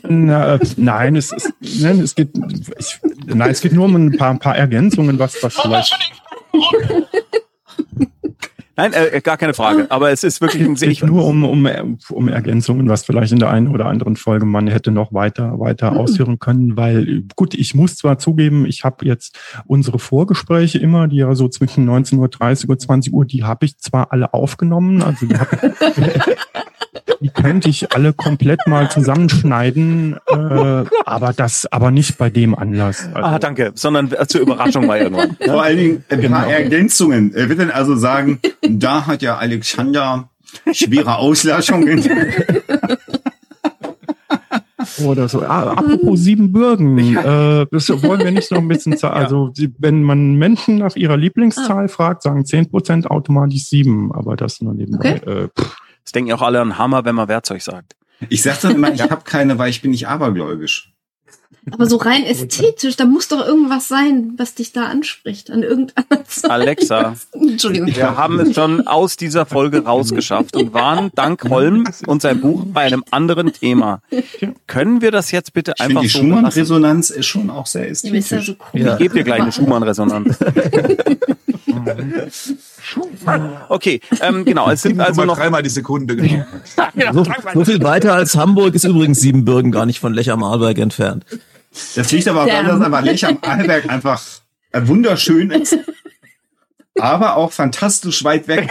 [0.07, 2.29] na, nein, es ist, nein, es geht,
[2.77, 5.93] ich, nein, es geht nur um ein paar, ein paar Ergänzungen, was, was vielleicht.
[8.77, 9.87] Nein, äh, gar keine Frage.
[9.89, 13.49] Aber es ist wirklich ein sehr, nur um, um, um Ergänzungen, was vielleicht in der
[13.49, 17.97] einen oder anderen Folge man hätte noch weiter, weiter ausführen können, weil gut, ich muss
[17.97, 22.81] zwar zugeben, ich habe jetzt unsere Vorgespräche immer, die ja so zwischen 19.30 Uhr und
[22.81, 25.51] 20 Uhr, die habe ich zwar alle aufgenommen, also die, hab,
[27.19, 33.07] die könnte ich alle komplett mal zusammenschneiden, äh, aber das, aber nicht bei dem Anlass.
[33.13, 33.71] Also, Ah, danke.
[33.75, 35.35] Sondern äh, zur Überraschung mal irgendwann.
[35.43, 36.49] Vor allen Dingen ein paar Genau.
[36.49, 37.33] Ergänzungen.
[37.35, 40.29] Er wird dann also sagen, da hat ja Alexander
[40.73, 42.03] schwere Auslaschungen.
[45.05, 45.41] Oder so.
[45.43, 49.15] Ah, apropos Siebenbürgen, äh, das wollen wir nicht noch ein bisschen sagen.
[49.15, 54.59] Also, die, wenn man Menschen nach ihrer Lieblingszahl fragt, sagen 10% automatisch sieben, aber das
[54.61, 55.21] nur nebenbei.
[55.25, 55.47] Äh,
[56.03, 57.95] Das denken ja auch alle an Hammer, wenn man Werkzeug sagt.
[58.29, 60.91] Ich sag dann immer, ich habe keine, weil ich bin nicht abergläubisch.
[61.69, 65.51] Aber so rein ästhetisch, da muss doch irgendwas sein, was dich da anspricht.
[65.51, 66.23] An irgendeiner.
[66.49, 67.95] Alexa, Entschuldigung.
[67.95, 72.65] wir haben es schon aus dieser Folge rausgeschafft und waren dank Holm und sein Buch
[72.65, 74.01] bei einem anderen Thema.
[74.65, 76.35] Können wir das jetzt bitte Ich einfach die so belassen?
[76.35, 78.47] Schumann-Resonanz ist schon auch sehr ist ja ästhetisch.
[78.47, 78.87] so komisch.
[78.93, 80.39] Ich gebe dir gleich eine Schumann-Resonanz.
[83.69, 86.45] Okay, ähm, genau, es sind also noch dreimal die Sekunde genommen.
[87.13, 90.77] So, so viel weiter als Hamburg ist übrigens Siebenbürgen gar nicht von Lech am Arlberg
[90.77, 91.25] entfernt.
[91.95, 94.21] Das liegt aber daran, dass einfach Lech am Arlberg einfach
[94.73, 95.77] wunderschön ist,
[96.99, 98.69] aber auch fantastisch weit weg.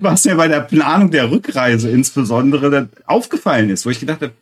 [0.00, 4.32] Was mir bei der Planung der Rückreise insbesondere dann aufgefallen ist, wo ich gedacht habe,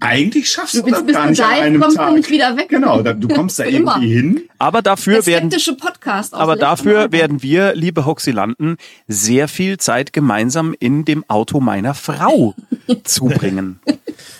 [0.00, 2.00] eigentlich schaffst du, Du bist das bis gar du nicht an da einem kommst du
[2.02, 2.14] Tag.
[2.14, 2.68] nicht wieder weg.
[2.68, 3.96] Genau, da, du kommst da Immer.
[3.96, 4.42] irgendwie hin.
[4.58, 8.76] aber dafür werden aus aber dafür werden wir, liebe Hoxilanten,
[9.08, 12.54] sehr viel Zeit gemeinsam in dem Auto meiner Frau
[13.04, 13.80] zubringen.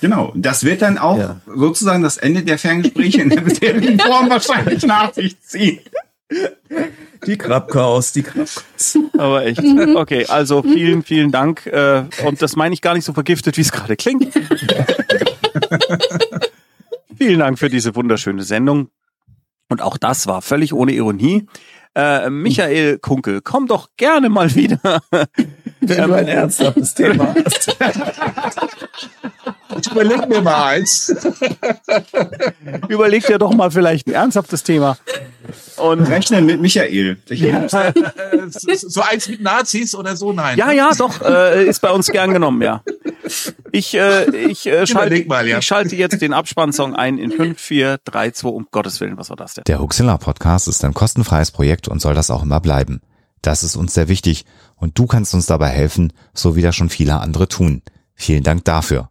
[0.00, 1.40] Genau, das wird dann auch Ja.
[1.52, 5.80] sozusagen das Ende der Ferngespräche in der bisherigen Form wahrscheinlich nach sich ziehen.
[7.26, 8.98] Die Krabkaus, die Krabkaus.
[9.16, 9.60] Aber echt.
[9.94, 11.64] Okay, also vielen, vielen Dank.
[11.66, 14.34] Äh, und das meine ich gar nicht so vergiftet, wie es gerade klingt.
[17.18, 18.88] vielen Dank für diese wunderschöne Sendung.
[19.68, 21.46] Und auch das war völlig ohne Ironie.
[21.94, 25.02] Äh, Michael Kunkel, komm doch gerne mal wieder.
[25.80, 27.76] Wenn du ein ernsthaftes Thema hast.
[29.78, 31.08] Ich überleg mir mal eins.
[32.88, 34.96] Überleg dir doch mal vielleicht ein ernsthaftes Thema.
[35.76, 37.18] Und Rechnen mit Michael.
[37.28, 40.32] Ich, Äh, so eins mit Nazis oder so?
[40.32, 40.56] Nein.
[40.58, 42.82] ja, ja, doch, äh, ist bei uns gern genommen, ja.
[43.72, 45.58] Ich, äh, ich, äh, schalte, mal, ja.
[45.58, 49.30] ich schalte jetzt den Abspannsong ein in 5, 4, 3, 2, um Gottes Willen, was
[49.30, 49.64] war das denn?
[49.66, 53.00] Der Huxilla Podcast ist ein kostenfreies Projekt und soll das auch immer bleiben.
[53.42, 54.44] Das ist uns sehr wichtig
[54.76, 57.82] und du kannst uns dabei helfen, so wie das schon viele andere tun.
[58.14, 59.10] Vielen Dank dafür.